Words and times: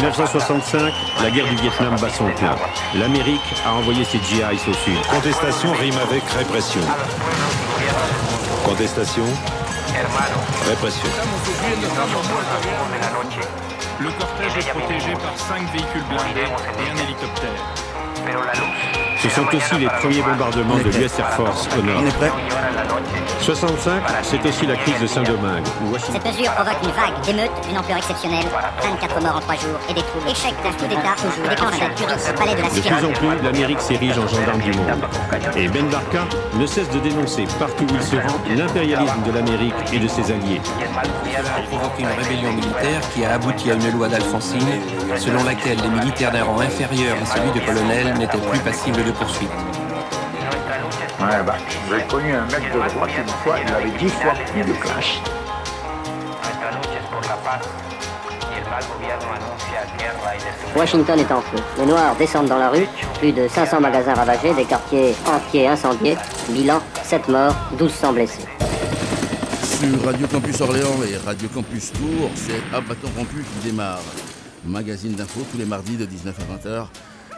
1965, 0.00 0.94
la 1.22 1.30
guerre 1.30 1.46
du 1.46 1.56
Vietnam 1.56 1.94
bat 2.00 2.08
son 2.08 2.24
plein. 2.32 2.56
L'Amérique 2.94 3.54
a 3.66 3.74
envoyé 3.74 4.02
ses 4.04 4.16
GIs 4.18 4.42
au 4.66 4.72
sud. 4.72 4.98
Contestation 5.10 5.72
rime 5.74 5.98
avec 6.02 6.22
répression. 6.38 6.80
Contestation, 8.64 9.24
répression. 10.66 11.08
Le 14.00 14.10
cortège 14.18 14.56
est 14.56 14.70
protégé 14.70 15.12
par 15.12 15.36
cinq 15.36 15.70
véhicules 15.70 16.04
blindés 16.08 16.48
et 16.48 16.90
un 16.90 17.04
hélicoptère. 17.04 17.50
Ce 19.22 19.28
sont 19.28 19.54
aussi 19.54 19.74
les 19.78 19.88
premiers 20.00 20.22
bombardements 20.22 20.78
de 20.78 20.84
l'US 20.84 21.18
Air 21.18 21.30
Force 21.32 21.68
au 21.78 21.82
nord. 21.82 22.02
65, 23.40 24.02
c'est 24.22 24.46
aussi 24.46 24.66
la 24.66 24.76
crise 24.76 25.00
de 25.00 25.06
Saint-Domingue. 25.06 25.64
Cette 25.98 26.24
mesure 26.24 26.52
provoque 26.52 26.76
une 26.82 26.90
vague 26.90 27.20
d'émeutes 27.24 27.66
d'une 27.66 27.78
ampleur 27.78 27.98
exceptionnelle. 27.98 28.44
24 28.82 29.22
morts 29.22 29.36
en 29.36 29.40
3 29.40 29.54
jours 29.56 29.80
et 29.88 29.94
des 29.94 30.02
troubles. 30.02 30.28
Échec 30.28 30.54
d'un 30.62 30.72
coup 30.72 30.86
d'État 30.86 31.14
toujours. 31.16 31.48
Déclenche 31.48 31.94
tuerie 31.96 32.14
au 32.14 32.38
palais 32.38 32.54
de 32.54 32.62
la 32.62 32.68
De 32.68 32.80
plus 32.80 33.06
en 33.06 33.12
plus, 33.12 33.42
l'Amérique 33.44 33.80
s'érige 33.80 34.18
en 34.18 34.28
gendarme 34.28 34.60
du 34.60 34.72
monde. 34.72 35.04
Et 35.56 35.68
Ben 35.68 35.86
Barka 35.88 36.24
ne 36.54 36.66
cesse 36.66 36.90
de 36.90 36.98
dénoncer 36.98 37.46
partout 37.58 37.84
où 37.84 37.94
il 37.94 38.02
se 38.02 38.16
rend 38.16 38.38
l'impérialisme 38.54 39.22
de 39.26 39.32
l'Amérique 39.32 39.74
et 39.92 39.98
de 39.98 40.08
ses 40.08 40.30
alliés. 40.32 40.60
a 41.36 41.60
provoqué 41.62 42.02
une 42.02 42.22
rébellion 42.22 42.52
militaire 42.52 43.00
qui 43.14 43.24
a 43.24 43.34
abouti 43.34 43.70
à 43.70 43.74
une 43.74 43.90
loi 43.92 44.08
d'Alfonsine 44.08 44.60
selon 45.16 45.42
laquelle 45.44 45.78
les 45.82 45.88
militaires 45.88 46.32
d'un 46.32 46.44
rang 46.44 46.60
inférieur 46.60 47.16
à 47.22 47.26
celui 47.26 47.50
de 47.52 47.64
colonel 47.64 48.14
n'étaient 48.18 48.38
plus 48.38 48.58
passibles 48.60 49.04
de 49.04 49.10
poursuite. 49.12 49.50
Ouais, 51.30 51.36
bah, 51.46 51.54
j'ai 51.88 52.04
connu 52.08 52.32
un 52.32 52.44
mec 52.46 52.72
de 52.72 52.78
droite 52.78 53.10
une 53.16 53.28
fois, 53.44 53.56
il 53.64 53.72
avait 53.72 53.98
dix 53.98 54.08
fois 54.08 54.32
plus 54.52 54.62
de 54.62 54.72
clash. 54.80 55.20
Washington 60.74 61.20
est 61.20 61.30
en 61.30 61.40
feu. 61.40 61.58
Les 61.78 61.86
Noirs 61.86 62.16
descendent 62.16 62.48
dans 62.48 62.58
la 62.58 62.70
rue. 62.70 62.86
Plus 63.20 63.30
de 63.30 63.46
500 63.46 63.80
magasins 63.80 64.14
ravagés, 64.14 64.52
des 64.54 64.64
quartiers 64.64 65.14
entiers 65.24 65.68
incendiés. 65.68 66.16
Bilan 66.48 66.80
7 67.04 67.28
morts, 67.28 67.54
1200 67.70 68.12
blessés. 68.12 68.48
Sur 69.62 70.04
Radio 70.04 70.26
Campus 70.26 70.60
Orléans 70.60 70.98
et 71.08 71.16
Radio 71.24 71.48
Campus 71.54 71.92
Tours, 71.92 72.30
c'est 72.34 72.76
À 72.76 72.80
bâton 72.80 73.08
rompu 73.16 73.44
qui 73.44 73.68
démarre. 73.68 74.02
Magazine 74.64 75.12
d'infos 75.12 75.46
tous 75.52 75.58
les 75.58 75.64
mardis 75.64 75.96
de 75.96 76.06
19 76.06 76.34
à 76.40 76.68
20h. 76.68 76.86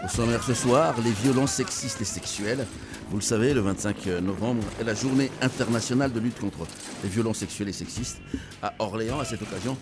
Au 0.04 0.08
sommaire 0.08 0.42
ce 0.42 0.54
soir, 0.54 0.94
les 1.04 1.12
violences 1.12 1.52
sexistes 1.52 2.00
et 2.00 2.04
sexuelles. 2.04 2.66
Vous 3.12 3.18
le 3.18 3.22
savez, 3.22 3.52
le 3.52 3.60
25 3.60 4.06
novembre 4.22 4.62
est 4.80 4.84
la 4.84 4.94
journée 4.94 5.30
internationale 5.42 6.12
de 6.12 6.18
lutte 6.18 6.38
contre 6.40 6.66
les 7.02 7.10
violences 7.10 7.38
sexuelles 7.38 7.68
et 7.68 7.72
sexistes. 7.74 8.22
À 8.62 8.74
Orléans, 8.78 9.20
à 9.20 9.24
cette 9.26 9.42
occasion, 9.42 9.76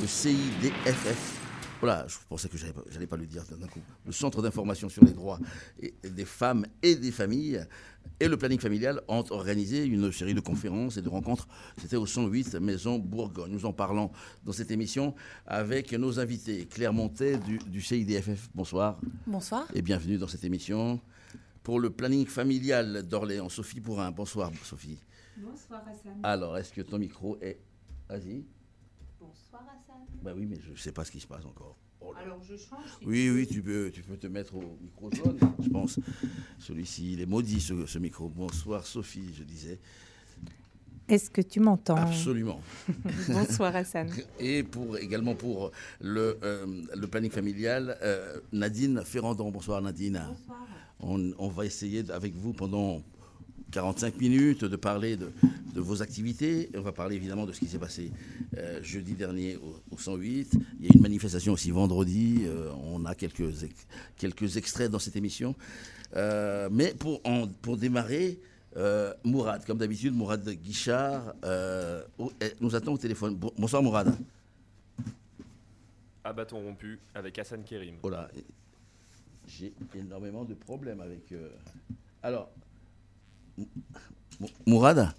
le 0.00 0.06
CIDFF. 0.06 1.42
Voilà, 1.80 2.06
je 2.08 2.14
pensais 2.28 2.48
que 2.48 2.56
j'allais 2.56 3.06
pas- 3.06 3.16
le 3.16 3.26
dire 3.26 3.42
d'un 3.60 3.66
coup. 3.66 3.80
Le 4.06 4.12
Centre 4.12 4.40
d'information 4.40 4.88
sur 4.88 5.04
les 5.04 5.10
droits 5.12 5.38
et- 5.82 5.94
des 6.08 6.24
femmes 6.24 6.64
et 6.82 6.94
des 6.94 7.10
familles 7.10 7.60
et 8.20 8.28
le 8.28 8.36
planning 8.36 8.60
familial 8.60 9.02
ont 9.08 9.24
organisé 9.30 9.84
une 9.84 10.10
série 10.12 10.32
de 10.32 10.40
conférences 10.40 10.96
et 10.96 11.02
de 11.02 11.08
rencontres. 11.08 11.48
C'était 11.78 11.96
au 11.96 12.06
108 12.06 12.54
Maison 12.54 12.98
Bourgogne. 13.00 13.50
Nous 13.52 13.66
en 13.66 13.72
parlons 13.72 14.10
dans 14.44 14.52
cette 14.52 14.70
émission 14.70 15.14
avec 15.46 15.92
nos 15.92 16.18
invités. 16.20 16.66
Claire 16.66 16.92
Montet 16.94 17.36
du, 17.38 17.58
du 17.58 17.82
CIDFF, 17.82 18.48
bonsoir 18.54 18.98
Bonsoir. 19.26 19.66
et 19.74 19.82
bienvenue 19.82 20.16
dans 20.18 20.28
cette 20.28 20.44
émission. 20.44 21.00
Pour 21.66 21.80
le 21.80 21.90
planning 21.90 22.26
familial 22.26 23.02
d'Orléans, 23.02 23.48
Sophie 23.48 23.80
Pourrin. 23.80 24.12
Bonsoir 24.12 24.52
Sophie. 24.62 25.00
Bonsoir 25.36 25.82
Hassan. 25.88 26.20
Alors, 26.22 26.56
est-ce 26.56 26.72
que 26.72 26.80
ton 26.80 26.96
micro 26.96 27.36
est... 27.42 27.58
Vas-y. 28.08 28.44
Bonsoir 29.18 29.62
Hassan. 29.62 29.96
Bah 30.22 30.30
oui, 30.36 30.46
mais 30.46 30.60
je 30.64 30.70
ne 30.70 30.76
sais 30.76 30.92
pas 30.92 31.04
ce 31.04 31.10
qui 31.10 31.18
se 31.18 31.26
passe 31.26 31.44
encore. 31.44 31.76
Oh. 32.00 32.14
Alors 32.22 32.40
je 32.40 32.54
change. 32.56 32.86
si 33.00 33.04
Oui, 33.04 33.24
tu 33.24 33.30
oui, 33.32 33.46
tu 33.48 33.62
peux, 33.62 33.90
tu 33.92 34.02
peux 34.04 34.16
te 34.16 34.28
mettre 34.28 34.54
au 34.54 34.78
micro 34.80 35.10
jaune, 35.10 35.40
je 35.60 35.68
pense. 35.68 35.98
Celui-ci, 36.60 37.14
il 37.14 37.20
est 37.20 37.26
maudit, 37.26 37.60
ce, 37.60 37.84
ce 37.84 37.98
micro. 37.98 38.28
Bonsoir, 38.28 38.86
Sophie, 38.86 39.34
je 39.36 39.42
disais. 39.42 39.80
Est-ce 41.08 41.28
que 41.30 41.40
tu 41.40 41.58
m'entends? 41.58 41.96
Absolument. 41.96 42.60
Bonsoir 43.28 43.74
Hassan. 43.74 44.08
Et 44.38 44.62
pour, 44.62 44.98
également 44.98 45.34
pour 45.34 45.72
le, 46.00 46.38
euh, 46.44 46.82
le 46.94 47.06
planning 47.08 47.32
familial, 47.32 47.98
euh, 48.02 48.38
Nadine 48.52 49.02
Ferrandon. 49.04 49.50
Bonsoir, 49.50 49.82
Nadine. 49.82 50.22
On, 51.00 51.32
on 51.38 51.48
va 51.48 51.64
essayer 51.66 52.10
avec 52.10 52.34
vous 52.34 52.52
pendant 52.52 53.02
45 53.72 54.18
minutes 54.20 54.64
de 54.64 54.76
parler 54.76 55.16
de, 55.16 55.30
de 55.74 55.80
vos 55.80 56.00
activités. 56.02 56.70
On 56.74 56.80
va 56.80 56.92
parler 56.92 57.16
évidemment 57.16 57.44
de 57.46 57.52
ce 57.52 57.58
qui 57.60 57.66
s'est 57.66 57.78
passé 57.78 58.10
euh, 58.56 58.82
jeudi 58.82 59.14
dernier 59.14 59.56
au, 59.56 59.76
au 59.90 59.98
108. 59.98 60.52
Il 60.80 60.86
y 60.86 60.88
a 60.88 60.92
une 60.94 61.02
manifestation 61.02 61.52
aussi 61.52 61.70
vendredi. 61.70 62.42
Euh, 62.44 62.70
on 62.84 63.04
a 63.04 63.14
quelques, 63.14 63.62
ex- 63.64 63.86
quelques 64.16 64.56
extraits 64.56 64.90
dans 64.90 64.98
cette 64.98 65.16
émission. 65.16 65.54
Euh, 66.14 66.68
mais 66.72 66.94
pour, 66.94 67.20
en- 67.24 67.46
pour 67.48 67.76
démarrer, 67.76 68.38
Mourad, 69.24 69.64
comme 69.64 69.78
d'habitude, 69.78 70.14
Mourad 70.14 70.46
Guichard 70.48 71.34
nous 72.60 72.74
attend 72.76 72.92
au 72.92 72.98
téléphone. 72.98 73.34
Bon- 73.34 73.52
bonsoir 73.58 73.82
Mourad. 73.82 74.14
À 76.24 76.32
bâton 76.32 76.60
rompu 76.60 76.98
avec 77.14 77.38
Hassan 77.38 77.62
Kerim. 77.64 77.94
Oh 78.02 78.08
là, 78.10 78.28
j'ai 79.46 79.72
énormément 79.94 80.44
de 80.44 80.54
problèmes 80.54 81.00
avec. 81.00 81.32
euh, 81.32 81.48
Alors, 82.22 82.50
Mou- 83.56 83.68
Mou- 84.40 84.48
Mourad 84.66 85.14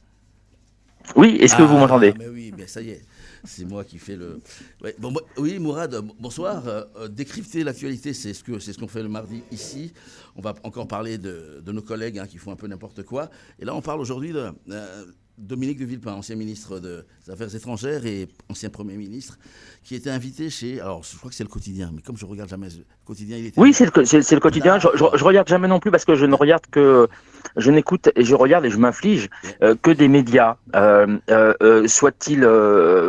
Oui, 1.16 1.38
est-ce 1.40 1.56
que 1.56 1.64
vous 1.64 1.76
Ah, 1.76 1.80
m'entendez 1.80 2.14
mais 2.20 2.28
Oui, 2.28 2.52
bien 2.52 2.68
ça 2.68 2.82
y 2.82 2.90
est. 2.90 3.02
C'est 3.46 3.64
moi 3.66 3.84
qui 3.86 3.98
fais 3.98 4.16
le. 4.18 4.42
Ouais, 4.84 4.94
bon, 5.00 5.12
moi- 5.12 5.22
oui, 5.38 5.58
Mourad, 5.58 5.96
bonsoir. 6.20 6.68
Euh, 6.68 6.84
euh, 6.98 7.08
décrypter 7.08 7.64
l'actualité, 7.64 8.14
c'est 8.14 8.34
ce 8.34 8.60
c'est 8.60 8.74
ce 8.74 8.78
qu'on 8.78 8.88
fait 8.90 9.04
le 9.04 9.10
mardi 9.10 9.42
ici. 9.52 9.94
On 10.36 10.42
va 10.42 10.54
encore 10.64 10.88
parler 10.88 11.18
de, 11.18 11.62
de 11.64 11.72
nos 11.72 11.82
collègues 11.82 12.20
hein, 12.20 12.28
qui 12.28 12.38
font 12.38 12.52
un 12.52 12.56
peu 12.58 12.68
n'importe 12.68 13.04
quoi. 13.04 13.30
Et 13.60 13.66
là, 13.66 13.74
on 13.74 13.82
parle 13.82 14.02
aujourd'hui 14.02 14.34
de 14.34 14.52
euh, 14.70 15.06
Dominique 15.38 15.78
de 15.80 15.86
Villepin, 15.86 16.14
ancien 16.14 16.36
ministre 16.36 16.80
des 16.80 17.32
Affaires 17.32 17.54
étrangères 17.54 18.06
et 18.08 18.28
ancien 18.50 18.70
Premier 18.70 18.96
ministre, 18.98 19.38
qui 19.84 19.94
était 19.94 20.10
invité 20.10 20.50
chez. 20.50 20.82
Alors, 20.82 21.04
je 21.04 21.16
crois 21.18 21.30
que 21.30 21.36
c'est 21.36 21.44
le 21.44 21.50
quotidien, 21.50 21.92
mais 21.94 22.02
comme 22.02 22.18
je 22.18 22.26
regarde 22.26 22.50
jamais 22.50 22.68
le 22.70 22.84
quotidien, 23.06 23.38
il 23.38 23.46
était. 23.48 23.60
Oui, 23.62 23.72
c'est 23.74 23.86
le, 23.86 24.40
quotidien. 24.40 24.80
Je, 24.80 24.88
je, 24.96 25.04
je 25.16 25.24
regarde 25.24 25.48
jamais 25.48 25.68
non 25.68 25.80
plus 25.80 25.92
parce 25.92 26.06
que 26.06 26.16
je 26.16 26.26
ne 26.26 26.34
regarde 26.34 26.64
que, 26.72 27.08
je 27.56 27.70
n'écoute 27.70 28.10
et 28.16 28.24
je 28.26 28.34
regarde 28.34 28.66
et 28.66 28.72
je 28.72 28.78
m'inflige 28.78 29.30
euh, 29.62 29.76
que 29.80 29.92
des 29.92 30.08
médias, 30.08 30.58
euh, 30.76 31.18
euh, 31.30 31.88
soit-ils, 31.88 32.44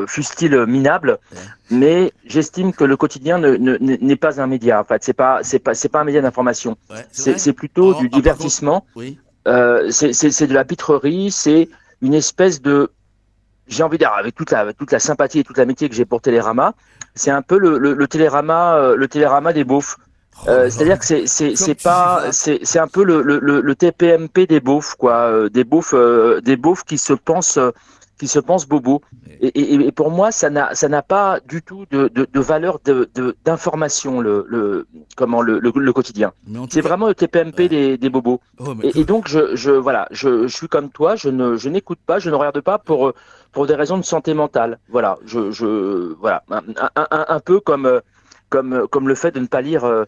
fussent-ils 0.06 0.66
minables. 0.66 1.18
Mais 1.70 2.12
j'estime 2.26 2.72
que 2.74 2.84
le 2.84 2.96
quotidien 2.96 3.38
ne- 3.38 3.56
ne- 3.56 3.78
n'est 3.78 4.16
pas 4.16 4.40
un 4.40 4.46
média. 4.46 4.80
En 4.80 4.84
fait, 4.84 5.02
c'est 5.02 5.12
pas, 5.14 5.40
c'est 5.42 5.58
pas, 5.58 5.74
c'est 5.74 5.88
pas 5.88 6.00
un 6.00 6.04
média 6.04 6.20
d'information. 6.20 6.76
Ouais, 6.90 7.06
C'est 7.10 7.52
plutôt 7.54 7.94
Oh, 7.96 8.00
du 8.00 8.08
divertissement. 8.10 8.84
Oui. 8.96 9.18
Euh, 9.46 9.90
c'est 9.90 10.46
de 10.46 10.52
la 10.52 10.64
pitrerie, 10.66 11.30
c'est 11.30 11.68
une 12.02 12.14
espèce 12.14 12.60
de, 12.62 12.90
j'ai 13.66 13.82
envie 13.82 13.98
de 13.98 14.04
dire, 14.04 14.12
avec 14.12 14.34
toute 14.34 14.50
la, 14.50 14.60
avec 14.60 14.76
toute 14.76 14.92
la 14.92 14.98
sympathie 14.98 15.40
et 15.40 15.44
toute 15.44 15.58
l'amitié 15.58 15.88
que 15.88 15.94
j'ai 15.94 16.04
pour 16.04 16.20
Télérama, 16.20 16.74
c'est 17.14 17.30
un 17.30 17.42
peu 17.42 17.58
le, 17.58 17.78
le, 17.78 17.94
le 17.94 18.08
Télérama, 18.08 18.76
euh, 18.76 18.96
le 18.96 19.08
Télérama 19.08 19.52
des 19.52 19.64
beaufs. 19.64 19.96
Oh 20.46 20.50
Euh. 20.50 20.70
C'est-à-dire 20.70 20.98
que 21.00 21.04
c'est 21.04 21.26
c'est 21.56 21.82
pas 21.82 22.30
c'est 22.30 22.60
c'est 22.62 22.78
un 22.78 22.86
peu 22.86 23.02
le, 23.02 23.22
le, 23.22 23.40
le, 23.40 23.60
le 23.60 23.74
TPMP 23.74 24.46
des 24.46 24.60
beaufs 24.60 24.94
quoi, 24.94 25.16
euh, 25.22 25.48
des 25.48 25.64
beaufs 25.64 25.94
euh, 25.94 26.40
des 26.40 26.56
beaufs 26.56 26.84
qui 26.84 26.96
se 26.96 27.12
pensent 27.12 27.58
euh, 27.58 27.72
qui 28.18 28.28
se 28.28 28.38
pensent 28.40 28.66
bobos. 28.66 29.00
Et, 29.40 29.46
et, 29.48 29.74
et 29.86 29.92
pour 29.92 30.10
moi, 30.10 30.32
ça 30.32 30.50
n'a 30.50 30.74
ça 30.74 30.88
n'a 30.88 31.02
pas 31.02 31.38
du 31.46 31.62
tout 31.62 31.84
de, 31.90 32.08
de, 32.08 32.26
de 32.32 32.40
valeur 32.40 32.80
de 32.84 33.08
de- 33.14 33.36
d'information 33.44 34.20
le, 34.20 34.44
le 34.48 34.86
comment 35.16 35.40
le, 35.42 35.58
le, 35.60 35.70
le 35.74 35.92
quotidien. 35.92 36.32
C'est 36.70 36.82
cas- 36.82 36.88
vraiment 36.88 37.06
le 37.08 37.14
TPMP 37.14 37.58
Ouais. 37.62 37.68
des, 37.68 37.98
des 37.98 38.10
bobos. 38.10 38.40
Oh, 38.58 38.74
Et, 38.82 39.04
donc, 39.04 39.28
je, 39.28 39.54
je, 39.54 39.70
voilà, 39.70 40.08
je, 40.10 40.46
je 40.48 40.54
suis 40.56 40.68
comme 40.68 40.90
toi, 40.90 41.14
je 41.16 41.28
ne, 41.28 41.56
je 41.56 41.68
n'écoute 41.68 41.98
pas, 42.04 42.18
je 42.18 42.28
ne 42.30 42.34
regarde 42.34 42.60
pas 42.60 42.78
pour, 42.78 43.12
pour 43.52 43.66
des 43.66 43.74
raisons 43.74 43.98
de 43.98 44.04
santé 44.04 44.34
mentale. 44.34 44.78
Voilà, 44.88 45.18
je, 45.24 45.50
je, 45.50 46.14
voilà, 46.14 46.42
un, 46.50 46.62
un, 46.96 47.06
un, 47.10 47.24
un 47.28 47.40
peu 47.40 47.60
comme, 47.60 48.00
comme, 48.48 48.86
comme 48.90 49.06
le 49.08 49.14
fait 49.14 49.30
de 49.30 49.40
ne 49.40 49.46
pas 49.46 49.60
lire 49.60 49.84
euh, 49.84 50.04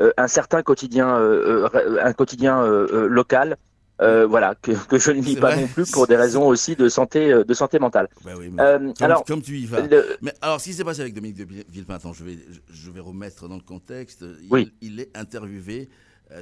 euh, 0.00 0.12
un 0.18 0.28
certain 0.28 0.62
quotidien, 0.62 1.16
euh, 1.16 1.68
euh, 1.74 1.98
un 2.02 2.12
quotidien 2.12 2.62
euh, 2.62 2.86
euh, 2.92 3.06
local. 3.08 3.56
Euh, 4.00 4.26
voilà, 4.26 4.54
que, 4.56 4.72
que 4.72 4.98
je 4.98 5.10
ne 5.12 5.20
lis 5.22 5.36
pas 5.36 5.52
vrai. 5.52 5.62
non 5.62 5.68
plus 5.68 5.90
pour 5.90 6.06
des 6.06 6.16
raisons 6.16 6.46
aussi 6.46 6.74
de 6.76 6.88
santé, 6.88 7.32
euh, 7.32 7.44
de 7.44 7.54
santé 7.54 7.78
mentale. 7.78 8.08
Bah 8.24 8.32
oui, 8.36 8.50
mais 8.52 8.62
Euh, 8.62 8.78
comme, 8.78 8.94
alors, 9.00 9.24
comme 9.24 9.42
tu 9.42 9.58
y 9.58 9.66
vas. 9.66 9.80
le- 9.86 10.16
Mais 10.22 10.32
alors, 10.42 10.60
ce 10.60 10.64
qui 10.64 10.74
s'est 10.74 10.84
passé 10.84 11.00
avec 11.02 11.14
Dominique 11.14 11.36
de 11.36 11.44
Villepin, 11.70 11.94
attends, 11.94 12.12
je 12.12 12.24
vais, 12.24 12.38
je 12.70 12.90
vais 12.90 13.00
remettre 13.00 13.48
dans 13.48 13.56
le 13.56 13.62
contexte. 13.62 14.24
Il, 14.42 14.48
Oui. 14.50 14.72
il 14.80 14.98
est 15.00 15.16
interviewé 15.16 15.88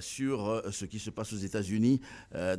sur 0.00 0.62
ce 0.70 0.84
qui 0.86 0.98
se 0.98 1.10
passe 1.10 1.32
aux 1.32 1.36
États-Unis, 1.38 2.00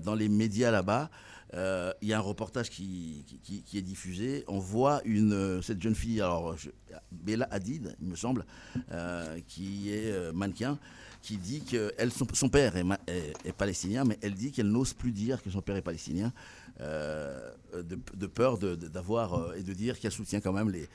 dans 0.03 0.13
les 0.13 0.29
médias 0.29 0.69
là-bas. 0.71 1.09
Il 1.53 2.07
y 2.07 2.13
a 2.13 2.17
un 2.17 2.21
reportage 2.21 2.69
qui, 2.69 3.25
qui- 3.65 3.77
est 3.77 3.81
diffusé. 3.81 4.43
On 4.47 4.59
voit 4.59 5.01
une, 5.05 5.61
cette 5.63 5.81
jeune 5.81 5.95
fille, 5.95 6.21
alors 6.21 6.55
je- 6.57 6.69
Bella 7.11 7.47
Hadid, 7.49 7.95
il 8.01 8.07
me 8.09 8.15
semble, 8.15 8.45
qui 9.47 9.91
est 9.91 10.31
mannequin, 10.33 10.77
qui 11.23 11.37
dit 11.37 11.63
que 11.63 11.91
son, 12.33 12.49
père 12.49 12.75
est, 12.75 13.53
palestinien, 13.57 14.03
mais 14.03 14.19
elle 14.21 14.33
dit 14.33 14.51
qu'elle 14.51 14.67
n'ose 14.69 14.93
plus 14.93 15.11
dire 15.11 15.41
que 15.41 15.49
son 15.49 15.61
père 15.61 15.77
est 15.77 15.81
palestinien, 15.81 16.33
euh, 16.81 17.49
de, 17.73 18.27
peur 18.27 18.57
d'avoir 18.57 19.33
euh, 19.35 19.55
et 19.55 19.63
de 19.63 19.73
dire 19.73 19.97
qu'elle 19.99 20.11
soutient 20.11 20.41
quand 20.41 20.51
même 20.51 20.69
les, 20.69 20.89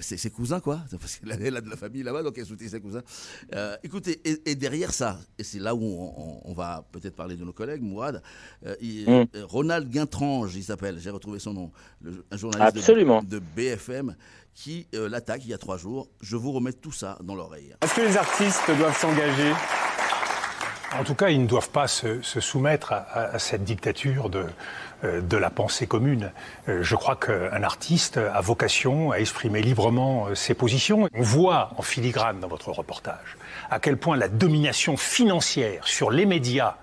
c'est 0.00 0.16
ses 0.16 0.30
cousins, 0.30 0.60
quoi, 0.60 0.80
parce 1.00 1.16
qu'elle 1.16 1.56
a 1.56 1.60
de 1.60 1.70
la 1.70 1.76
famille 1.76 2.02
là-bas, 2.02 2.22
donc 2.22 2.38
elle 2.38 2.46
soutient 2.46 2.68
ses 2.68 2.80
cousins. 2.80 3.02
Euh, 3.54 3.76
écoutez, 3.82 4.20
et, 4.24 4.54
derrière 4.54 4.92
ça, 4.92 5.18
et 5.38 5.44
c'est 5.44 5.58
là 5.58 5.74
où 5.74 5.80
on, 6.44 6.52
va 6.52 6.84
peut-être 6.92 7.16
parler 7.16 7.36
de 7.36 7.44
nos 7.44 7.52
collègues, 7.52 7.82
Mouad, 7.82 8.22
euh, 8.66 8.74
mm. 8.82 9.44
Ronald 9.44 9.88
Guintrange, 9.88 10.56
il 10.56 10.64
s'appelle, 10.64 10.98
j'ai 10.98 11.10
retrouvé 11.10 11.38
son 11.38 11.54
nom, 11.54 11.72
un 12.30 12.36
journaliste 12.36 12.90
de, 12.90 13.40
BFM, 13.56 14.14
qui 14.54 14.86
l'attaque 14.92 15.42
il 15.44 15.50
y 15.50 15.54
a 15.54 15.58
trois 15.58 15.78
jours. 15.78 16.10
Je 16.20 16.36
vous 16.36 16.52
remets 16.52 16.72
tout 16.72 16.92
ça 16.92 17.18
dans 17.22 17.34
l'oreille. 17.34 17.74
Est-ce 17.82 17.94
que 17.94 18.00
les 18.02 18.16
artistes 18.16 18.70
doivent 18.78 18.98
s'engager 18.98 19.52
en 20.98 21.04
tout 21.04 21.14
cas, 21.14 21.28
ils 21.28 21.40
ne 21.40 21.46
doivent 21.46 21.70
pas 21.70 21.86
se, 21.86 22.20
soumettre 22.22 22.92
à, 22.92 23.38
cette 23.38 23.64
dictature 23.64 24.28
de, 24.28 24.46
euh, 25.04 25.20
de 25.20 25.36
la 25.36 25.50
pensée 25.50 25.86
commune. 25.86 26.32
Euh, 26.68 26.82
je 26.82 26.96
crois 26.96 27.16
qu'un 27.16 27.62
artiste 27.62 28.18
a 28.18 28.40
vocation 28.40 29.12
à 29.12 29.16
exprimer 29.16 29.62
librement 29.62 30.26
euh, 30.26 30.34
ses 30.34 30.54
positions. 30.54 31.08
On 31.14 31.22
voit 31.22 31.70
en 31.76 31.82
filigrane 31.82 32.40
dans 32.40 32.48
votre 32.48 32.70
reportage 32.72 33.36
à 33.70 33.78
quel 33.78 33.96
point 33.96 34.16
la 34.16 34.28
domination 34.28 34.96
financière 34.96 35.86
sur 35.86 36.10
les 36.10 36.26
médias 36.26 36.76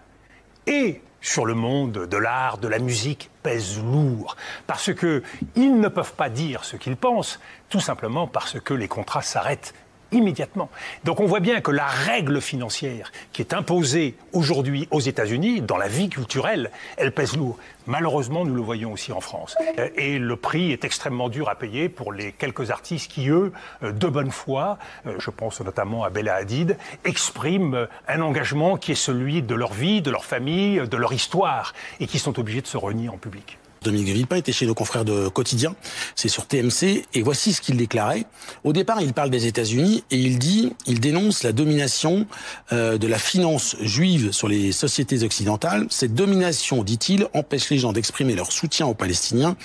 et 0.65 1.01
sur 1.21 1.45
le 1.45 1.56
monde 1.56 1.92
de 1.92 2.18
l'art, 2.18 2.57
de 2.57 2.68
la 2.68 2.80
musique 2.80 3.30
pèse 3.44 3.80
lourd, 3.80 4.38
parce 4.65 4.94
qu'ils 4.94 5.80
ne 5.80 5.88
peuvent 5.88 6.13
pas 6.13 6.30
dire 6.30 6.63
ce 6.63 6.77
qu'ils 6.77 6.95
pensent, 6.95 7.39
tout 7.69 7.80
simplement 7.80 8.27
parce 8.27 8.60
que 8.60 8.74
les 8.74 8.88
contrats 8.88 9.21
s'arrêtent 9.21 9.74
immédiatement. 10.12 10.69
Donc 11.04 11.19
on 11.19 11.25
voit 11.25 11.39
bien 11.39 11.62
que 11.62 11.71
la 11.71 11.86
règle 11.86 12.42
financière 12.42 13.12
qui 13.33 13.42
est 13.42 13.54
imposée 13.54 14.15
aujourd'hui 14.33 14.88
aux 14.92 15.00
États-Unis, 15.00 15.62
dans 15.62 15.77
la 15.77 15.88
vie 15.88 16.09
culturelle, 16.09 16.71
elle 16.98 17.12
pèse 17.12 17.36
lourd. 17.36 17.57
Malheureusement, 17.86 18.45
nous 18.45 18.54
le 18.54 18.62
voyons 18.62 18.92
aussi 18.92 19.13
en 19.13 19.21
France. 19.21 19.56
Euh, 19.80 19.89
et 19.95 20.19
le 20.19 20.36
prix 20.36 20.71
est 20.71 20.83
extrêmement 20.83 21.30
dur 21.30 21.50
à 21.50 21.56
payer 21.56 21.88
pour 21.88 22.12
les 22.12 22.33
quelques 22.33 22.69
artistes 22.69 23.09
qui, 23.09 23.30
eux, 23.30 23.54
euh, 23.81 23.92
de 23.92 24.07
bonne 24.07 24.31
foi, 24.31 24.77
euh, 25.06 25.15
je 25.19 25.30
pense 25.30 25.62
notamment 25.62 26.04
à 26.04 26.10
Bella 26.10 26.36
Hadid, 26.36 26.77
expriment 27.06 27.88
un 28.07 28.21
engagement 28.21 28.77
qui 28.77 28.92
est 28.92 28.95
celui 28.95 29.42
de 29.42 29.56
leur 29.56 29.74
vie, 29.74 30.01
de 30.01 30.12
leur 30.12 30.25
famille, 30.25 30.81
de 30.86 30.98
leur 30.98 31.13
histoire, 31.13 31.74
et 32.00 32.07
qui 32.07 32.19
sont 32.19 32.38
obligés 32.39 32.62
de 32.62 32.68
se 32.68 32.77
renier 32.77 33.07
en 33.10 33.18
public. 33.18 33.57
Dominique 33.83 34.07
Villepin 34.07 34.38
était 34.38 34.51
chez 34.51 34.65
nos 34.65 34.74
confrères 34.74 35.06
de 35.06 35.27
Quotidien, 35.27 35.75
c'est 36.15 36.29
sur 36.29 36.47
TMC, 36.47 37.06
et 37.13 37.21
voici 37.21 37.53
ce 37.53 37.62
qu'il 37.62 37.77
déclarait. 37.77 38.25
Au 38.63 38.74
départ, 38.74 39.01
il 39.01 39.13
parle 39.13 39.29
des 39.29 39.45
États-Unis 39.45 40.03
et 40.12 40.18
il 40.18 40.39
dit, 40.39 40.74
il 40.85 41.00
dénonce 41.00 41.44
la 41.44 41.51
domination 41.51 42.27
euh, 42.71 42.97
de 42.97 43.07
la 43.07 43.19
finance 43.19 43.75
juive 43.81 44.31
sur 44.31 44.47
les 44.47 44.71
sociétés 44.71 45.24
occidentales. 45.24 45.88
Cette 45.89 46.13
domination, 46.13 46.83
dit-il, 46.83 47.27
empêche 47.33 47.69
les 47.69 47.77
gens 47.77 47.94
d'exprimer 47.94 48.35
leur 48.35 48.51
soutien 48.51 48.88
aux 48.88 48.94
Palestiniens 48.94 49.56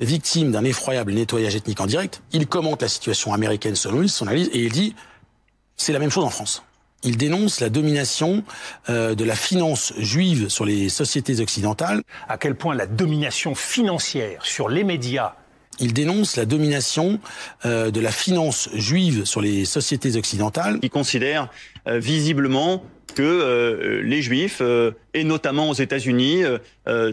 victimes 0.00 0.50
d'un 0.50 0.64
effroyable 0.64 1.12
nettoyage 1.12 1.54
ethnique 1.54 1.80
en 1.80 1.86
direct. 1.86 2.22
Il 2.32 2.46
commente 2.46 2.82
la 2.82 2.88
situation 2.88 3.34
américaine 3.34 3.76
selon 3.76 4.00
lui, 4.00 4.08
son 4.08 4.26
analyse, 4.26 4.48
et 4.52 4.60
il 4.60 4.72
dit, 4.72 4.94
c'est 5.76 5.92
la 5.92 5.98
même 5.98 6.10
chose 6.10 6.24
en 6.24 6.30
France. 6.30 6.62
Il 7.02 7.16
dénonce 7.16 7.60
la 7.60 7.70
domination 7.70 8.44
euh, 8.88 9.14
de 9.14 9.24
la 9.24 9.34
finance 9.34 9.94
juive 9.98 10.48
sur 10.48 10.64
les 10.64 10.88
sociétés 10.88 11.40
occidentales. 11.40 12.02
À 12.28 12.36
quel 12.36 12.54
point 12.54 12.74
la 12.74 12.86
domination 12.86 13.54
financière 13.54 14.44
sur 14.44 14.68
les 14.68 14.84
médias 14.84 15.34
il 15.82 15.94
dénonce 15.94 16.36
la 16.36 16.44
domination 16.44 17.18
euh, 17.64 17.90
de 17.90 18.00
la 18.00 18.12
finance 18.12 18.68
juive 18.74 19.24
sur 19.24 19.40
les 19.40 19.64
sociétés 19.64 20.16
occidentales. 20.16 20.78
Il 20.82 20.90
considère 20.90 21.44
euh, 21.44 21.46
visiblement 21.86 22.84
que 23.14 24.00
les 24.04 24.22
juifs, 24.22 24.62
et 25.14 25.24
notamment 25.24 25.70
aux 25.70 25.74
États-Unis, 25.74 26.44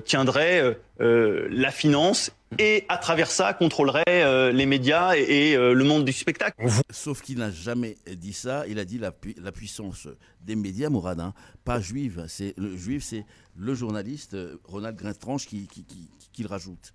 tiendraient 0.06 0.78
la 1.00 1.72
finance 1.72 2.32
et 2.60 2.86
à 2.88 2.98
travers 2.98 3.30
ça 3.30 3.54
contrôlerait 3.54 4.04
euh, 4.08 4.52
les 4.52 4.66
médias 4.66 5.16
et, 5.16 5.56
euh, 5.56 5.74
le 5.74 5.84
monde 5.84 6.06
du 6.06 6.14
spectacle. 6.14 6.56
Sauf 6.90 7.22
qu'il 7.22 7.38
n'a 7.40 7.52
jamais 7.52 7.98
dit 8.16 8.34
ça. 8.34 8.66
Il 8.68 8.80
a 8.80 8.86
dit 8.86 8.98
la, 8.98 9.12
puissance 9.52 10.08
des 10.42 10.56
médias, 10.56 10.90
Mouradin, 10.90 11.34
pas 11.66 11.80
juive. 11.80 12.26
C'est 12.28 12.54
le 12.58 12.76
juif, 12.76 13.04
c'est 13.04 13.26
le 13.56 13.74
journaliste 13.76 14.34
euh, 14.34 14.58
Ronald 14.64 14.98
Grintranche 14.98 15.46
qui, 15.46 15.68
qui, 15.68 16.44
le 16.44 16.48
rajoute. 16.48 16.94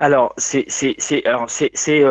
Alors 0.00 0.34
c'est 0.36 0.64
c'est 0.68 0.94
c'est 0.98 1.24
alors 1.24 1.48
c'est 1.48 1.70
c'est 1.74 2.02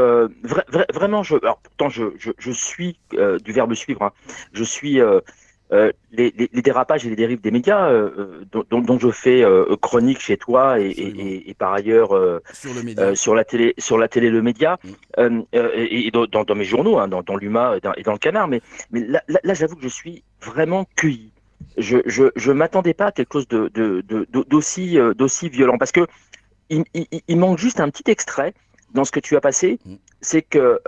vraiment 0.94 1.24
je 1.24 1.36
alors 1.38 1.60
pourtant 1.60 1.90
je 1.90 2.06
je, 2.18 2.32
je 2.38 2.52
suis 2.52 3.00
du 3.12 3.52
verbe 3.52 3.74
suivre 3.74 4.02
hein. 4.04 4.12
je 4.54 4.64
suis 4.64 5.02
euh, 5.74 5.92
les, 6.14 6.34
les, 6.38 6.50
les, 6.54 6.62
dérapages 6.62 7.06
et 7.06 7.10
les 7.10 7.18
dérives 7.18 7.42
des 7.42 7.52
médias, 7.52 7.90
euh, 7.90 8.10
euh 8.18 8.64
dont, 8.70 8.80
dont, 8.80 8.98
je 8.98 9.12
fais 9.12 9.44
euh, 9.44 9.76
chronique 9.82 10.22
chez 10.22 10.38
toi 10.38 10.80
et, 10.80 10.88
et, 10.88 11.50
et 11.50 11.54
par 11.54 11.74
ailleurs 11.74 12.12
sur, 12.54 12.70
le 12.74 13.16
sur, 13.16 13.36
la 13.36 13.44
télé, 13.44 13.74
sur 13.78 13.98
la 13.98 14.08
télé, 14.08 14.30
le 14.30 14.42
média, 14.42 14.80
mm. 15.18 15.42
et, 15.52 16.10
dans, 16.12 16.26
dans, 16.26 16.56
mes 16.56 16.64
journaux, 16.64 16.98
hein, 17.00 17.10
dans, 17.10 17.22
dans 17.22 17.36
l'UMA 17.36 17.76
et 17.78 17.82
dans, 17.82 18.14
le 18.14 18.18
Canard. 18.18 18.48
Mais, 18.48 18.62
mais 18.92 19.02
là, 19.02 19.22
là, 19.28 19.54
j'avoue 19.54 19.76
que 19.76 19.84
je 19.84 19.90
suis 19.90 20.24
vraiment 20.42 20.86
cueilli. 20.96 21.32
Je 21.78 21.98
je, 22.06 22.32
je 22.38 22.52
m'attendais 22.54 22.94
pas 22.94 23.08
à 23.08 23.12
quelque 23.12 23.34
chose 23.34 23.48
de, 23.50 23.70
de, 23.74 24.02
de, 24.08 24.26
d'aussi 24.48 24.98
d'aussi 25.18 25.50
violent 25.50 25.78
parce 25.78 25.92
que 25.92 26.08
il, 26.70 26.84
il, 26.94 27.08
il, 27.28 27.38
manque 27.38 27.58
juste 27.58 27.80
un 27.80 27.90
petit 27.90 28.10
extrait 28.10 28.54
dans 28.94 29.06
ce 29.06 29.12
que 29.12 29.20
tu 29.20 29.36
as 29.36 29.42
passé, 29.42 29.80
mm. 29.86 29.96
c'est 30.22 30.42
que 30.42 30.80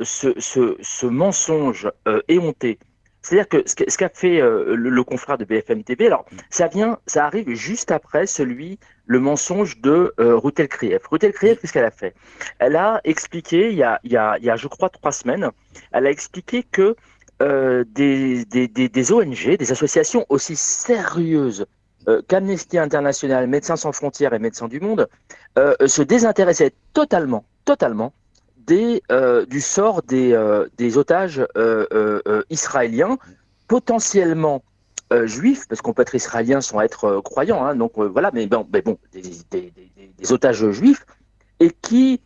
ce, 0.00 0.34
ce, 0.38 0.76
ce, 0.80 1.06
mensonge 1.06 1.90
éhonté. 2.28 2.78
C'est-à-dire 3.22 3.48
que 3.48 3.62
ce 3.66 3.96
qu'a 3.96 4.08
fait 4.08 4.40
euh, 4.40 4.74
le, 4.74 5.04
confrère 5.04 5.38
de 5.38 5.44
BFM 5.44 5.84
TV, 5.84 6.06
alors 6.06 6.26
ça 6.50 6.66
vient, 6.66 6.98
ça 7.06 7.24
arrive 7.24 7.54
juste 7.54 7.92
après 7.92 8.26
celui, 8.26 8.80
le 9.06 9.20
mensonge 9.20 9.80
de 9.80 10.12
euh, 10.18 10.36
Rutel 10.36 10.66
Krief. 10.66 11.06
Rutel 11.06 11.32
Krief, 11.32 11.60
qu'est-ce 11.60 11.72
qu'elle 11.72 11.84
a 11.84 11.92
fait? 11.92 12.14
Elle 12.58 12.74
a 12.74 13.00
expliqué, 13.04 13.70
il 13.70 13.76
y 13.76 13.84
a, 13.84 14.00
il 14.02 14.10
y, 14.12 14.16
a, 14.16 14.36
il 14.38 14.44
y 14.44 14.50
a, 14.50 14.56
je 14.56 14.66
crois, 14.66 14.90
trois 14.90 15.12
semaines, 15.12 15.50
elle 15.92 16.06
a 16.06 16.10
expliqué 16.10 16.64
que 16.64 16.96
euh, 17.40 17.84
des, 17.86 18.44
des, 18.44 18.66
des, 18.66 18.88
des, 18.88 19.12
ONG, 19.12 19.56
des 19.56 19.72
associations 19.72 20.26
aussi 20.28 20.56
sérieuses 20.56 21.60
euh, 21.62 21.66
qu'Amnesty 22.28 22.78
International, 22.78 23.46
Médecins 23.46 23.76
sans 23.76 23.92
frontières 23.92 24.34
et 24.34 24.38
Médecins 24.38 24.68
du 24.68 24.80
Monde 24.80 25.08
euh, 25.58 25.74
se 25.86 26.02
désintéressaient 26.02 26.72
totalement, 26.92 27.44
totalement 27.64 28.12
euh, 28.70 29.44
du 29.46 29.60
sort 29.60 30.02
des, 30.02 30.32
euh, 30.32 30.68
otages 30.96 31.44
euh, 31.56 32.42
israéliens, 32.50 33.18
potentiellement 33.68 34.62
juifs, 35.24 35.68
parce 35.68 35.82
qu'on 35.82 35.92
peut 35.92 36.02
être 36.02 36.14
israélien 36.14 36.62
sans 36.62 36.80
être 36.80 37.20
croyant, 37.20 37.66
hein, 37.66 37.76
donc 37.76 37.98
voilà, 37.98 38.30
mais 38.32 38.46
bon, 38.46 38.66
des, 39.12 40.32
otages 40.32 40.70
juifs, 40.70 41.04
et 41.60 41.70
qui 41.70 42.22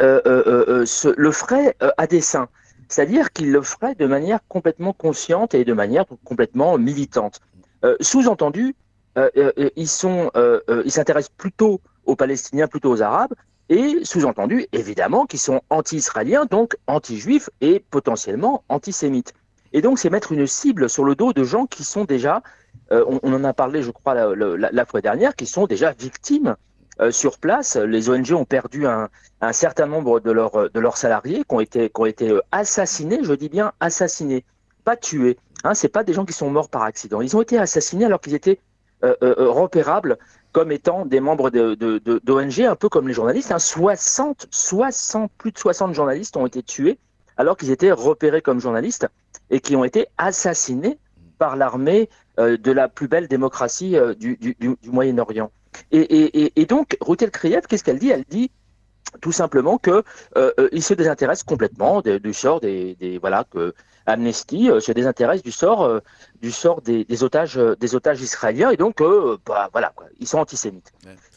le 0.00 1.30
feraient 1.30 1.76
à 1.96 2.06
dessein. 2.08 2.48
C'est-à-dire 2.88 3.32
qu'ils 3.32 3.52
le 3.52 3.62
feraient 3.62 3.94
de 3.94 4.06
manière 4.06 4.40
complètement 4.48 4.92
consciente 4.92 5.54
et 5.54 5.64
de 5.64 5.72
manière 5.74 6.06
complètement 6.24 6.76
militante. 6.76 7.40
Sous-entendu, 8.00 8.74
ils 9.76 9.88
sont, 9.88 10.30
ils 10.84 10.92
s'intéressent 10.92 11.34
plutôt 11.36 11.80
aux 12.06 12.16
Palestiniens, 12.16 12.68
plutôt 12.68 12.90
aux 12.90 13.02
Arabes, 13.02 13.34
et 13.68 14.00
sous-entendu, 14.02 14.66
évidemment, 14.72 15.26
qu'ils 15.26 15.40
sont 15.40 15.60
anti-israéliens, 15.68 16.46
donc 16.46 16.76
anti-juifs 16.86 17.50
et 17.60 17.80
potentiellement 17.90 18.64
antisémites. 18.68 19.34
Et 19.72 19.82
donc, 19.82 19.98
c'est 19.98 20.08
mettre 20.08 20.32
une 20.32 20.46
cible 20.46 20.88
sur 20.88 21.04
le 21.04 21.14
dos 21.14 21.32
de 21.32 21.44
gens 21.44 21.66
qui 21.66 21.84
sont 21.84 22.04
déjà, 22.04 22.42
euh, 22.90 23.04
on, 23.22 23.32
en 23.34 23.44
a 23.44 23.52
parlé, 23.52 23.82
je 23.82 23.90
crois, 23.90 24.14
la, 24.14 24.86
fois 24.86 25.00
dernière, 25.02 25.36
qui 25.36 25.44
sont 25.44 25.66
déjà 25.66 25.92
victimes 25.92 26.56
euh, 27.00 27.10
sur 27.10 27.38
place. 27.38 27.76
Les 27.76 28.08
ONG 28.08 28.32
ont 28.32 28.46
perdu 28.46 28.86
un, 28.86 29.08
certain 29.52 29.86
nombre 29.86 30.20
de, 30.20 30.30
leurs 30.32 30.96
salariés 30.96 31.44
qui 31.44 31.54
ont 31.54 31.60
été, 31.60 31.90
euh, 32.22 32.40
assassinés, 32.50 33.20
je 33.22 33.34
dis 33.34 33.50
bien 33.50 33.72
assassinés, 33.80 34.44
pas 34.84 34.96
tués. 34.96 35.36
Hein, 35.64 35.74
c'est 35.74 35.88
pas 35.88 36.04
des 36.04 36.14
gens 36.14 36.24
qui 36.24 36.32
sont 36.32 36.50
morts 36.50 36.70
par 36.70 36.82
accident. 36.82 37.20
Ils 37.20 37.36
ont 37.36 37.42
été 37.42 37.58
assassinés 37.58 38.06
alors 38.06 38.20
qu'ils 38.20 38.34
étaient 38.34 38.60
repérables 39.02 40.18
comme 40.52 40.72
étant 40.72 41.06
des 41.06 41.20
membres 41.20 41.50
d'ONG, 41.50 42.60
un 42.60 42.76
peu 42.76 42.88
comme 42.88 43.06
les 43.06 43.14
journalistes. 43.14 43.52
Hein. 43.52 43.58
60, 43.58 44.46
60, 44.50 45.30
plus 45.38 45.52
de 45.52 45.58
60 45.58 45.94
journalistes 45.94 46.36
ont 46.36 46.46
été 46.46 46.62
tués 46.62 46.98
alors 47.36 47.56
qu'ils 47.56 47.70
étaient 47.70 47.92
repérés 47.92 48.42
comme 48.42 48.60
journalistes 48.60 49.08
et 49.50 49.60
qui 49.60 49.76
ont 49.76 49.84
été 49.84 50.08
assassinés 50.18 50.98
par 51.38 51.56
l'armée 51.56 52.10
euh, 52.38 52.56
de 52.58 52.72
la 52.72 52.88
plus 52.88 53.08
belle 53.08 53.28
démocratie 53.28 53.96
euh, 53.96 54.14
du, 54.14 54.38
Moyen-Orient. 54.86 55.50
Et, 55.92 56.66
donc, 56.68 56.96
Rutel 57.00 57.30
Kriyev, 57.30 57.66
qu'est-ce 57.68 57.84
qu'elle 57.84 57.98
dit? 57.98 58.10
Elle 58.10 58.24
dit 58.28 58.50
tout 59.20 59.32
simplement 59.32 59.78
que 59.78 60.02
euh, 60.36 60.50
il 60.72 60.82
se 60.82 60.92
désintéresse 60.92 61.42
complètement 61.42 62.02
du 62.02 62.34
sort 62.34 62.60
des, 62.60 62.94
des 62.96 63.18
voilà 63.18 63.44
que 63.50 63.72
Amnesty 64.08 64.70
euh, 64.70 64.80
se 64.80 64.90
désintéresse 64.92 65.42
du 65.42 65.52
sort, 65.52 65.84
euh, 65.84 66.00
du 66.40 66.50
sort 66.50 66.80
des, 66.80 67.22
otages, 67.22 67.58
euh, 67.58 67.76
des 67.76 67.94
otages 67.94 68.20
israéliens 68.20 68.70
et 68.70 68.76
donc, 68.76 69.02
bah, 69.46 69.68
voilà, 69.72 69.92
quoi, 69.94 70.06
ils 70.18 70.26
sont 70.26 70.38
antisémites. 70.38 70.92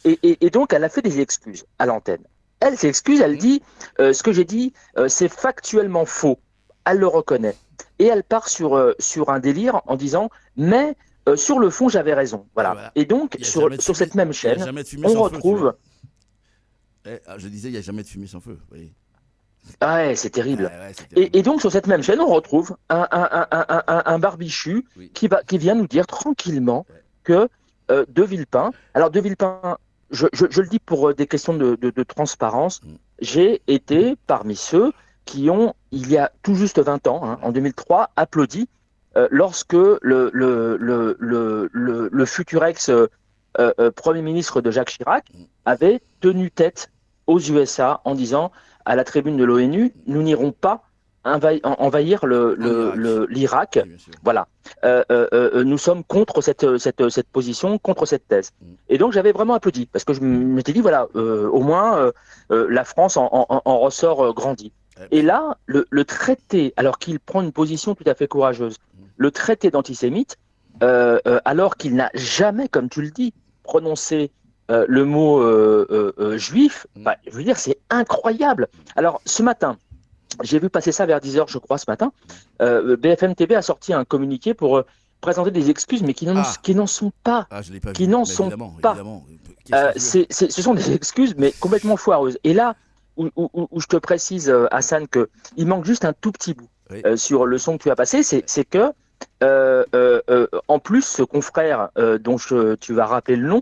Et, 0.05 0.49
donc, 0.49 0.73
elle 0.73 0.83
a 0.83 0.89
fait 0.89 1.01
des 1.01 1.19
excuses 1.19 1.65
à 1.79 1.85
l'antenne. 1.85 2.23
Elle 2.59 2.77
s'excuse, 2.77 3.21
elle 3.21 3.37
dit 3.37 3.61
ce 3.97 4.21
que 4.23 4.31
j'ai 4.31 4.45
dit, 4.45 4.73
c'est 5.07 5.29
factuellement 5.29 6.05
faux. 6.05 6.39
Elle 6.85 6.97
le 6.97 7.07
reconnaît. 7.07 7.55
Et 7.99 8.05
elle 8.05 8.23
part 8.23 8.49
sur, 8.49 8.93
sur 8.99 9.29
un 9.29 9.39
délire 9.39 9.81
en 9.85 9.95
disant 9.95 10.29
mais 10.55 10.95
sur 11.35 11.59
le 11.59 11.69
fond, 11.69 11.89
j'avais 11.89 12.13
raison. 12.13 12.47
Voilà. 12.53 12.91
Et 12.95 13.05
donc, 13.05 13.37
sur, 13.41 13.95
cette 13.95 14.15
même 14.15 14.33
chaîne, 14.33 14.63
on 15.03 15.21
retrouve. 15.21 15.75
Eh, 17.05 17.19
ah, 17.25 17.37
je 17.37 17.47
disais, 17.47 17.69
il 17.69 17.71
n'y 17.71 17.77
a 17.77 17.81
jamais 17.81 18.03
de 18.03 18.07
fumée 18.07 18.27
sans 18.27 18.41
feu. 18.41 18.59
Ah 19.79 19.95
ouais, 19.95 20.15
c'est 20.15 20.29
terrible. 20.29 20.71
et, 21.15 21.37
et, 21.37 21.41
donc 21.43 21.61
sur 21.61 21.71
cette 21.71 21.87
même 21.87 22.03
chaîne, 22.03 22.19
on 22.19 22.27
retrouve 22.27 22.75
un, 22.89 23.07
un, 23.11 23.47
un, 23.51 24.03
un 24.05 24.19
barbichu 24.19 24.85
qui, 25.13 25.27
va, 25.27 25.43
qui 25.43 25.57
vient 25.57 25.75
nous 25.75 25.87
dire 25.87 26.07
tranquillement 26.07 26.85
que 27.23 27.47
euh, 27.89 28.05
De 28.09 28.23
Villepin, 28.23 28.71
alors 28.93 29.11
De 29.11 29.19
Villepin, 29.19 29.77
je, 30.11 30.27
je, 30.33 30.45
je 30.49 30.61
le 30.61 30.67
dis 30.67 30.79
pour 30.79 31.09
euh, 31.09 31.13
des 31.13 31.27
questions 31.27 31.53
de, 31.53 31.75
de, 31.75 31.89
de 31.89 32.03
transparence, 32.03 32.81
Mm. 32.83 32.95
j'ai 33.21 33.61
été 33.67 34.15
parmi 34.27 34.55
ceux 34.55 34.91
qui 35.25 35.49
ont, 35.49 35.73
il 35.91 36.09
y 36.11 36.17
a 36.17 36.31
tout 36.43 36.55
juste 36.55 36.79
20 36.79 37.07
ans, 37.07 37.21
hein, 37.23 37.39
en 37.43 37.51
2003, 37.51 38.09
applaudi 38.15 38.67
euh, 39.17 39.27
lorsque 39.31 39.73
le, 39.73 39.99
le, 40.01 40.77
le, 40.77 41.15
le, 41.19 41.69
le, 41.71 42.09
le 42.11 42.25
futur 42.25 42.63
ex 42.65 42.89
euh, 42.89 43.07
euh, 43.59 43.91
Premier 43.91 44.21
ministre 44.21 44.61
de 44.61 44.71
Jacques 44.71 44.89
Chirac 44.97 45.25
avait 45.65 46.01
tenu 46.21 46.49
tête 46.51 46.89
aux 47.27 47.39
USA 47.39 48.01
en 48.05 48.15
disant 48.15 48.51
à 48.85 48.95
la 48.95 49.03
tribune 49.03 49.37
de 49.37 49.43
l'ONU, 49.43 49.93
nous 50.07 50.21
n'irons 50.23 50.51
pas 50.51 50.83
envahi- 51.23 51.61
en- 51.63 51.75
envahir 51.79 52.25
le- 52.25 52.55
le- 52.57 52.93
le- 52.95 53.27
l'Irak. 53.29 53.79
Voilà. 54.23 54.47
Euh, 54.83 55.03
euh, 55.11 55.27
euh, 55.33 55.63
nous 55.63 55.77
sommes 55.77 56.03
contre 56.03 56.41
cette, 56.41 56.77
cette, 56.77 57.09
cette 57.09 57.27
position, 57.27 57.77
contre 57.77 58.05
cette 58.07 58.27
thèse. 58.27 58.51
Et 58.89 58.97
donc 58.97 59.11
j'avais 59.13 59.31
vraiment 59.31 59.53
applaudi 59.53 59.85
parce 59.85 60.03
que 60.03 60.13
je 60.13 60.21
m'étais 60.21 60.73
dit 60.73 60.81
voilà, 60.81 61.07
au 61.15 61.61
moins 61.61 62.11
la 62.49 62.83
France 62.83 63.17
en, 63.17 63.29
en- 63.31 63.61
en 63.63 63.79
ressort 63.79 64.33
grandie. 64.33 64.71
Et 65.11 65.21
là, 65.21 65.57
le, 65.67 65.87
le 65.89 66.05
traité, 66.05 66.73
alors 66.77 66.97
qu'il 66.99 67.19
prend 67.19 67.41
une 67.41 67.51
position 67.51 67.95
tout 67.95 68.03
à 68.07 68.13
fait 68.15 68.27
courageuse, 68.27 68.77
le 69.17 69.31
traité 69.31 69.69
d'antisémite, 69.71 70.37
alors 70.81 71.77
qu'il 71.77 71.95
n'a 71.95 72.09
jamais, 72.15 72.67
comme 72.67 72.89
tu 72.89 73.01
le 73.01 73.11
dis, 73.11 73.33
prononcé 73.63 74.31
euh, 74.69 74.85
le 74.87 75.05
mot 75.05 75.41
euh, 75.41 76.13
euh, 76.19 76.37
juif, 76.37 76.87
bah, 76.95 77.15
je 77.27 77.35
veux 77.35 77.43
dire, 77.43 77.57
c'est 77.57 77.77
incroyable. 77.89 78.67
Alors, 78.95 79.21
ce 79.25 79.43
matin, 79.43 79.77
j'ai 80.43 80.59
vu 80.59 80.69
passer 80.69 80.91
ça 80.91 81.05
vers 81.05 81.19
10h, 81.19 81.45
je 81.47 81.57
crois, 81.57 81.77
ce 81.77 81.85
matin. 81.89 82.11
BFM 82.59 83.35
TV 83.35 83.55
a 83.55 83.61
sorti 83.61 83.93
un 83.93 84.05
communiqué 84.05 84.53
pour 84.53 84.83
présenter 85.19 85.51
des 85.51 85.69
excuses, 85.69 86.03
mais 86.03 86.13
qui 86.13 86.25
n'en 86.25 86.87
sont 86.87 87.11
pas. 87.23 87.47
Ah, 87.51 87.61
je 87.61 87.77
pas 87.79 87.91
qui 87.93 88.07
n'en 88.07 88.23
sont 88.25 88.43
évidemment, 88.45 88.75
pas. 88.81 88.89
évidemment. 88.91 89.25
Euh, 89.73 89.91
ce 89.95 90.61
sont 90.61 90.73
des 90.73 90.91
excuses, 90.93 91.35
mais 91.37 91.51
complètement 91.59 91.97
foireuses. 91.97 92.37
Et 92.43 92.53
là, 92.53 92.75
où, 93.17 93.27
où- 93.35 93.49
où- 93.53 93.67
où 93.71 93.79
je 93.81 93.87
te 93.87 93.97
précise, 93.97 94.53
Hassan, 94.71 95.07
que 95.07 95.29
il 95.57 95.67
manque 95.67 95.85
juste 95.85 96.05
un 96.05 96.13
tout 96.13 96.31
petit 96.31 96.53
bout 96.53 96.69
euh, 97.05 97.15
sur 97.17 97.45
le 97.45 97.57
son 97.57 97.77
que 97.77 97.83
tu 97.83 97.89
as 97.91 97.95
passé, 97.95 98.23
c'est 98.23 98.65
que, 98.65 98.91
euh, 99.43 100.47
en 100.67 100.79
plus, 100.79 101.03
ce 101.03 101.23
confrère 101.23 101.89
dont 102.21 102.37
je- 102.37 102.75
tu 102.75 102.93
vas 102.93 103.05
rappeler 103.05 103.35
le 103.35 103.47
nom, 103.47 103.61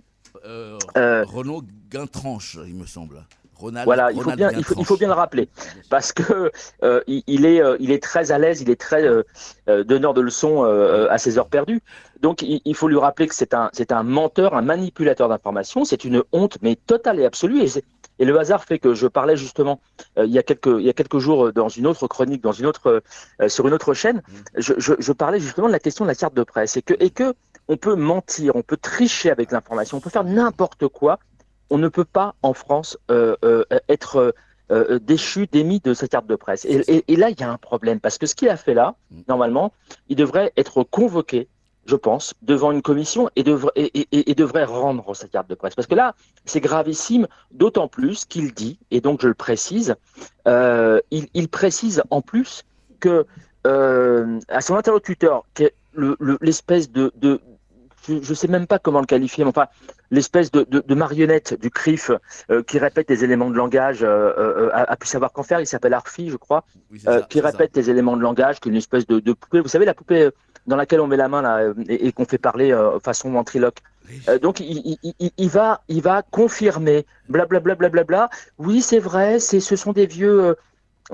Euh, 0.49 0.77
Euh, 0.97 1.23
Renaud 1.25 1.61
Guintranche, 1.89 2.57
il 2.67 2.75
me 2.75 2.85
semble. 2.85 3.23
Ronald, 3.55 3.85
Voilà, 3.85 4.11
il 4.13 4.21
faut, 4.21 4.31
bien, 4.31 4.49
il, 4.51 4.55
faut, 4.55 4.59
il 4.59 4.63
Guintranche. 4.63 4.87
faut 4.87 4.97
bien 4.97 5.07
le 5.09 5.13
rappeler 5.13 5.49
parce 5.89 6.13
que 6.13 6.49
euh, 6.83 7.01
il, 7.07 7.23
il 7.27 7.45
est, 7.45 7.61
euh, 7.61 7.75
il 7.81 7.91
est 7.91 8.01
très 8.01 8.31
à 8.31 8.37
l'aise, 8.37 8.61
il 8.61 8.69
est 8.69 8.79
très 8.79 9.03
euh, 9.03 9.83
donneur 9.83 10.13
de 10.13 10.21
leçons 10.21 10.63
à 10.63 11.17
ses 11.17 11.37
heures 11.37 11.49
perdues. 11.49 11.81
Donc 12.21 12.41
il, 12.41 12.75
faut 12.75 12.87
lui 12.87 12.97
rappeler 12.97 13.27
que 13.27 13.35
c'est 13.35 13.53
un, 13.53 13.69
c'est 13.73 13.91
un 13.91 14.03
menteur, 14.03 14.53
un 14.55 14.61
manipulateur 14.61 15.27
d'informations. 15.29 15.83
C'est 15.85 16.03
une 16.05 16.23
honte, 16.31 16.57
mais 16.61 16.75
totale 16.77 17.19
et 17.19 17.25
absolue. 17.25 17.61
Et, 17.63 18.25
le 18.25 18.37
hasard 18.37 18.65
fait 18.65 18.79
que 18.79 18.93
je 18.93 19.07
parlais 19.07 19.37
justement 19.37 19.79
il 20.17 20.29
y 20.31 20.37
a 20.37 20.43
quelques, 20.43 20.67
il 20.79 20.85
y 20.85 20.89
a 20.89 20.93
quelques 20.93 21.19
jours 21.19 21.53
dans 21.53 21.69
une 21.69 21.87
autre 21.87 22.07
chronique, 22.07 22.41
dans 22.41 22.51
une 22.51 22.65
autre, 22.65 23.01
sur 23.47 23.65
une 23.67 23.73
autre 23.73 23.93
chaîne, 23.93 24.21
je, 24.57 24.73
je, 24.77 24.93
je 24.99 25.11
parlais 25.13 25.39
justement 25.39 25.67
de 25.67 25.71
la 25.71 25.79
question 25.79 26.03
de 26.03 26.09
la 26.09 26.15
carte 26.15 26.33
de 26.33 26.43
presse 26.43 26.75
et 26.75 26.81
que, 26.81 26.95
et 26.99 27.11
que 27.11 27.33
on 27.69 27.77
peut 27.77 27.95
mentir, 27.95 28.55
on 28.57 28.61
peut 28.63 28.77
tricher 28.77 29.31
avec 29.31 29.51
l'information, 29.53 29.97
on 29.97 30.01
peut 30.01 30.09
faire 30.09 30.25
n'importe 30.25 30.87
quoi 30.89 31.19
on 31.69 31.77
ne 31.77 31.87
peut 31.87 32.05
pas 32.05 32.35
en 32.41 32.53
France 32.53 32.97
euh, 33.11 33.35
euh, 33.45 33.63
être 33.87 34.33
euh, 34.71 34.99
déchu, 34.99 35.47
démis 35.47 35.79
de 35.79 35.93
sa 35.93 36.07
carte 36.07 36.27
de 36.27 36.35
presse. 36.35 36.65
Et, 36.65 36.77
et- 36.87 37.03
et 37.13 37.15
là, 37.15 37.29
il 37.29 37.39
y 37.39 37.43
a 37.43 37.51
un 37.51 37.57
problème, 37.57 37.99
parce 37.99 38.17
que 38.17 38.25
ce 38.25 38.35
qu'il 38.35 38.49
a 38.49 38.57
fait 38.57 38.73
là, 38.73 38.95
normalement, 39.27 39.71
il 40.09 40.15
devrait 40.15 40.51
être 40.57 40.83
convoqué, 40.83 41.47
je 41.85 41.95
pense, 41.95 42.33
devant 42.41 42.71
une 42.71 42.81
commission 42.81 43.29
et, 43.35 43.43
devrait 43.43 43.71
et, 43.75 44.35
rendre 44.65 45.15
sa 45.15 45.27
carte 45.27 45.49
de 45.49 45.55
presse. 45.55 45.75
Parce 45.75 45.87
que 45.87 45.95
là, 45.95 46.15
c'est 46.45 46.59
gravissime, 46.59 47.27
d'autant 47.51 47.87
plus 47.87 48.25
qu'il 48.25 48.53
dit, 48.53 48.79
et 48.91 49.01
donc 49.01 49.21
je 49.21 49.27
le 49.27 49.33
précise, 49.35 49.95
il, 50.47 51.27
il 51.33 51.47
précise 51.49 52.03
en 52.09 52.21
plus 52.21 52.63
que 52.99 53.25
à 53.63 54.61
son 54.61 54.75
interlocuteur, 54.75 55.45
le- 55.93 56.15
le- 56.19 56.37
l'espèce 56.41 56.91
de, 56.91 57.11
de 57.15 57.41
je 58.09 58.29
ne 58.29 58.35
sais 58.35 58.47
même 58.47 58.67
pas 58.67 58.79
comment 58.79 58.99
le 58.99 59.05
qualifier, 59.05 59.43
mais 59.43 59.49
enfin, 59.49 59.67
l'espèce 60.11 60.51
de, 60.51 60.65
de, 60.69 60.83
de 60.85 60.95
marionnette 60.95 61.59
du 61.59 61.69
CRIF 61.69 62.11
euh, 62.49 62.63
qui 62.63 62.79
répète 62.79 63.07
des 63.07 63.23
éléments 63.23 63.49
de 63.49 63.55
langage, 63.55 64.03
euh, 64.03 64.33
euh, 64.37 64.69
a, 64.73 64.91
a 64.91 64.95
pu 64.95 65.07
savoir 65.07 65.31
qu'en 65.31 65.43
faire. 65.43 65.59
Il 65.59 65.67
s'appelle 65.67 65.93
Arfi, 65.93 66.29
je 66.29 66.37
crois, 66.37 66.63
qui 67.29 67.39
répète 67.41 67.73
des 67.73 67.89
éléments 67.89 68.17
de 68.17 68.21
langage, 68.21 68.59
qui 68.59 68.69
est 68.69 68.71
une 68.71 68.77
espèce 68.77 69.05
de, 69.07 69.19
de 69.19 69.33
poupée. 69.33 69.59
Vous 69.61 69.67
savez, 69.67 69.85
la 69.85 69.93
poupée 69.93 70.29
dans 70.67 70.75
laquelle 70.75 71.01
on 71.01 71.07
met 71.07 71.17
la 71.17 71.29
main 71.29 71.41
là, 71.41 71.73
et, 71.87 72.07
et 72.07 72.11
qu'on 72.11 72.25
fait 72.25 72.37
parler 72.37 72.75
façon 73.03 73.31
ventriloque. 73.31 73.79
Donc 74.41 74.59
il, 74.59 74.97
il, 75.03 75.13
il, 75.19 75.31
il 75.37 75.49
va, 75.49 75.81
il 75.87 76.01
va 76.01 76.23
confirmer, 76.23 77.05
blablabla, 77.29 77.75
blablabla. 77.75 78.29
Oui, 78.57 78.81
c'est 78.81 78.99
vrai, 78.99 79.39
c'est, 79.39 79.59
ce 79.59 79.75
sont 79.75 79.93
des 79.93 80.07
vieux, 80.07 80.55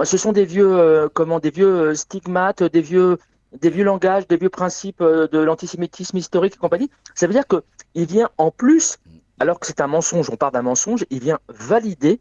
ce 0.02 0.18
sont 0.18 0.32
des 0.32 0.46
vieux, 0.46 1.10
comment, 1.14 1.40
des 1.40 1.50
vieux 1.50 1.94
stigmates, 1.94 2.64
des 2.64 2.82
vieux, 2.82 3.18
des 3.62 3.70
vieux 3.70 3.84
langages, 3.84 4.28
des 4.28 4.38
vieux 4.38 4.50
principes 4.50 5.02
euh, 5.02 5.28
de 5.28 5.40
l'antisémitisme 5.40 6.18
historique 6.18 6.56
et 6.56 6.58
compagnie. 6.58 6.90
Ça 7.14 7.28
veut 7.28 7.34
dire 7.34 7.48
que 7.48 7.64
il 7.94 8.06
vient 8.06 8.30
en 8.38 8.52
plus, 8.52 8.98
alors 9.40 9.60
que 9.60 9.68
c'est 9.68 9.82
un 9.82 9.88
mensonge, 9.88 10.30
on 10.30 10.36
parle 10.38 10.54
d'un 10.54 10.62
mensonge, 10.62 11.06
il 11.10 11.20
vient 11.20 11.40
valider 11.48 12.20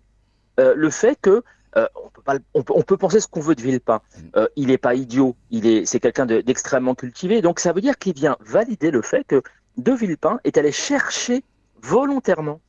euh, 0.60 0.74
le 0.76 0.90
fait 0.90 1.18
que 1.20 1.42
euh, 1.76 1.88
on, 1.96 2.08
peut 2.08 2.22
pas, 2.22 2.36
on, 2.54 2.62
peut, 2.62 2.72
on 2.76 2.82
peut 2.82 2.96
penser 2.96 3.18
ce 3.18 3.26
qu'on 3.26 3.40
veut 3.40 3.56
de 3.56 3.62
Villepin. 3.62 4.00
Euh, 4.36 4.46
il 4.54 4.68
n'est 4.68 4.78
pas 4.78 4.94
idiot, 4.94 5.34
il 5.50 5.66
est, 5.66 5.84
c'est 5.86 5.98
quelqu'un 5.98 6.26
de- 6.26 6.40
d'extrêmement 6.40 6.94
cultivé. 6.94 7.42
Donc 7.42 7.58
ça 7.58 7.72
veut 7.72 7.80
dire 7.80 7.98
qu'il 7.98 8.14
vient 8.14 8.36
valider 8.40 8.92
le 8.92 9.02
fait 9.02 9.24
que 9.24 9.42
De 9.76 9.92
Villepin 9.92 10.38
est 10.44 10.56
allé 10.56 10.70
chercher 10.70 11.42
volontairement 11.82 12.60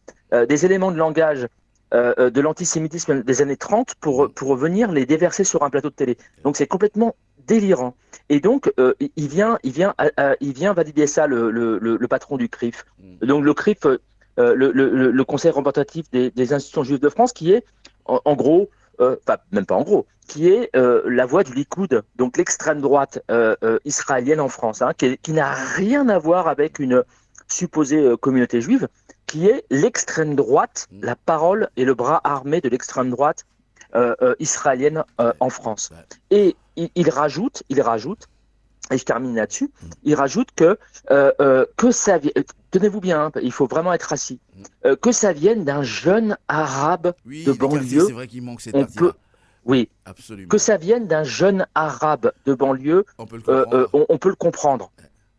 des 0.49 0.65
éléments 0.65 0.91
de 0.91 0.97
langage 0.97 1.47
de 1.93 2.41
l'antisémitisme 2.41 3.21
des 3.23 3.41
années 3.41 3.55
30 3.55 3.95
pour, 4.01 4.33
pour 4.33 4.55
venir 4.57 4.91
les 4.91 5.05
déverser 5.05 5.43
sur 5.45 5.63
un 5.63 5.69
plateau 5.69 5.89
de 5.89 5.93
télé. 5.95 6.17
Donc 6.43 6.57
c'est 6.57 6.67
complètement 6.67 7.15
délirant. 7.47 7.95
Et 8.29 8.39
donc 8.39 8.71
euh, 8.79 8.93
il- 8.99 9.27
vient, 9.27 9.59
il 9.63 9.71
vient, 9.71 9.93
euh, 10.01 10.09
euh, 10.19 10.35
il 10.39 10.53
vient 10.53 10.73
valider 10.73 11.07
ça 11.07 11.27
le, 11.27 11.51
le, 11.51 11.77
le, 11.79 12.07
patron 12.07 12.37
du 12.37 12.49
CRIF. 12.49 12.85
Donc 13.21 13.43
le 13.43 13.53
CRIF, 13.53 13.85
euh, 13.85 13.97
le, 14.37 14.71
le, 14.71 15.23
Conseil 15.23 15.51
représentatif 15.51 16.09
des, 16.11 16.31
des 16.31 16.53
institutions 16.53 16.83
juives 16.83 16.99
de 16.99 17.09
France, 17.09 17.33
qui 17.33 17.51
est 17.51 17.63
en, 18.05 18.19
en 18.25 18.35
gros, 18.35 18.69
enfin 18.99 19.37
même 19.51 19.65
pas 19.65 19.75
en 19.75 19.83
gros, 19.83 20.05
qui 20.27 20.49
est 20.49 20.71
la 20.73 21.25
voix 21.25 21.43
du 21.43 21.53
Likoud, 21.53 22.03
donc 22.15 22.37
l'extrême 22.37 22.81
droite 22.81 23.23
israélienne 23.85 24.39
en 24.39 24.49
France, 24.49 24.81
hein, 24.81 24.91
qui, 24.97 25.17
qui 25.19 25.31
n'a 25.33 25.53
rien 25.53 26.09
à 26.09 26.17
voir 26.17 26.47
avec 26.47 26.79
une 26.79 27.03
supposée 27.47 28.15
communauté 28.21 28.59
juive, 28.61 28.87
qui 29.27 29.47
est 29.47 29.65
l'extrême 29.69 30.35
droite, 30.35 30.87
la 31.01 31.15
parole 31.15 31.69
et 31.77 31.85
le 31.85 31.93
bras 31.93 32.21
armé 32.23 32.61
de 32.61 32.69
l'extrême 32.69 33.09
droite 33.11 33.45
euh, 33.95 34.15
euh, 34.21 34.35
israélienne 34.39 35.03
euh, 35.21 35.31
en 35.39 35.49
France. 35.49 35.91
Et 36.29 36.55
il, 36.75 36.89
il 36.95 37.09
rajoute, 37.09 37.63
il 37.69 37.81
rajoute, 37.81 38.27
et 38.91 38.97
je 38.97 39.03
termine 39.05 39.35
là-dessus, 39.35 39.71
il 40.03 40.13
rajoute 40.15 40.49
que 40.55 40.77
euh, 41.11 41.31
euh, 41.41 41.65
que 41.77 41.91
ça 41.91 42.19
tenez-vous 42.71 43.01
bien, 43.01 43.25
hein, 43.25 43.31
il 43.41 43.51
faut 43.51 43.65
vraiment 43.67 43.93
être 43.93 44.13
assis, 44.13 44.39
euh, 44.85 44.95
que 44.95 45.11
ça 45.11 45.33
vienne 45.33 45.63
d'un 45.63 45.81
jeune 45.83 46.37
arabe 46.47 47.13
Oui, 47.25 47.43
de 47.45 47.53
banlieue. 47.53 48.05
c'est 48.05 48.13
vrai 48.13 48.27
qu'il 48.27 48.43
manque 48.43 48.61
cette 48.61 48.75
on 48.75 48.85
peut, 48.85 49.13
oui, 49.65 49.89
Absolument. 50.05 50.49
que 50.49 50.57
ça 50.59 50.77
vienne 50.77 51.07
d'un 51.07 51.23
jeune 51.23 51.65
arabe 51.73 52.31
de 52.45 52.53
banlieue, 52.53 53.05
On 53.17 53.25
peut 53.25 53.37
le 53.37 53.43
euh, 53.49 53.63
comprendre. 53.63 53.75
euh, 53.77 53.87
on, 53.93 54.05
on 54.09 54.17
peut 54.19 54.29
le 54.29 54.35
comprendre, 54.35 54.91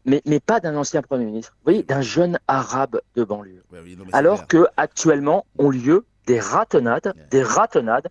mais, 0.04 0.22
mais 0.26 0.40
pas 0.40 0.58
d'un 0.58 0.74
ancien 0.76 1.02
premier 1.02 1.24
ministre. 1.26 1.52
Vous 1.58 1.64
voyez, 1.70 1.82
d'un 1.84 2.00
jeune 2.00 2.38
arabe 2.48 3.00
de 3.14 3.22
banlieue. 3.22 3.62
Ouais, 3.72 3.78
oui, 3.84 3.94
non, 3.96 4.04
mais 4.04 4.10
c'est 4.10 4.16
Alors 4.16 4.46
clair. 4.46 4.64
que 4.64 4.66
actuellement 4.76 5.46
ont 5.58 5.70
lieu 5.70 6.04
des 6.26 6.40
ratonnades, 6.40 7.14
des 7.30 7.42
ratonnades 7.44 8.08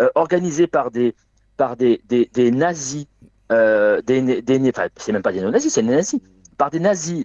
euh, 0.00 0.08
organisées 0.14 0.68
par 0.68 0.92
des 0.92 1.16
par 1.56 1.76
des, 1.76 2.02
des, 2.08 2.50
nazis, 2.50 3.06
euh, 3.52 4.00
des, 4.02 4.42
des 4.42 4.72
c'est 4.96 5.12
même 5.12 5.22
pas 5.22 5.32
des 5.32 5.40
néo-nazis, 5.40 5.72
c'est 5.72 5.82
des 5.82 5.88
nazis, 5.88 6.20
par 6.58 6.70
des 6.70 6.80
nazis 6.80 7.24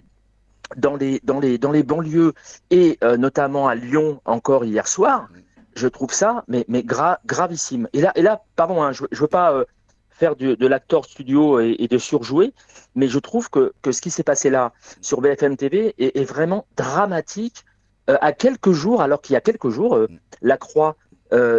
dans 0.76 0.96
les 0.96 1.20
dans 1.24 1.40
les 1.40 1.58
dans 1.58 1.70
les 1.70 1.82
banlieues 1.82 2.32
et 2.70 2.98
euh, 3.04 3.16
notamment 3.16 3.68
à 3.68 3.74
Lyon 3.74 4.20
encore 4.24 4.64
hier 4.64 4.88
soir. 4.88 5.28
Je 5.74 5.88
trouve 5.88 6.12
ça 6.12 6.44
mais 6.48 6.64
mais 6.68 6.82
gra- 6.82 7.18
gravissime. 7.26 7.88
Et 7.92 8.00
là 8.00 8.12
et 8.14 8.22
là 8.22 8.42
pardon, 8.56 8.82
hein, 8.82 8.92
je, 8.92 9.04
je 9.10 9.20
veux 9.20 9.28
pas 9.28 9.52
euh, 9.52 9.64
faire 10.10 10.36
de 10.36 10.66
l'acteur 10.66 11.04
studio 11.04 11.58
et, 11.58 11.88
de 11.88 11.98
surjouer, 11.98 12.54
mais 12.94 13.08
je 13.08 13.18
trouve 13.18 13.50
que, 13.50 13.72
que 13.82 13.90
ce 13.90 14.00
qui 14.00 14.10
s'est 14.10 14.22
passé 14.22 14.50
là 14.50 14.72
sur 15.00 15.20
BFM 15.20 15.56
TV 15.56 15.94
est, 15.98 16.24
vraiment 16.24 16.66
dramatique 16.76 17.64
à 18.06 18.32
quelques 18.32 18.70
jours, 18.70 19.02
alors 19.02 19.20
qu'il 19.20 19.34
y 19.34 19.36
a 19.36 19.40
quelques 19.40 19.70
jours, 19.70 19.98
La 20.40 20.58
Croix, 20.58 20.96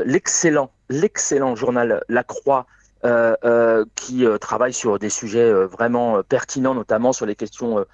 l'excellent, 0.05 0.71
l'excellent 0.93 1.55
journal 1.55 2.03
La 2.07 2.23
Croix, 2.23 2.65
euh, 3.05 3.35
euh, 3.43 3.83
qui 3.95 4.25
euh, 4.25 4.37
travaille 4.37 4.71
sur 4.71 4.97
des 4.97 5.09
sujets 5.09 5.51
vraiment 5.65 6.23
pertinents, 6.23 6.73
notamment 6.73 7.11
sur 7.11 7.25
les 7.25 7.35
questions 7.35 7.85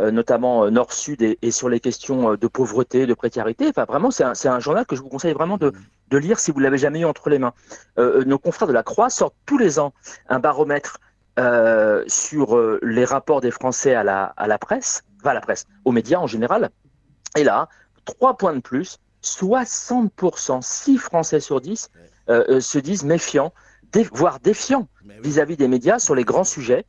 notamment 0.00 0.68
Nord-Sud 0.68 1.22
et, 1.22 1.50
sur 1.52 1.68
les 1.68 1.78
questions 1.78 2.34
de 2.34 2.46
pauvreté, 2.48 3.06
de 3.06 3.14
précarité. 3.14 3.68
Enfin, 3.68 3.84
vraiment, 3.84 4.10
c'est 4.10 4.24
un, 4.24 4.58
journal 4.58 4.84
que 4.84 4.96
je 4.96 5.02
vous 5.02 5.08
conseille 5.08 5.34
vraiment 5.34 5.58
de, 5.58 5.72
de 6.08 6.18
lire 6.18 6.40
si 6.40 6.50
vous 6.50 6.58
l'avez 6.58 6.78
jamais 6.78 7.00
eu 7.00 7.04
entre 7.04 7.30
les 7.30 7.38
mains. 7.38 7.52
nos 7.98 8.38
confrères 8.38 8.66
de 8.66 8.72
la 8.72 8.82
Croix 8.82 9.10
sortent 9.10 9.36
tous 9.46 9.58
les 9.58 9.78
ans 9.78 9.92
un 10.28 10.40
baromètre 10.40 10.98
sur 12.08 12.58
les 12.82 13.04
rapports 13.04 13.42
des 13.42 13.52
Français 13.52 13.94
à 13.94 14.02
la, 14.02 14.24
à 14.36 14.48
la 14.48 14.58
presse, 14.58 15.04
enfin 15.20 15.30
à 15.30 15.34
la 15.34 15.40
presse, 15.40 15.66
aux 15.84 15.92
médias 15.92 16.18
en 16.18 16.26
général. 16.26 16.70
Et 17.36 17.44
là, 17.44 17.68
trois 18.04 18.36
points 18.36 18.54
de 18.54 18.60
plus, 18.60 18.98
60%, 19.22 20.62
6 20.62 20.98
Français 20.98 21.38
sur 21.38 21.60
10 21.60 21.90
euh, 22.28 22.44
euh, 22.48 22.60
se 22.60 22.78
disent 22.78 23.04
méfiants, 23.04 23.52
voire 24.12 24.40
défiants 24.40 24.88
vis-à-vis 25.22 25.56
des 25.56 25.68
médias 25.68 25.98
sur 25.98 26.14
les 26.14 26.24
grands 26.24 26.44
sujets. 26.44 26.84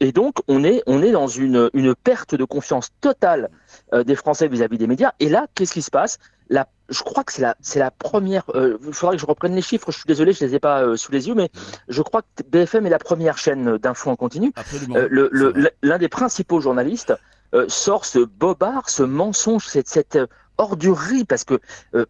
Et 0.00 0.12
donc, 0.12 0.36
on 0.48 0.64
est, 0.64 0.82
on 0.86 1.02
est 1.02 1.12
dans 1.12 1.26
une, 1.26 1.68
une 1.74 1.94
perte 1.94 2.34
de 2.34 2.44
confiance 2.44 2.88
totale 3.02 3.50
euh, 3.92 4.02
des 4.02 4.14
Français 4.14 4.48
vis-à-vis 4.48 4.78
des 4.78 4.86
médias. 4.86 5.12
Et 5.20 5.28
là, 5.28 5.46
qu'est-ce 5.54 5.72
qui 5.72 5.82
se 5.82 5.90
passe? 5.90 6.18
La, 6.48 6.66
Je 6.88 7.02
crois 7.02 7.22
que 7.22 7.32
c'est 7.32 7.42
la, 7.42 7.54
la 7.76 7.90
première. 7.90 8.44
Il 8.54 8.92
faudra 8.94 9.14
que 9.14 9.20
je 9.20 9.26
reprenne 9.26 9.54
les 9.54 9.62
chiffres. 9.62 9.92
Je 9.92 9.98
suis 9.98 10.06
désolé, 10.06 10.32
je 10.32 10.44
les 10.44 10.54
ai 10.54 10.58
pas 10.58 10.96
sous 10.96 11.12
les 11.12 11.28
yeux, 11.28 11.34
mais 11.34 11.50
je 11.88 12.00
crois 12.02 12.22
que 12.22 12.42
BFM 12.42 12.86
est 12.86 12.90
la 12.90 12.98
première 12.98 13.36
chaîne 13.36 13.76
d'infos 13.76 14.10
en 14.10 14.16
continu. 14.16 14.52
L'un 15.82 15.98
des 15.98 16.08
principaux 16.08 16.60
journalistes 16.60 17.12
sort 17.68 18.04
ce 18.04 18.18
bobard, 18.20 18.88
ce 18.88 19.02
mensonge, 19.02 19.66
cette, 19.66 19.88
cette 19.88 20.18
ordurerie 20.60 21.24
parce 21.24 21.44
que 21.44 21.58
euh, 21.94 22.04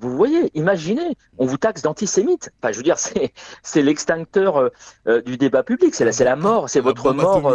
vous 0.00 0.16
voyez, 0.16 0.50
imaginez, 0.54 1.16
on 1.38 1.46
vous 1.46 1.56
taxe 1.56 1.82
d'antisémite. 1.82 2.50
Enfin, 2.60 2.72
je 2.72 2.76
veux 2.76 2.82
dire, 2.82 2.98
c'est 3.62 3.82
l'extincteur 3.82 4.58
euh, 4.58 4.68
euh, 5.08 5.22
du 5.22 5.36
débat 5.36 5.62
public, 5.62 5.94
c'est 5.94 6.24
la 6.24 6.36
mort, 6.36 6.68
c'est 6.68 6.80
votre 6.80 7.12
mort 7.12 7.52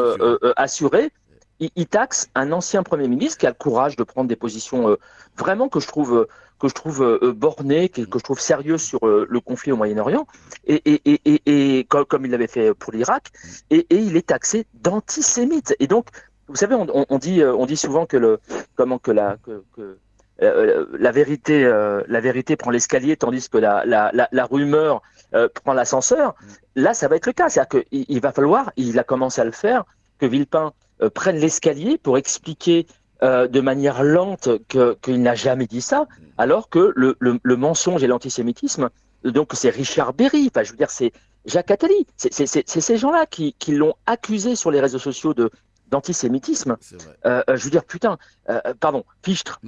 assurée. 0.57 1.11
Il, 1.59 1.87
taxe 1.87 2.29
un 2.35 2.53
ancien 2.53 2.83
premier 2.83 3.09
ministre 3.09 3.37
qui 3.37 3.45
a 3.45 3.49
le 3.49 3.55
courage 3.55 3.97
de 3.97 4.03
prendre 4.03 4.29
des 4.29 4.37
positions 4.37 4.95
vraiment 5.37 5.67
que 5.67 5.81
je 5.81 5.87
trouve 5.87 6.25
que 6.57 6.69
je 6.69 6.73
trouve 6.73 7.19
bornées, 7.35 7.89
que, 7.89 8.01
je 8.01 8.23
trouve 8.23 8.39
sérieuses 8.39 8.81
sur 8.81 8.99
le 9.05 9.39
conflit 9.41 9.73
au 9.73 9.75
Moyen-Orient, 9.75 10.25
et, 10.67 10.81
et, 10.85 11.21
et, 11.25 11.79
et, 11.79 11.83
comme, 11.83 12.25
il 12.25 12.31
l'avait 12.31 12.47
fait 12.47 12.73
pour 12.73 12.93
l'Irak, 12.93 13.27
et, 13.71 13.85
il 13.89 14.15
est 14.15 14.27
taxé 14.27 14.67
d'antisémite. 14.73 15.75
Et 15.79 15.87
donc, 15.87 16.07
vous 16.47 16.55
savez, 16.55 16.75
on, 16.75 16.87
on, 17.09 17.17
dit, 17.17 17.43
on 17.43 17.65
dit 17.65 17.77
souvent 17.77 18.05
que 18.05 18.15
le, 18.15 18.39
comment 18.77 18.97
que 18.97 19.11
la, 19.11 19.35
que, 19.43 19.61
que 19.75 19.97
euh, 20.41 20.85
la 20.97 21.11
vérité, 21.11 21.65
euh, 21.65 22.01
la 22.07 22.21
vérité 22.21 22.55
prend 22.55 22.71
l'escalier, 22.71 23.17
tandis 23.17 23.49
que 23.49 23.57
la, 23.57 23.83
la, 23.85 24.11
la, 24.13 24.45
rumeur 24.45 25.01
euh, 25.33 25.49
prend 25.53 25.73
l'ascenseur. 25.73 26.35
Là, 26.75 26.93
ça 26.93 27.07
va 27.07 27.17
être 27.17 27.25
le 27.25 27.33
cas. 27.33 27.49
C'est-à-dire 27.49 27.83
qu'il 27.89 28.05
il 28.07 28.21
va 28.21 28.31
falloir, 28.31 28.71
il 28.77 28.97
a 28.99 29.03
commencé 29.03 29.41
à 29.41 29.45
le 29.45 29.51
faire, 29.51 29.83
que 30.17 30.25
Villepin 30.25 30.73
prenne 31.13 31.37
l'escalier 31.37 31.97
pour 31.97 32.17
expliquer 32.17 32.85
de 33.21 33.61
manière 33.61 34.03
lente 34.03 34.49
qu'il 34.67 35.21
n'a 35.21 35.35
jamais 35.35 35.65
dit 35.65 35.81
ça, 35.81 36.07
alors 36.37 36.69
que 36.69 36.91
le, 36.95 37.15
le, 37.19 37.39
le 37.41 37.55
mensonge 37.55 38.03
et 38.03 38.07
l'antisémitisme, 38.07 38.89
donc 39.23 39.51
c'est 39.53 39.69
Richard 39.69 40.13
Berry, 40.13 40.49
enfin 40.53 40.63
je 40.63 40.71
veux 40.71 40.77
dire 40.77 40.89
c'est 40.89 41.13
Jacques 41.45 41.71
Attali, 41.71 42.05
c'est 42.17 42.47
ces 42.67 42.97
gens-là 42.97 43.25
qui, 43.25 43.55
qui 43.59 43.73
l'ont 43.75 43.93
accusé 44.05 44.55
sur 44.55 44.71
les 44.71 44.81
réseaux 44.81 44.99
sociaux 44.99 45.33
de, 45.33 45.49
d'antisémitisme. 45.89 46.77
Euh, 47.25 47.43
euh, 47.49 47.57
je 47.57 47.63
veux 47.63 47.69
dire, 47.69 47.83
putain, 47.83 48.17
euh, 48.49 48.59
pardon, 48.79 49.03
Fichtre, 49.23 49.59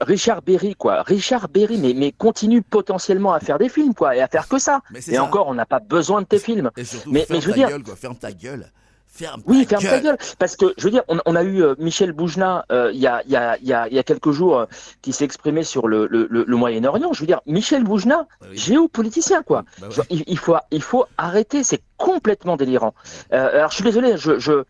Richard 0.00 0.42
Berry, 0.42 0.74
quoi. 0.74 1.02
Richard 1.02 1.48
Berry, 1.48 1.78
mais, 1.78 1.94
mais 1.94 2.12
continue 2.12 2.62
potentiellement 2.62 3.32
à 3.32 3.40
faire 3.40 3.58
des 3.58 3.68
films, 3.68 3.94
quoi, 3.94 4.16
et 4.16 4.20
à 4.20 4.28
faire 4.28 4.48
que 4.48 4.58
ça. 4.58 4.80
et 5.08 5.18
encore, 5.18 5.48
on 5.48 5.54
n'a 5.54 5.66
pas 5.66 5.80
besoin 5.80 6.22
de 6.22 6.26
tes 6.26 6.38
films. 6.38 6.70
mais, 7.06 7.26
mais 7.28 7.40
je 7.40 7.46
veux 7.46 7.54
dire, 7.54 7.68
ferme 7.96 8.16
ta 8.16 8.32
gueule. 8.32 8.70
Ferme 9.12 9.42
oui, 9.44 9.66
ferme 9.68 9.82
ta 9.82 9.98
gueule. 9.98 10.16
Parce 10.38 10.54
que, 10.54 10.72
je 10.78 10.84
veux 10.84 10.90
dire, 10.90 11.02
on, 11.08 11.34
a 11.34 11.42
eu 11.42 11.64
Michel 11.78 12.12
Boujna 12.12 12.64
il 12.70 12.96
y, 12.96 13.08
a, 13.08 13.22
y, 13.26 13.34
a, 13.34 13.58
y, 13.58 13.72
a, 13.72 13.88
y, 13.88 13.98
a, 13.98 14.02
quelques 14.04 14.30
jours 14.30 14.66
qui 15.02 15.12
s'est 15.12 15.24
exprimé 15.24 15.64
sur 15.64 15.88
le, 15.88 16.06
le, 16.06 16.28
le, 16.30 16.56
Moyen-Orient. 16.56 17.12
Je 17.12 17.20
veux 17.20 17.26
dire, 17.26 17.40
Michel 17.44 17.82
Boujna, 17.82 18.28
bah 18.40 18.46
géopoliticien, 18.52 19.42
quoi. 19.42 19.64
Bah 19.80 19.88
il, 20.10 20.38
faut, 20.38 20.54
il 20.70 20.82
faut 20.82 21.06
arrêter, 21.18 21.64
c'est 21.64 21.82
complètement 21.96 22.56
délirant. 22.56 22.94
alors, 23.32 23.70
je 23.70 23.74
suis 23.74 23.84
désolé, 23.84 24.16
je, 24.16 24.38
je, 24.38 24.64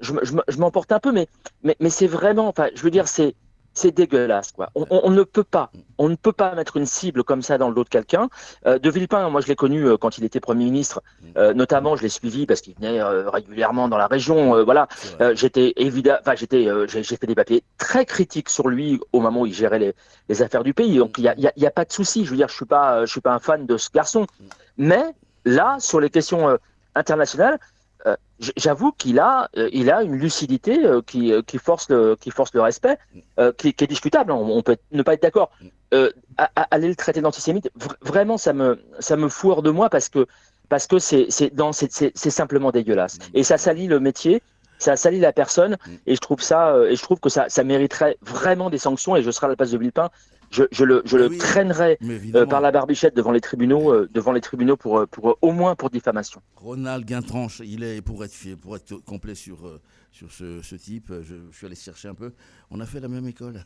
je, 0.00 0.12
je, 0.22 0.58
m'emporte 0.58 0.92
un 0.92 1.00
peu, 1.00 1.12
mais, 1.12 1.28
mais, 1.62 1.76
mais 1.80 1.90
c'est 1.90 2.06
vraiment, 2.06 2.48
enfin, 2.48 2.68
je 2.74 2.82
veux 2.82 2.90
dire, 2.90 3.08
c'est, 3.08 3.34
c'est 3.76 3.90
dégueulasse, 3.90 4.52
quoi. 4.52 4.70
On, 4.74 4.86
on, 4.90 5.10
ne 5.10 5.22
peut 5.22 5.44
pas, 5.44 5.70
on 5.98 6.08
ne 6.08 6.16
peut 6.16 6.32
pas 6.32 6.54
mettre 6.54 6.78
une 6.78 6.86
cible 6.86 7.22
comme 7.22 7.42
ça 7.42 7.58
dans 7.58 7.68
le 7.68 7.74
dos 7.74 7.84
de 7.84 7.88
quelqu'un. 7.90 8.30
Euh, 8.64 8.78
de 8.78 8.90
Villepin, 8.90 9.28
moi, 9.28 9.42
je 9.42 9.48
l'ai 9.48 9.54
connu 9.54 9.86
euh, 9.86 9.98
quand 9.98 10.16
il 10.16 10.24
était 10.24 10.40
Premier 10.40 10.64
ministre, 10.64 11.02
euh, 11.36 11.52
notamment, 11.52 11.94
je 11.94 12.02
l'ai 12.02 12.08
suivi 12.08 12.46
parce 12.46 12.62
qu'il 12.62 12.74
venait 12.74 13.02
régulièrement 13.02 13.88
dans 13.88 13.98
la 13.98 14.06
région. 14.06 14.64
voilà, 14.64 14.88
j'étais 15.34 15.74
évidemment, 15.76 16.18
enfin, 16.22 16.34
j'étais, 16.34 16.68
j'ai, 16.88 17.02
fait 17.02 17.26
des 17.26 17.34
papiers 17.34 17.62
très 17.76 18.06
critiques 18.06 18.48
sur 18.48 18.68
lui 18.68 18.98
au 19.12 19.20
moment 19.20 19.42
où 19.42 19.46
il 19.46 19.54
gérait 19.54 19.78
les, 19.78 19.94
les 20.30 20.42
affaires 20.42 20.64
du 20.64 20.72
pays. 20.72 20.96
Donc, 20.96 21.18
il 21.18 21.24
y 21.24 21.28
a, 21.28 21.38
y, 21.38 21.46
a, 21.46 21.52
y 21.54 21.66
a, 21.66 21.70
pas 21.70 21.84
de 21.84 21.92
souci. 21.92 22.24
Je 22.24 22.30
veux 22.30 22.36
dire, 22.36 22.48
je 22.48 22.54
suis 22.54 22.64
pas, 22.64 23.04
je 23.04 23.10
suis 23.10 23.20
pas 23.20 23.34
un 23.34 23.38
fan 23.38 23.66
de 23.66 23.76
ce 23.76 23.90
garçon. 23.90 24.26
Mais 24.78 25.04
là, 25.44 25.76
sur 25.80 26.00
les 26.00 26.08
questions 26.08 26.58
internationales, 26.94 27.58
j'avoue 28.56 28.92
qu'il 28.92 29.18
a, 29.18 29.50
euh, 29.56 29.68
il 29.72 29.90
a 29.90 30.02
une 30.02 30.16
lucidité 30.16 30.84
euh, 30.84 31.00
qui, 31.02 31.58
force 31.58 31.88
le, 31.88 32.16
qui 32.16 32.30
force 32.30 32.52
le 32.54 32.60
respect, 32.60 32.98
qui, 33.58 33.68
est 33.68 33.86
discutable. 33.86 34.32
Hein. 34.32 34.36
On, 34.36 34.62
peut 34.62 34.76
ne 34.92 35.02
pas 35.02 35.14
être 35.14 35.22
d'accord. 35.22 35.50
aller 35.90 36.88
le 36.88 36.96
traiter 36.96 37.20
d'antisémite, 37.20 37.70
vraiment, 38.02 38.36
ça 38.36 38.52
me, 38.52 38.80
ça 38.98 39.16
me 39.16 39.28
fout 39.28 39.52
hors 39.52 39.62
de 39.62 39.70
moi 39.70 39.88
parce 39.88 40.08
que, 40.08 40.26
parce 40.68 40.86
que 40.86 40.98
c'est, 40.98 41.30
simplement 42.30 42.70
dégueulasse. 42.70 43.18
Et 43.34 43.42
ça 43.42 43.58
salit 43.58 43.86
le 43.86 44.00
métier, 44.00 44.42
ça 44.78 44.96
salit 44.96 45.20
la 45.20 45.32
personne. 45.32 45.76
Et 46.06 46.14
je 46.14 46.20
trouve 46.20 46.42
ça, 46.42 46.76
et 46.88 46.96
je 46.96 47.02
trouve 47.02 47.20
que 47.20 47.30
ça, 47.30 47.48
ça 47.48 47.64
mériterait 47.64 48.18
vraiment 48.22 48.70
des 48.70 48.78
sanctions. 48.78 49.16
Et 49.16 49.22
je 49.22 49.30
serai 49.30 49.46
à 49.46 49.48
la 49.50 49.56
place 49.56 49.70
de 49.70 49.78
Villepin 49.78 50.10
je, 50.70 50.84
le, 50.84 51.02
je 51.04 51.16
le 51.16 51.36
traînerai 51.36 51.98
euh, 52.02 52.46
par 52.46 52.60
la 52.60 52.70
barbichette 52.70 53.14
devant 53.14 53.32
les 53.32 53.40
tribunaux, 53.40 53.92
euh, 53.92 54.08
devant 54.12 54.32
les 54.32 54.40
tribunaux 54.40 54.76
pour, 54.76 54.98
euh, 54.98 55.06
pour, 55.06 55.38
au 55.42 55.52
moins 55.52 55.74
pour 55.74 55.90
diffamation. 55.90 56.40
Ronald 56.56 57.04
Guintranche, 57.04 57.60
il 57.64 57.82
est 57.82 58.02
pour 58.02 58.24
être 58.24 58.34
pour 58.60 58.76
être 58.76 58.96
complet 59.04 59.34
sur 59.34 59.80
sur 60.12 60.32
ce, 60.32 60.62
ce 60.62 60.76
type. 60.76 61.12
Je, 61.22 61.34
suis 61.52 61.66
allé 61.66 61.76
chercher 61.76 62.08
un 62.08 62.14
peu. 62.14 62.32
On 62.70 62.80
a 62.80 62.86
fait 62.86 63.00
la 63.00 63.08
même 63.08 63.26
école. 63.26 63.64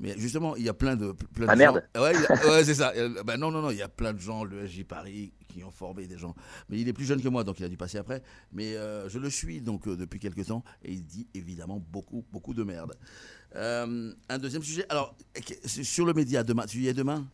Mais 0.00 0.14
justement, 0.16 0.54
il 0.54 0.62
y 0.62 0.68
a 0.68 0.74
plein 0.74 0.94
de. 0.94 1.12
Plein 1.34 1.46
ah 1.48 1.56
merde 1.56 1.84
Ouais, 1.96 2.64
c'est 2.64 2.74
ça. 2.74 2.92
Ben 3.24 3.36
non, 3.36 3.50
non, 3.50 3.60
non, 3.60 3.70
il 3.70 3.78
y 3.78 3.82
a 3.82 3.88
plein 3.88 4.12
de 4.12 4.20
gens, 4.20 4.44
le 4.44 4.64
SJ 4.64 4.84
Paris, 4.84 5.32
qui 5.48 5.64
ont 5.64 5.72
formé 5.72 6.06
des 6.06 6.16
gens. 6.16 6.36
Mais 6.68 6.78
il 6.78 6.88
est 6.88 6.92
plus 6.92 7.04
jeune 7.04 7.20
que 7.20 7.28
moi, 7.28 7.42
donc 7.42 7.58
il 7.58 7.64
a 7.64 7.68
dû 7.68 7.76
passer 7.76 7.98
après. 7.98 8.22
Mais 8.52 8.74
je 8.74 9.18
le 9.18 9.28
suis 9.28 9.60
donc 9.60 9.88
depuis 9.88 10.20
quelques 10.20 10.46
temps 10.46 10.62
et 10.84 10.92
il 10.92 11.04
dit 11.04 11.26
évidemment 11.34 11.82
beaucoup, 11.90 12.24
beaucoup 12.30 12.54
de 12.54 12.62
merde. 12.62 12.94
Euh, 13.56 14.12
un 14.28 14.38
deuxième 14.38 14.62
sujet. 14.62 14.84
Alors, 14.88 15.16
sur 15.64 16.04
le 16.04 16.12
média, 16.12 16.42
demain, 16.44 16.66
tu 16.66 16.78
y 16.78 16.88
es 16.88 16.94
demain? 16.94 17.26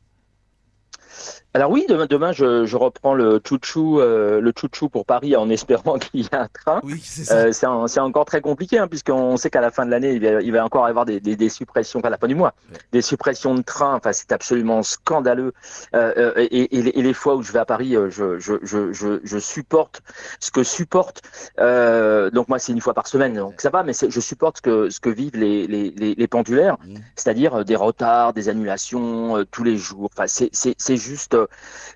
Alors 1.57 1.71
oui, 1.71 1.87
demain, 1.89 2.07
demain 2.07 2.33
je, 2.33 2.67
je 2.67 2.77
reprends 2.77 3.15
le 3.15 3.41
chouchou, 3.47 4.01
euh, 4.01 4.41
le 4.41 4.53
chouchou 4.59 4.89
pour 4.89 5.07
Paris 5.07 5.37
en 5.37 5.49
espérant 5.49 5.99
qu'il 6.01 6.23
y 6.23 6.25
ait 6.25 6.35
un 6.35 6.49
train. 6.49 6.81
Oui, 6.83 7.01
c'est 7.01 7.33
euh, 7.33 7.87
c'est 7.87 8.01
encore 8.01 8.25
très 8.25 8.41
compliqué 8.41 8.79
hein, 8.79 8.89
puisqu'on 8.89 9.37
sait 9.37 9.51
qu'à 9.51 9.61
la 9.61 9.71
fin 9.71 9.87
de 9.87 9.91
l'année, 9.93 10.15
il, 10.15 10.21
va, 10.21 10.43
il 10.43 10.51
va 10.51 10.65
encore 10.65 10.89
y 10.89 10.91
avoir 10.91 11.05
des, 11.05 11.21
des, 11.21 11.37
des 11.37 11.49
suppressions, 11.49 12.01
enfin 12.01 12.11
la 12.11 12.19
fin 12.19 12.27
du 12.27 12.35
mois, 12.35 12.55
des 12.91 13.03
suppressions 13.03 13.55
de 13.55 13.63
trains. 13.63 13.95
Enfin, 13.95 14.13
c'est 14.13 14.33
absolument 14.33 14.83
scandaleux. 14.83 15.53
Euh, 15.95 16.13
euh 16.37 16.49
et, 16.51 17.03
les 17.05 17.13
fois 17.13 17.37
où 17.37 17.43
je 17.43 17.53
vais 17.53 17.61
à 17.61 17.65
Paris, 17.65 17.95
je, 18.11 18.39
je, 18.41 18.59
je, 18.65 19.21
je 19.23 19.39
supporte 19.39 20.03
ce 20.41 20.51
que 20.51 20.65
supporte. 20.65 21.23
donc 21.59 22.49
moi, 22.49 22.59
c'est 22.59 22.73
une 22.73 22.81
fois 22.81 22.95
par 22.95 23.07
semaine, 23.07 23.35
donc 23.35 23.61
ça 23.61 23.71
va, 23.71 23.85
mais 23.85 23.93
je 23.93 24.21
supporte 24.21 24.57
ce 24.57 24.63
que, 24.63 24.91
ce 24.91 24.99
que 24.99 25.11
vivent 25.11 25.37
les, 25.37 25.69
les, 25.69 25.91
les, 25.91 26.15
les 26.17 26.27
pendulaires, 26.27 26.79
mmh. 26.85 26.95
c'est-à-dire 27.15 27.65
des 27.65 27.77
retards, 27.77 28.33
des 28.33 28.49
annulations 28.49 29.45
tous 29.51 29.63
les 29.63 29.77
jours. 29.77 30.11
Enfin, 30.17 30.27
c'est 30.27 30.97
juste 31.05 31.35
euh, 31.35 31.47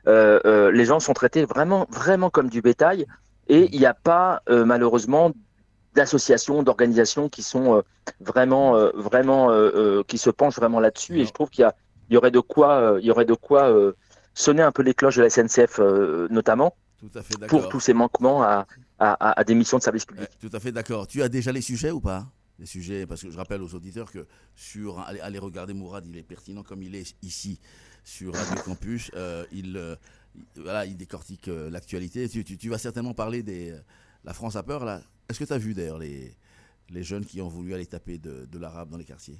euh, 0.06 0.70
les 0.70 0.84
gens 0.84 1.00
sont 1.00 1.14
traités 1.14 1.44
vraiment, 1.44 1.86
vraiment 1.90 2.30
comme 2.30 2.48
du 2.48 2.62
bétail 2.62 3.06
et 3.48 3.68
il 3.72 3.80
n'y 3.80 3.86
a 3.86 3.94
pas 3.94 4.42
euh, 4.48 4.64
malheureusement 4.64 5.32
d'associations, 5.94 6.62
d'organisations 6.62 7.28
qui 7.28 7.42
sont 7.42 7.82
vraiment, 8.20 8.78
vraiment, 8.94 9.50
qui 10.06 10.18
se 10.18 10.30
penchent 10.30 10.56
vraiment 10.56 10.78
là-dessus. 10.78 11.18
Et 11.18 11.24
je 11.24 11.32
trouve 11.32 11.48
qu'il 11.50 11.68
y, 12.10 12.14
y, 12.14 12.16
aurait 12.16 12.30
de 12.30 12.38
quoi, 12.38 12.98
il 13.00 13.06
y 13.06 13.10
aurait 13.10 13.24
de 13.24 13.34
quoi 13.34 13.74
sonner 14.32 14.62
un 14.62 14.70
peu 14.70 14.82
les 14.82 14.94
cloches 14.94 15.16
de 15.16 15.22
la 15.22 15.30
SNCF, 15.30 15.80
notamment, 16.30 16.76
pour 17.48 17.68
tous 17.68 17.80
ces 17.80 17.94
manquements 17.94 18.42
à, 18.44 18.66
à, 18.98 19.42
des 19.44 19.56
missions 19.56 19.78
de 19.78 19.82
service 19.82 20.04
public. 20.04 20.28
tout 20.40 20.50
à 20.52 20.60
fait 20.60 20.70
d'accord. 20.70 21.08
Tu 21.08 21.20
as 21.22 21.28
déjà 21.28 21.50
les 21.50 21.62
sujets 21.62 21.90
ou 21.90 22.00
pas? 22.00 22.26
Les 22.60 22.66
sujets, 22.66 23.06
parce 23.06 23.22
que 23.22 23.30
je 23.30 23.36
rappelle 23.36 23.62
aux 23.62 23.74
auditeurs 23.74 24.12
que 24.12 24.26
sur 24.54 25.00
aller 25.00 25.38
regarder 25.38 25.74
Mourad, 25.74 26.06
il 26.06 26.16
est 26.16 26.22
pertinent 26.22 26.62
comme 26.62 26.82
il 26.82 26.94
est 26.94 27.16
ici 27.22 27.58
sur 28.08 28.34
Radio 28.34 28.62
Campus. 28.64 29.10
Euh, 29.14 29.44
il, 29.52 29.76
euh, 29.76 29.94
voilà, 30.56 30.86
il 30.86 30.96
décortique 30.96 31.48
euh, 31.48 31.70
l'actualité. 31.70 32.28
Tu, 32.28 32.44
tu, 32.44 32.68
vas 32.68 32.78
certainement 32.78 33.14
parler 33.14 33.42
des. 33.42 33.76
La 34.24 34.32
France 34.32 34.56
a 34.56 34.62
peur, 34.62 34.84
là. 34.84 35.02
Est-ce 35.28 35.38
que 35.38 35.44
tu 35.44 35.52
as 35.52 35.58
vu 35.58 35.74
d'ailleurs 35.74 35.98
les, 35.98 36.34
les 36.90 37.02
jeunes 37.02 37.24
qui 37.24 37.40
ont 37.42 37.48
voulu 37.48 37.74
aller 37.74 37.86
taper 37.86 38.18
de, 38.18 38.46
de 38.50 38.58
l'arabe 38.58 38.88
dans 38.90 38.96
les 38.96 39.04
quartiers? 39.04 39.38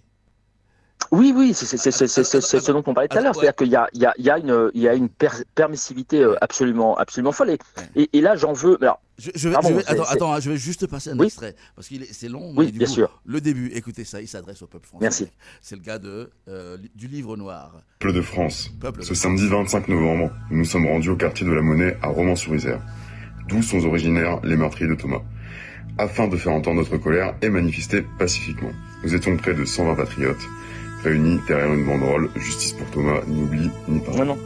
Oui, 1.10 1.32
oui, 1.34 1.54
c'est 1.54 1.66
ce 1.66 2.72
dont 2.72 2.82
on 2.86 2.94
parlait 2.94 3.08
tout 3.08 3.18
à 3.18 3.20
l'heure. 3.20 3.34
C'est-à-dire 3.34 3.54
qu'il 3.54 3.68
y 3.68 3.76
a, 3.76 3.88
il 3.94 4.00
y, 4.00 4.06
a, 4.06 4.14
il 4.18 4.24
y, 4.24 4.30
a 4.30 4.38
une, 4.38 4.70
il 4.74 4.82
y 4.82 4.88
a 4.88 4.94
une 4.94 5.08
permissivité 5.54 6.26
absolument, 6.40 6.96
absolument 6.96 7.32
folle. 7.32 7.56
Et, 7.96 8.10
et, 8.12 8.20
là, 8.20 8.36
j'en 8.36 8.52
veux. 8.52 8.76
Alors, 8.82 9.00
je, 9.18 9.30
je 9.34 9.48
vais, 9.48 9.56
je 9.62 9.72
vais 9.72 9.84
attends, 9.86 10.04
attends 10.04 10.32
hein, 10.32 10.40
je 10.40 10.50
vais 10.50 10.56
juste 10.56 10.86
passer 10.86 11.10
un 11.10 11.18
extrait 11.18 11.56
parce 11.74 11.88
qu'il 11.88 12.04
c'est 12.06 12.28
long. 12.28 12.52
Oui, 12.56 12.70
bien 12.70 12.86
sûr. 12.86 13.20
Le 13.26 13.40
début, 13.40 13.70
écoutez 13.74 14.04
ça, 14.04 14.20
il 14.20 14.28
s'adresse 14.28 14.62
au 14.62 14.66
peuple 14.66 14.86
français. 14.86 15.02
Merci. 15.02 15.28
C'est 15.60 15.74
le 15.74 15.82
gars 15.82 15.98
de, 15.98 16.30
euh, 16.48 16.76
du 16.94 17.08
livre 17.08 17.36
noir. 17.36 17.82
Peuple 17.98 18.14
de 18.14 18.22
France. 18.22 18.70
Ce 19.00 19.14
samedi 19.14 19.48
25 19.48 19.88
novembre, 19.88 20.30
nous 20.50 20.58
nous 20.58 20.64
sommes 20.64 20.86
rendus 20.86 21.10
au 21.10 21.16
quartier 21.16 21.46
de 21.46 21.52
la 21.52 21.62
Monnaie 21.62 21.96
à 22.02 22.08
Romans-sur-Isère, 22.08 22.80
d'où 23.48 23.62
sont 23.62 23.84
originaires 23.84 24.40
les 24.44 24.56
meurtriers 24.56 24.88
de 24.88 24.94
Thomas, 24.94 25.22
afin 25.98 26.28
de 26.28 26.36
faire 26.36 26.52
entendre 26.52 26.76
notre 26.76 26.96
colère 26.96 27.34
et 27.42 27.48
manifester 27.48 28.04
pacifiquement. 28.18 28.72
Nous 29.02 29.14
étions 29.14 29.36
près 29.36 29.54
de 29.54 29.64
120 29.64 29.96
patriotes 29.96 30.46
réunis 31.02 31.40
derrière 31.46 31.72
une 31.72 31.84
banderole 31.84 32.28
Justice 32.36 32.72
pour 32.72 32.90
Thomas, 32.90 33.20
ni 33.26 33.42
oubli, 33.42 33.70
ni 33.88 34.00
pardon. 34.00 34.24
Non, 34.24 34.34
non. 34.34 34.38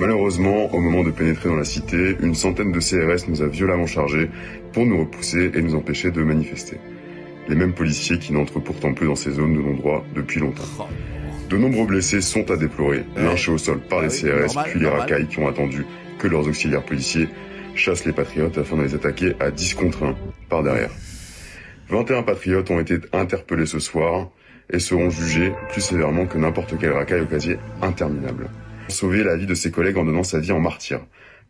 Malheureusement, 0.00 0.74
au 0.74 0.80
moment 0.80 1.04
de 1.04 1.10
pénétrer 1.10 1.50
dans 1.50 1.56
la 1.56 1.64
cité, 1.64 2.16
une 2.22 2.34
centaine 2.34 2.72
de 2.72 2.80
CRS 2.80 3.28
nous 3.28 3.42
a 3.42 3.46
violemment 3.46 3.86
chargés 3.86 4.30
pour 4.72 4.86
nous 4.86 5.00
repousser 5.00 5.50
et 5.54 5.60
nous 5.60 5.74
empêcher 5.74 6.10
de 6.10 6.22
manifester. 6.22 6.78
Les 7.48 7.54
mêmes 7.54 7.74
policiers 7.74 8.18
qui 8.18 8.32
n'entrent 8.32 8.60
pourtant 8.60 8.94
plus 8.94 9.08
dans 9.08 9.14
ces 9.14 9.32
zones 9.32 9.54
de 9.54 9.60
non-droit 9.60 10.02
depuis 10.14 10.40
longtemps. 10.40 10.88
De 11.50 11.56
nombreux 11.58 11.84
blessés 11.84 12.22
sont 12.22 12.50
à 12.50 12.56
déplorer, 12.56 13.04
lynchés 13.14 13.52
au 13.52 13.58
sol 13.58 13.80
par 13.80 14.00
les 14.00 14.24
ah 14.24 14.46
CRS, 14.46 14.62
puis 14.70 14.80
les 14.80 14.88
racailles 14.88 15.26
qui 15.26 15.38
ont 15.38 15.48
attendu 15.48 15.84
que 16.18 16.28
leurs 16.28 16.48
auxiliaires 16.48 16.84
policiers 16.84 17.28
chassent 17.74 18.06
les 18.06 18.12
patriotes 18.12 18.56
afin 18.56 18.76
de 18.76 18.84
les 18.84 18.94
attaquer 18.94 19.34
à 19.38 19.50
10 19.50 19.74
contre 19.74 20.04
1 20.04 20.16
par 20.48 20.62
derrière. 20.62 20.90
21 21.90 22.22
patriotes 22.22 22.70
ont 22.70 22.80
été 22.80 22.98
interpellés 23.12 23.66
ce 23.66 23.80
soir 23.80 24.30
et 24.72 24.78
seront 24.78 25.10
jugés 25.10 25.52
plus 25.70 25.80
sévèrement 25.80 26.26
que 26.26 26.38
n'importe 26.38 26.78
quel 26.78 26.92
racaille 26.92 27.22
au 27.22 27.26
casier 27.26 27.58
interminable 27.82 28.48
sauver 28.90 29.22
la 29.24 29.36
vie 29.36 29.46
de 29.46 29.54
ses 29.54 29.70
collègues 29.70 29.96
en 29.96 30.04
donnant 30.04 30.24
sa 30.24 30.38
vie 30.38 30.52
en 30.52 30.60
martyr. 30.60 31.00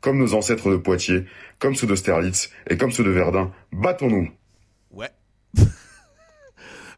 Comme 0.00 0.18
nos 0.18 0.34
ancêtres 0.34 0.70
de 0.70 0.76
Poitiers, 0.76 1.26
comme 1.58 1.74
ceux 1.74 1.86
d'Austerlitz 1.86 2.50
et 2.68 2.76
comme 2.76 2.90
ceux 2.90 3.04
de 3.04 3.10
Verdun, 3.10 3.52
battons-nous 3.72 4.30
Ouais. 4.90 5.10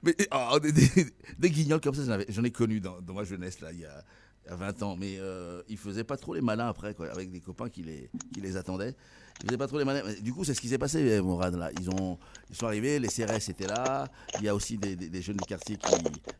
mais 0.02 0.14
oh, 0.32 0.58
des, 0.60 1.50
guignols 1.50 1.80
comme 1.80 1.94
ça, 1.94 2.18
j'en 2.28 2.44
ai, 2.44 2.50
connu 2.50 2.80
dans, 2.80 3.00
ma 3.12 3.24
jeunesse, 3.24 3.60
là, 3.60 3.72
il 3.72 3.80
y 3.80 3.86
a, 3.86 4.04
20 4.48 4.82
ans. 4.82 4.96
Mais 4.96 5.16
euh, 5.18 5.62
ils 5.68 5.78
faisaient 5.78 6.04
pas 6.04 6.16
trop 6.16 6.34
les 6.34 6.40
malins 6.40 6.68
après, 6.68 6.94
avec 7.12 7.30
des 7.30 7.40
copains 7.40 7.68
qui 7.68 7.84
les 8.36 8.56
attendaient. 8.56 8.94
Ils 9.40 9.46
faisaient 9.46 9.58
pas 9.58 9.66
trop 9.66 9.78
les 9.78 9.84
malins. 9.84 10.02
Du 10.20 10.32
coup, 10.32 10.44
c'est 10.44 10.54
ce 10.54 10.60
qui 10.60 10.68
s'est 10.68 10.78
passé, 10.78 11.20
Morad, 11.20 11.54
là. 11.54 11.70
Ils, 11.80 11.90
ont, 11.90 12.18
ils 12.50 12.56
sont 12.56 12.66
arrivés, 12.66 12.98
les 12.98 13.08
CRS 13.08 13.48
étaient 13.48 13.66
là. 13.66 14.08
Il 14.38 14.44
y 14.44 14.48
a 14.48 14.54
aussi 14.54 14.78
des, 14.78 15.22
jeunes 15.22 15.36
du 15.36 15.44
quartier 15.44 15.76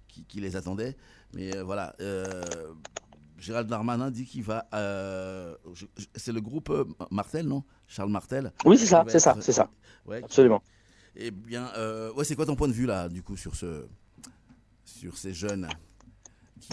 qui, 0.09 0.25
qui, 0.25 0.41
les 0.41 0.57
attendaient. 0.57 0.97
Mais 1.35 1.57
euh, 1.57 1.65
voilà. 1.65 1.95
Euh, 2.01 2.45
Gérald 3.43 3.69
Darmanin 3.69 4.11
dit 4.13 4.25
qu'il 4.25 4.45
va. 4.45 4.69
Euh, 4.73 5.57
c'est 6.15 6.31
le 6.31 6.41
groupe 6.41 6.71
euh, 6.71 6.85
Martel, 7.11 7.47
non? 7.47 7.65
Charles 7.89 8.11
Martel 8.11 8.53
Oui, 8.65 8.79
c'est 8.79 8.87
ça, 8.87 9.05
c'est 9.09 9.19
ça, 9.19 9.37
c'est 9.41 9.53
ça. 9.53 9.69
Ouais, 10.07 10.23
Absolument. 10.23 10.63
Eh 11.17 11.33
bien, 11.33 11.69
euh, 11.77 12.13
ouais, 12.13 12.25
c'est 12.25 12.37
quoi 12.37 12.47
ton 12.47 12.55
point 12.55 12.69
de 12.69 12.73
vue 12.73 12.87
là, 12.87 13.09
du 13.09 13.23
coup, 13.23 13.37
sur 13.37 13.57
ce, 13.57 13.87
sur 14.85 15.19
ces 15.19 15.35
jeunes? 15.35 15.69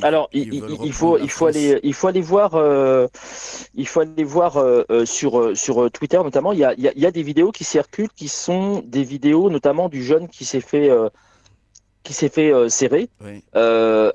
Alors, 0.02 0.30
il, 0.32 0.94
faut, 0.94 1.18
il 1.18 1.30
faut 1.30 1.48
aller, 1.48 1.80
il 1.84 1.94
faut 1.94 2.08
aller 2.08 2.22
voir, 2.22 2.52
il 3.76 3.88
faut 3.88 4.00
aller 4.02 4.24
voir 4.24 4.64
sur 5.06 5.58
sur 5.58 5.92
Twitter 5.92 6.18
notamment. 6.18 6.54
Il 6.54 6.60
y 6.60 6.66
a, 6.66 6.74
il 6.78 6.84
y 6.84 7.06
a, 7.06 7.12
des 7.12 7.24
vidéos 7.24 7.52
qui 7.52 7.64
circulent, 7.64 8.10
qui 8.16 8.28
sont 8.28 8.82
des 8.86 9.04
vidéos 9.04 9.50
notamment 9.50 9.90
du 9.90 10.04
jeune 10.04 10.30
qui 10.30 10.46
s'est 10.46 10.62
fait, 10.62 10.90
qui 12.04 12.14
s'est 12.14 12.30
fait 12.30 12.52
serrer. 12.70 13.10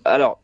alors, 0.04 0.40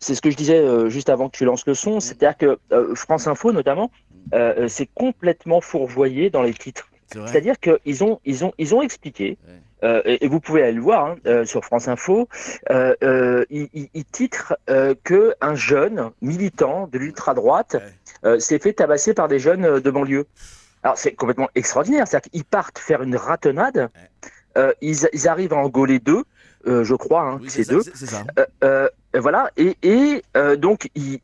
c'est 0.00 0.14
ce 0.14 0.22
que 0.22 0.30
je 0.30 0.36
disais 0.36 0.58
euh, 0.58 0.88
juste 0.88 1.10
avant 1.10 1.28
que 1.28 1.36
tu 1.36 1.44
lances 1.44 1.66
le 1.66 1.74
son, 1.74 1.96
mm. 1.96 2.00
c'est-à-dire 2.00 2.36
que 2.36 2.58
euh, 2.72 2.94
France 2.94 3.26
Info 3.26 3.52
notamment, 3.52 3.90
euh, 4.34 4.66
c'est 4.66 4.88
complètement 4.94 5.60
fourvoyé 5.60 6.30
dans 6.30 6.42
les 6.42 6.54
titres. 6.54 6.88
C'est-à-dire 7.12 7.56
qu'ils 7.58 8.04
ont, 8.04 8.20
ils 8.24 8.44
ont, 8.44 8.52
ils 8.56 8.72
ont 8.74 8.82
expliqué, 8.82 9.36
et, 9.82 10.28
vous 10.28 10.40
pouvez 10.40 10.62
aller 10.62 10.72
le 10.72 10.80
voir 10.80 11.16
hein, 11.24 11.44
sur 11.44 11.64
France 11.64 11.88
Info, 11.88 12.28
ils, 12.70 13.68
ils, 13.72 14.04
titrent 14.04 14.56
que 15.04 15.34
un 15.40 15.54
jeune 15.54 16.10
militant 16.20 16.88
de 16.88 16.98
l'ultra 16.98 17.34
droite 17.34 17.76
s'est 18.38 18.58
fait 18.58 18.72
tabasser 18.72 19.14
par 19.14 19.28
des 19.28 19.38
jeunes 19.38 19.80
de 19.80 19.90
banlieue. 19.90 20.26
Alors 20.82 20.98
c'est 20.98 21.12
complètement 21.12 21.48
extraordinaire, 21.54 22.06
c'est-à-dire 22.06 22.30
qu'ils 22.30 22.44
partent 22.44 22.78
faire 22.78 23.02
une 23.02 23.16
ratonnade, 23.16 23.90
ils, 24.80 25.08
ils, 25.12 25.28
arrivent 25.28 25.52
à 25.52 25.56
en 25.56 25.68
gauler 25.68 25.98
deux, 25.98 26.24
je 26.66 26.94
crois, 26.94 27.22
hein, 27.22 27.40
c'est 27.48 27.68
deux. 27.68 27.82
Ça. 27.82 28.24
Euh, 29.14 29.20
voilà, 29.20 29.50
et, 29.56 29.76
et 29.82 30.22
euh, 30.36 30.56
donc, 30.56 30.88
ils, 30.94 31.20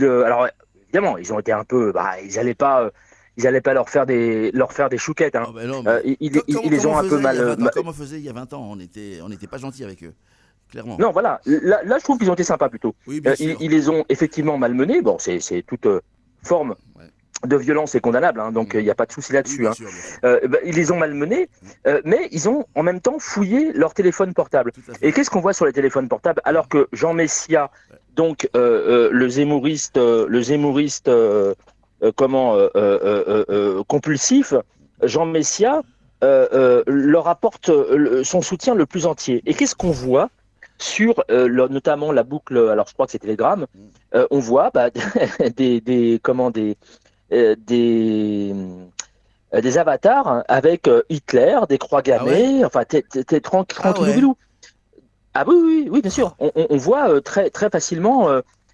alors 0.00 0.48
évidemment, 0.84 1.18
ils 1.18 1.32
ont 1.32 1.38
été 1.38 1.52
un 1.52 1.64
peu, 1.64 1.92
bah, 1.92 2.14
ils 2.22 2.36
n'allaient 2.36 2.54
pas, 2.54 2.90
ils 3.36 3.44
n'allaient 3.44 3.60
pas 3.60 3.74
leur 3.74 3.88
faire 3.88 4.06
des, 4.06 4.50
leur 4.52 4.72
faire 4.72 4.88
des 4.88 4.98
chouquettes. 4.98 5.36
Hein. 5.36 5.46
Oh, 5.48 5.52
ben 5.52 5.86
euh, 5.86 6.00
ils, 6.20 6.32
les 6.70 6.86
ont 6.86 6.96
un 6.96 7.08
peu 7.08 7.18
mal. 7.18 7.56
Comme 7.72 7.88
on 7.88 7.92
faisait 7.92 8.18
il 8.18 8.24
y 8.24 8.28
a 8.28 8.32
20 8.32 8.52
ans, 8.54 8.68
on 8.70 8.80
était, 8.80 9.20
on 9.22 9.28
n'était 9.28 9.46
pas 9.46 9.58
gentil 9.58 9.84
avec 9.84 10.02
eux. 10.04 10.14
Clairement. 10.70 10.96
Non, 10.98 11.12
voilà. 11.12 11.40
Là, 11.46 11.80
là 11.84 11.98
je 11.98 12.04
trouve 12.04 12.18
qu'ils 12.18 12.30
ont 12.30 12.34
été 12.34 12.44
sympas 12.44 12.68
plutôt. 12.68 12.94
Oui, 13.06 13.22
ils, 13.38 13.56
ils, 13.60 13.70
les 13.70 13.88
ont 13.88 14.04
effectivement 14.08 14.58
malmenés. 14.58 15.00
Bon, 15.02 15.16
c'est 15.18 15.64
toute 15.66 15.86
forme 16.42 16.74
de 17.44 17.56
violence 17.56 17.94
est 17.94 18.00
condamnable, 18.00 18.40
hein, 18.40 18.52
donc 18.52 18.72
il 18.74 18.82
n'y 18.82 18.90
a 18.90 18.94
pas 18.94 19.06
de 19.06 19.12
souci 19.12 19.32
là-dessus. 19.32 19.66
Hein. 19.66 19.72
Euh, 20.24 20.40
bah, 20.48 20.58
ils 20.64 20.74
les 20.74 20.90
ont 20.90 20.96
malmenés, 20.96 21.48
euh, 21.86 22.00
mais 22.04 22.28
ils 22.32 22.48
ont 22.48 22.64
en 22.74 22.82
même 22.82 23.00
temps 23.00 23.18
fouillé 23.18 23.72
leur 23.72 23.94
téléphone 23.94 24.32
portable. 24.32 24.72
Et 25.02 25.12
qu'est-ce 25.12 25.30
qu'on 25.30 25.40
voit 25.40 25.52
sur 25.52 25.66
les 25.66 25.72
téléphones 25.72 26.08
portables 26.08 26.40
Alors 26.44 26.68
que 26.68 26.88
Jean 26.92 27.14
Messia, 27.14 27.70
donc 28.14 28.48
euh, 28.56 29.10
le 29.12 29.28
zémouriste, 29.28 29.98
le 29.98 30.42
zémouriste, 30.42 31.10
comment 32.14 32.56
compulsif, 33.88 34.54
Jean 35.02 35.26
Messia 35.26 35.82
leur 36.22 37.28
apporte 37.28 37.70
son 38.22 38.42
soutien 38.42 38.74
le 38.74 38.86
plus 38.86 39.06
entier. 39.06 39.42
Et 39.46 39.54
qu'est-ce 39.54 39.74
qu'on 39.74 39.90
voit 39.90 40.30
sur 40.78 41.24
notamment 41.28 42.12
la 42.12 42.22
boucle, 42.22 42.56
alors 42.58 42.86
je 42.86 42.94
crois 42.94 43.06
que 43.06 43.12
c'est 43.12 43.18
Telegram, 43.18 43.66
on 44.30 44.38
voit 44.38 44.70
bah, 44.72 44.90
des, 45.56 45.80
des, 45.80 46.20
comment, 46.22 46.50
des, 46.50 46.76
euh, 47.32 47.56
des 47.58 48.54
euh, 49.52 49.60
des 49.60 49.78
avatars 49.78 50.44
avec 50.46 50.86
euh, 50.86 51.02
Hitler, 51.08 51.58
des 51.68 51.76
croix 51.76 51.98
ah 52.00 52.02
gammées, 52.02 52.64
enfin 52.64 52.84
t'es 52.84 53.02
tranquille 53.40 53.80
ah, 53.82 54.00
ouais. 54.00 54.22
ah 55.34 55.44
oui, 55.46 55.56
oui, 55.56 55.88
oui, 55.90 56.02
bien 56.02 56.10
sûr. 56.10 56.36
On, 56.38 56.52
on, 56.54 56.76
voit 56.76 57.20
très 57.20 57.50
très 57.50 57.68
facilement. 57.68 58.28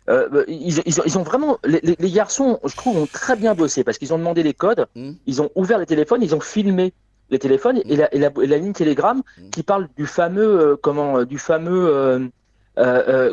Euh, 0.08 0.44
ils, 0.48 0.80
ils, 0.84 1.18
ont 1.18 1.22
vraiment 1.22 1.58
les, 1.64 1.80
les, 1.82 2.10
garçons, 2.10 2.58
je 2.64 2.74
trouve, 2.74 2.96
ont 2.96 3.06
très 3.06 3.36
bien 3.36 3.54
bossé 3.54 3.84
parce 3.84 3.98
qu'ils 3.98 4.12
ont 4.12 4.18
demandé 4.18 4.42
les 4.42 4.54
codes, 4.54 4.86
hmm. 4.96 5.12
ils 5.26 5.40
ont 5.40 5.50
ouvert 5.54 5.78
les 5.78 5.86
téléphones, 5.86 6.22
ils 6.22 6.34
ont 6.34 6.40
filmé 6.40 6.92
les 7.30 7.38
téléphones 7.38 7.80
et, 7.84 7.96
la, 7.96 8.12
et, 8.12 8.18
la, 8.18 8.30
la, 8.34 8.58
ligne 8.58 8.72
Telegram 8.72 9.22
hmm. 9.38 9.50
qui 9.50 9.62
parle 9.62 9.88
du 9.96 10.06
fameux 10.06 10.76
comment 10.82 11.22
du 11.22 11.38
fameux 11.38 12.30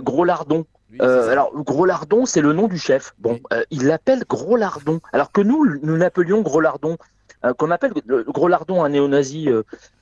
gros 0.02 0.24
lardon. 0.26 0.66
Euh, 1.02 1.30
alors, 1.30 1.52
Gros 1.64 1.86
Lardon, 1.86 2.26
c'est 2.26 2.42
le 2.42 2.54
nom 2.54 2.68
du 2.68 2.78
chef. 2.78 3.14
Bon, 3.20 3.40
euh, 3.54 3.64
il 3.72 3.86
l'appelle 3.86 4.24
Gros 4.28 4.56
Lardon. 4.56 5.00
Alors 5.14 5.32
que 5.32 5.42
nous, 5.42 5.66
nous 5.84 5.96
l'appelions 5.96 6.42
Gros 6.42 6.62
Lardon. 6.62 6.98
Euh, 7.46 7.54
qu'on 7.54 7.72
appelle 7.72 7.94
Gros 8.28 8.48
Lardon 8.48 8.84
un 8.84 8.90
néo-nazi, 8.90 9.50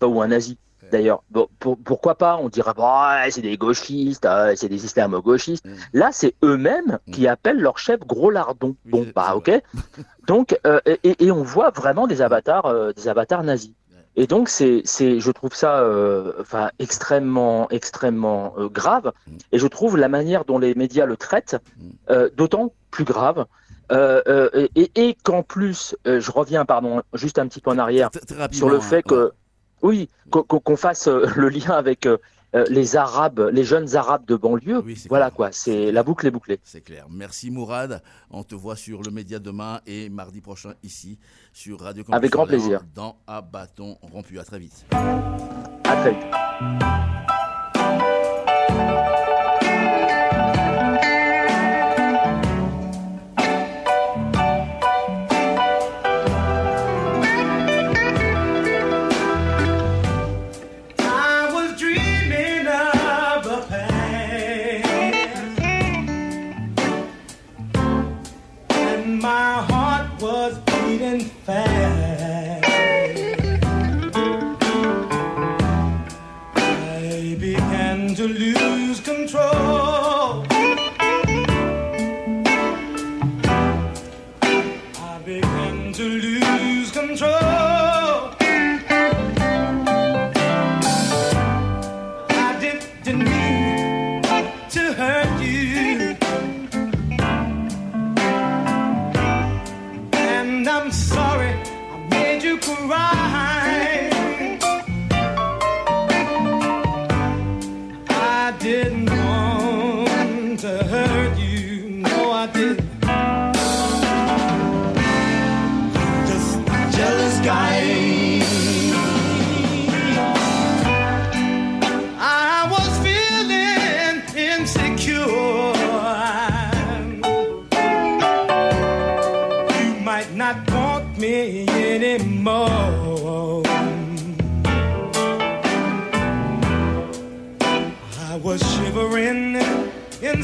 ou 0.01 0.21
un 0.21 0.27
nazi 0.27 0.57
d'ailleurs. 0.91 1.23
Bon, 1.29 1.47
pourquoi 1.59 2.15
pas 2.15 2.37
On 2.37 2.49
dira, 2.49 2.73
bah, 2.73 3.29
c'est 3.29 3.41
des 3.41 3.57
gauchistes, 3.57 4.25
ah, 4.25 4.55
c'est 4.55 4.69
des 4.69 4.77
systèmes 4.77 5.11
gauchistes 5.19 5.65
mm. 5.65 5.75
Là, 5.93 6.09
c'est 6.11 6.35
eux-mêmes 6.43 6.99
mm. 7.07 7.11
qui 7.11 7.27
appellent 7.27 7.59
leur 7.59 7.77
chef 7.77 7.99
Gros 8.01 8.31
Lardon. 8.31 8.75
bon, 8.85 9.05
bah, 9.15 9.35
ok. 9.35 9.51
Donc, 10.27 10.59
et, 10.85 11.25
et, 11.25 11.31
on 11.31 11.41
voit 11.41 11.69
vraiment 11.69 12.05
des 12.05 12.21
avatars, 12.21 12.93
des 12.93 13.07
avatars 13.07 13.43
nazis. 13.43 13.73
Et 14.17 14.25
donc, 14.25 14.49
c'est, 14.49 14.81
c'est, 14.83 15.19
je 15.19 15.31
trouve 15.31 15.53
ça, 15.53 15.79
euh, 15.81 16.33
enfin, 16.41 16.71
extrêmement, 16.79 17.69
extrêmement 17.69 18.55
euh, 18.57 18.67
grave. 18.67 19.13
Mm. 19.27 19.31
Et 19.51 19.59
je 19.59 19.67
trouve 19.67 19.95
la 19.95 20.09
manière 20.09 20.43
dont 20.43 20.57
les 20.57 20.73
médias 20.73 21.05
le 21.05 21.15
traitent 21.15 21.55
mm. 21.77 21.89
euh, 22.09 22.29
d'autant 22.35 22.73
plus 22.89 23.03
grave. 23.03 23.45
et, 23.91 24.91
et 24.95 25.15
qu'en 25.23 25.43
plus, 25.43 25.95
je 26.05 26.31
reviens, 26.31 26.65
pardon, 26.65 27.03
juste 27.13 27.37
un 27.37 27.47
petit 27.47 27.61
peu 27.61 27.69
en 27.69 27.77
arrière 27.77 28.09
sur 28.51 28.69
le 28.69 28.79
fait 28.79 28.97
hein, 28.97 29.01
que, 29.07 29.31
oui, 29.81 30.09
qu'on 30.29 30.75
fasse 30.75 31.07
le 31.35 31.49
lien 31.49 31.71
avec 31.71 32.05
euh, 32.05 32.17
les 32.69 32.95
Arabes, 32.95 33.49
les 33.51 33.63
jeunes 33.63 33.95
Arabes 33.95 34.25
de 34.25 34.35
banlieue. 34.35 34.83
voilà 35.09 35.31
quoi, 35.31 35.51
c'est 35.51 35.91
la 35.91 36.03
boucle 36.03 36.25
est 36.27 36.31
bouclée. 36.31 36.59
C'est 36.63 36.81
clair. 36.81 37.07
Merci 37.09 37.51
Mourad. 37.51 38.01
On 38.31 38.43
te 38.43 38.55
voit 38.55 38.75
sur 38.75 39.01
le 39.01 39.11
Média 39.11 39.39
demain 39.39 39.81
et 39.85 40.09
mardi 40.09 40.39
prochain 40.41 40.73
ici 40.83 41.19
sur 41.51 41.81
Radio 41.81 42.03
Campus 42.03 42.15
Avec 42.17 42.31
grand 42.31 42.47
plaisir. 42.47 42.81
Dans 42.95 43.17
À 43.27 43.41
bâton 43.41 43.97
rompu. 44.01 44.39
À 44.39 44.43
très 44.43 44.59
vite. 44.59 44.85
À 44.91 45.95
très 45.97 46.11
vite. 46.11 46.86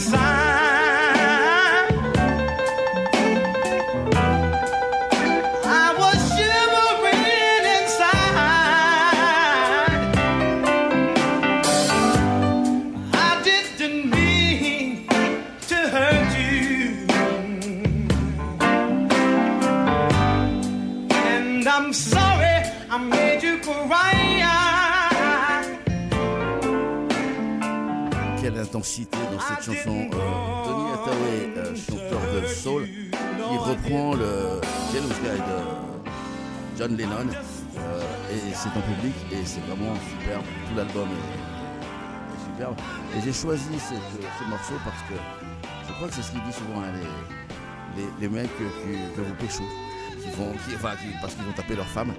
Inside. 0.05 0.52
Chanson. 29.63 30.09
Euh, 30.13 30.63
Tony 30.65 30.91
Hathaway, 30.91 31.53
euh, 31.57 31.75
chanteur 31.75 32.19
de 32.41 32.47
soul, 32.47 32.85
qui 32.85 33.57
reprend 33.57 34.13
le 34.15 34.59
Jealous 34.91 35.15
Guy 35.23 35.37
de 35.37 36.77
John 36.77 36.97
Lennon. 36.97 37.29
Euh, 37.77 38.01
et 38.31 38.53
c'est 38.53 38.69
en 38.69 38.81
public 38.81 39.15
et 39.31 39.45
c'est 39.45 39.61
vraiment 39.61 39.95
superbe. 40.09 40.43
Tout 40.67 40.75
l'album 40.75 41.07
est, 41.07 42.51
superbe. 42.51 42.75
Et 43.15 43.21
j'ai 43.23 43.33
choisi 43.33 43.79
ce 43.79 44.49
morceau 44.49 44.73
parce 44.83 45.01
que 45.09 45.15
je 45.87 45.93
crois 45.93 46.07
que 46.09 46.13
c'est 46.13 46.21
ce 46.23 46.31
qu'il 46.31 46.43
dit 46.43 46.53
souvent 46.53 46.81
hein, 46.81 46.91
les, 47.97 48.03
les, 48.19 48.27
mecs 48.27 48.49
que, 48.57 48.63
que- 49.15 49.21
vous 49.21 49.33
pécho. 49.35 49.63
Qui 50.21 50.29
vont, 50.37 50.51
qui, 50.53 50.75
enfin, 50.75 50.91
parce 51.21 51.33
qu'ils 51.33 51.47
ont 51.47 51.53
tapé 51.55 51.75
leur 51.75 51.87
femme. 51.87 52.13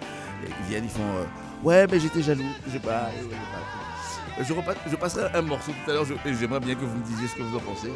Ils 0.60 0.66
viennent, 0.68 0.84
ils 0.84 0.90
font 0.90 1.02
euh, 1.02 1.24
Ouais, 1.62 1.86
mais 1.90 1.98
j'étais 2.00 2.22
jaloux. 2.22 2.44
J'ai 2.72 2.78
pas. 2.78 3.08
pas- 3.10 4.42
je, 4.42 4.90
je 4.90 4.96
passerai 4.96 5.36
un 5.36 5.42
morceau 5.42 5.72
tout 5.72 5.90
à 5.90 5.94
l'heure 5.94 6.06
et 6.24 6.34
j'aimerais 6.34 6.60
bien 6.60 6.74
que 6.74 6.84
vous 6.84 6.96
me 6.98 7.04
disiez 7.04 7.28
ce 7.28 7.36
que 7.36 7.42
vous 7.42 7.56
en 7.56 7.60
pensez. 7.60 7.88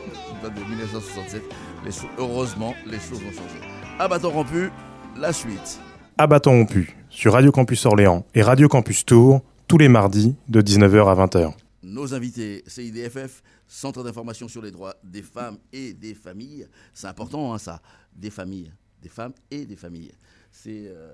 Date 0.43 0.55
de 0.55 0.61
1967. 0.61 1.43
Les 1.85 1.91
choses- 1.93 2.05
heureusement, 2.19 2.75
les 2.87 2.99
choses 2.99 3.19
ont 3.23 3.33
changé. 3.33 3.61
À 3.99 4.07
bâton 4.09 4.31
rompu, 4.31 4.71
la 5.17 5.33
suite. 5.33 5.81
À 6.17 6.27
bâton 6.27 6.53
rompu, 6.53 6.97
sur 7.11 7.33
Radio 7.33 7.51
Campus 7.53 7.87
Orléans 7.87 8.25
et 8.35 8.43
Radio 8.43 8.69
Campus 8.69 9.05
Tours, 9.05 9.43
tous 9.67 9.79
les 9.79 9.89
mardis 9.89 10.37
de 10.49 10.61
19h 10.61 11.09
à 11.09 11.15
20h. 11.27 11.53
Nos 11.83 12.15
invités, 12.15 12.63
CIDFF, 12.67 13.43
Centre 13.71 14.03
d'information 14.03 14.49
sur 14.49 14.63
les 14.63 14.71
droits 14.71 14.95
des 15.05 15.21
femmes 15.23 15.59
et 15.75 15.93
des 15.93 16.15
familles. 16.15 16.67
C'est 16.95 17.07
important, 17.07 17.53
hein, 17.53 17.59
ça. 17.59 17.83
Des 18.17 18.31
familles. 18.31 18.73
Des 19.03 19.11
femmes 19.11 19.33
et 19.51 19.67
des 19.67 19.77
familles. 19.77 20.13
C'est. 20.51 20.87
euh, 20.89 21.13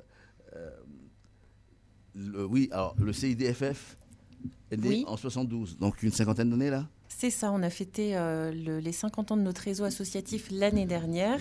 euh, 0.54 0.70
le- 2.14 2.44
oui, 2.44 2.68
alors 2.72 2.94
le 2.98 3.12
CIDFF 3.12 3.96
est 4.70 4.76
né 4.76 4.88
Oui. 4.88 5.04
en 5.06 5.16
72, 5.16 5.78
donc 5.78 6.02
une 6.02 6.12
cinquantaine 6.12 6.50
d'années 6.50 6.70
là 6.70 6.86
C'est 7.08 7.30
ça, 7.30 7.50
on 7.52 7.62
a 7.62 7.70
fêté 7.70 8.16
euh, 8.16 8.52
le- 8.52 8.78
les 8.80 8.92
50 8.92 9.32
ans 9.32 9.36
de 9.36 9.42
notre 9.42 9.62
réseau 9.62 9.84
associatif 9.84 10.48
l'année 10.50 10.86
dernière, 10.86 11.38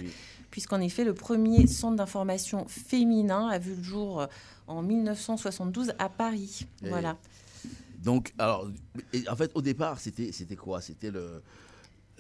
puisqu'en 0.51 0.79
effet, 0.81 1.03
le 1.03 1.13
premier 1.13 1.67
centre 1.67 1.95
d'information 1.97 2.65
féminin 2.67 3.47
a 3.49 3.57
vu 3.59 3.75
le 3.75 3.83
jour 3.83 4.21
euh, 4.21 4.27
en 4.67 4.81
1972 4.81 5.93
à 5.99 6.09
Paris. 6.09 6.65
Et- 6.83 6.89
Voilà. 6.89 7.17
Donc, 8.03 8.33
alors, 8.37 8.69
en 9.29 9.35
fait, 9.35 9.51
au 9.55 9.61
départ, 9.61 9.99
c'était 9.99 10.31
c'était 10.33 10.57
quoi? 10.57 10.81
C'était 10.81 11.09
le. 11.09 11.41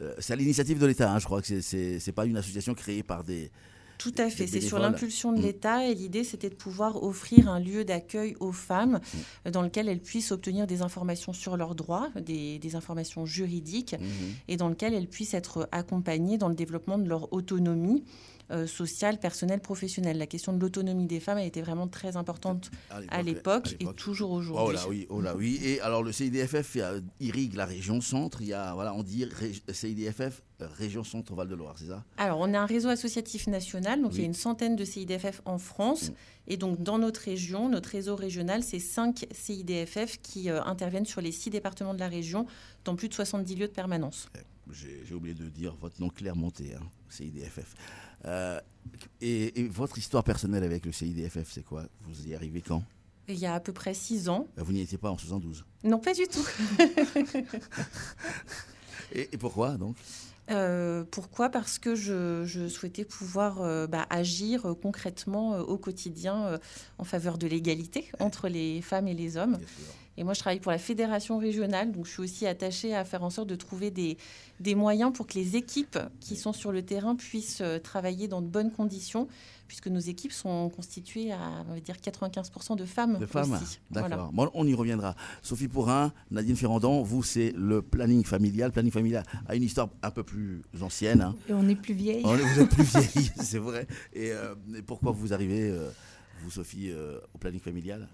euh, 0.01 0.13
c'est 0.19 0.31
à 0.33 0.35
l'initiative 0.37 0.79
de 0.79 0.85
l'État, 0.85 1.11
hein, 1.13 1.19
je 1.19 1.25
crois 1.25 1.41
que 1.41 1.47
c'est- 1.47 1.61
c'est 1.61 1.99
c'est 1.99 2.13
pas 2.13 2.25
une 2.25 2.37
association 2.37 2.73
créée 2.73 3.03
par 3.03 3.23
des. 3.25 3.51
Tout 3.97 4.13
à 4.17 4.29
fait, 4.29 4.47
c'est 4.47 4.59
sur 4.61 4.79
l'impulsion 4.79 5.31
de 5.31 5.37
Mm. 5.39 5.41
l'État 5.41 5.85
et 5.85 5.93
l'idée 5.95 6.23
c'était 6.23 6.49
de 6.49 6.55
pouvoir 6.55 7.01
offrir 7.03 7.49
un 7.49 7.59
lieu 7.59 7.85
d'accueil 7.85 8.35
aux 8.39 8.51
femmes 8.51 8.99
Mm. 9.13 9.17
euh, 9.47 9.51
dans 9.51 9.61
lequel 9.61 9.87
elles 9.87 10.01
puissent 10.01 10.31
obtenir 10.31 10.67
des 10.67 10.81
informations 10.81 11.31
sur 11.33 11.55
leurs 11.57 11.75
droits, 11.75 12.09
des, 12.19 12.59
des 12.59 12.75
informations 12.75 13.25
juridiques 13.25 13.93
Mm-hmm. 13.93 14.33
et 14.49 14.57
dans 14.57 14.69
lequel 14.69 14.93
elles 14.93 15.07
puissent 15.07 15.33
être 15.33 15.69
accompagnées 15.71 16.37
dans 16.37 16.49
le 16.49 16.55
développement 16.55 16.97
de 16.97 17.07
leur 17.07 17.31
autonomie 17.33 18.03
euh, 18.51 18.67
sociale, 18.67 19.19
personnelle, 19.19 19.59
professionnelle. 19.61 20.17
La 20.17 20.27
question 20.27 20.53
de 20.53 20.59
l'autonomie 20.59 21.07
des 21.07 21.19
femmes 21.19 21.37
a 21.37 21.43
été 21.45 21.61
vraiment 21.61 21.87
très 21.87 22.17
importante 22.17 22.71
à 23.09 23.21
l'époque 23.21 23.75
et 23.79 23.85
toujours 23.95 24.31
aujourd'hui. 24.31 24.65
Oh 24.67 24.71
là 24.71 24.87
oui, 24.89 25.07
oh 25.09 25.21
là 25.21 25.35
oui. 25.35 25.59
Et 25.63 25.79
alors 25.81 26.03
le 26.03 26.11
CIDFF 26.11 26.77
irrigue 27.19 27.55
la 27.55 27.65
région 27.65 28.01
centre. 28.01 28.41
Il 28.41 28.47
y 28.47 28.53
a, 28.53 28.73
voilà, 28.73 28.93
on 28.93 29.03
dit 29.03 29.25
ré- 29.25 29.53
CIDFF 29.71 30.41
euh, 30.61 30.67
région 30.77 31.03
centre 31.03 31.33
Val 31.33 31.47
de 31.47 31.55
Loire, 31.55 31.75
c'est 31.77 31.87
ça? 31.87 32.03
Alors, 32.17 32.39
on 32.39 32.53
a 32.53 32.59
un 32.59 32.65
réseau 32.65 32.89
associatif 32.89 33.47
national, 33.47 34.01
donc 34.01 34.13
il 34.13 34.19
y 34.19 34.23
a 34.23 34.25
une 34.25 34.33
centaine 34.33 34.75
de 34.75 34.85
CIDFF 34.85 35.41
en 35.45 35.57
France. 35.57 36.11
Et 36.47 36.57
donc, 36.57 36.83
dans 36.83 36.99
notre 36.99 37.21
région, 37.21 37.69
notre 37.69 37.89
réseau 37.89 38.15
régional, 38.15 38.61
c'est 38.63 38.79
cinq 38.79 39.25
CIDFF 39.31 40.19
qui 40.21 40.49
euh, 40.49 40.61
interviennent 40.63 41.05
sur 41.05 41.21
les 41.21 41.31
six 41.31 41.49
départements 41.49 41.93
de 41.93 41.99
la 41.99 42.07
région, 42.09 42.45
dans 42.85 42.95
plus 42.95 43.09
de 43.09 43.13
70 43.13 43.55
lieux 43.55 43.67
de 43.67 43.73
permanence. 43.73 44.29
J'ai 44.71 45.01
j'ai 45.05 45.13
oublié 45.15 45.33
de 45.35 45.49
dire 45.49 45.75
votre 45.81 45.99
nom 46.01 46.09
Clermonté, 46.09 46.73
hein, 46.75 46.83
CIDFF. 47.09 47.75
Euh, 48.25 48.59
et, 49.21 49.59
et 49.61 49.67
votre 49.67 49.97
histoire 49.97 50.23
personnelle 50.23 50.63
avec 50.63 50.85
le 50.85 50.91
CIDFF, 50.91 51.49
c'est 51.51 51.63
quoi? 51.63 51.83
Vous 52.01 52.27
y 52.27 52.35
arrivez 52.35 52.61
quand? 52.61 52.83
Il 53.27 53.37
y 53.37 53.45
a 53.45 53.53
à 53.55 53.59
peu 53.59 53.71
près 53.71 53.93
six 53.93 54.27
ans. 54.27 54.47
Vous 54.57 54.73
n'y 54.73 54.81
étiez 54.81 54.97
pas 54.97 55.09
en 55.09 55.17
72. 55.17 55.65
Non, 55.83 55.99
pas 55.99 56.13
du 56.13 56.27
tout. 56.27 56.45
Et, 59.15 59.29
et 59.31 59.37
pourquoi 59.37 59.71
donc? 59.77 59.95
Euh, 60.49 61.03
pourquoi? 61.09 61.49
Parce 61.49 61.77
que 61.79 61.93
je, 61.95 62.43
je 62.45 62.67
souhaitais 62.67 63.05
pouvoir 63.05 63.61
euh, 63.61 63.85
bah, 63.87 64.05
agir 64.09 64.65
euh, 64.65 64.73
concrètement 64.73 65.59
au 65.59 65.77
quotidien 65.77 66.59
en 66.97 67.03
faveur 67.03 67.37
de 67.37 67.47
l'égalité 67.47 68.09
entre 68.19 68.49
les 68.49 68.81
femmes 68.81 69.07
et 69.07 69.13
les 69.13 69.37
hommes. 69.37 69.59
Et 70.17 70.23
moi, 70.23 70.33
je 70.33 70.39
travaille 70.39 70.59
pour 70.59 70.71
la 70.71 70.77
fédération 70.77 71.37
régionale, 71.39 71.91
donc 71.91 72.05
je 72.05 72.11
suis 72.11 72.21
aussi 72.21 72.45
attachée 72.45 72.93
à 72.93 73.03
faire 73.03 73.23
en 73.23 73.29
sorte 73.31 73.49
de 73.49 73.55
trouver 73.55 73.89
des, 73.89 74.17
des 74.59 74.75
moyens 74.75 75.11
pour 75.11 75.25
que 75.25 75.33
les 75.33 75.55
équipes 75.55 75.97
qui 76.19 76.35
sont 76.35 76.53
sur 76.53 76.71
le 76.71 76.83
terrain 76.83 77.15
puissent 77.15 77.61
euh, 77.61 77.79
travailler 77.79 78.27
dans 78.27 78.41
de 78.41 78.47
bonnes 78.47 78.71
conditions, 78.71 79.27
puisque 79.67 79.87
nos 79.87 79.99
équipes 79.99 80.31
sont 80.31 80.69
constituées 80.69 81.31
à 81.31 81.39
on 81.67 81.73
va 81.73 81.79
dire 81.79 81.95
95% 81.95 82.75
de 82.77 82.85
femmes. 82.85 83.17
De 83.17 83.25
femmes 83.25 83.53
aussi. 83.53 83.79
D'accord. 83.89 84.09
Voilà. 84.09 84.29
Bon, 84.31 84.51
on 84.53 84.67
y 84.67 84.75
reviendra. 84.75 85.15
Sophie 85.41 85.67
Pourrin, 85.67 86.13
Nadine 86.29 86.55
Ferrandon, 86.55 87.01
vous, 87.01 87.23
c'est 87.23 87.51
le 87.57 87.81
planning 87.81 88.23
familial. 88.23 88.67
Le 88.67 88.73
planning 88.73 88.91
familial 88.91 89.23
a 89.47 89.55
une 89.55 89.63
histoire 89.63 89.89
un 90.03 90.11
peu 90.11 90.21
plus 90.23 90.61
ancienne. 90.79 91.21
hein. 91.21 91.35
Et 91.49 91.53
on 91.53 91.67
est 91.67 91.75
plus 91.75 91.95
vieille. 91.95 92.21
On 92.23 92.37
est- 92.37 92.41
vous 92.41 92.59
êtes 92.61 92.69
plus 92.69 92.83
vieille, 92.97 93.31
c'est 93.41 93.57
vrai. 93.57 93.87
Et, 94.13 94.31
euh, 94.31 94.53
et 94.77 94.83
pourquoi 94.83 95.11
vous 95.11 95.33
arrivez, 95.33 95.69
euh, 95.71 95.89
vous, 96.43 96.51
Sophie, 96.51 96.91
euh, 96.91 97.17
au 97.33 97.39
planning 97.39 97.59
familial? 97.61 98.07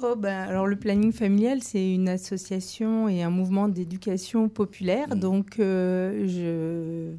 Oh 0.00 0.16
ben, 0.16 0.48
alors 0.48 0.66
le 0.66 0.76
planning 0.76 1.12
familial, 1.12 1.62
c'est 1.62 1.94
une 1.94 2.08
association 2.08 3.08
et 3.08 3.22
un 3.22 3.28
mouvement 3.28 3.68
d'éducation 3.68 4.48
populaire. 4.48 5.14
Donc 5.16 5.58
euh, 5.60 6.26
je, 6.26 7.14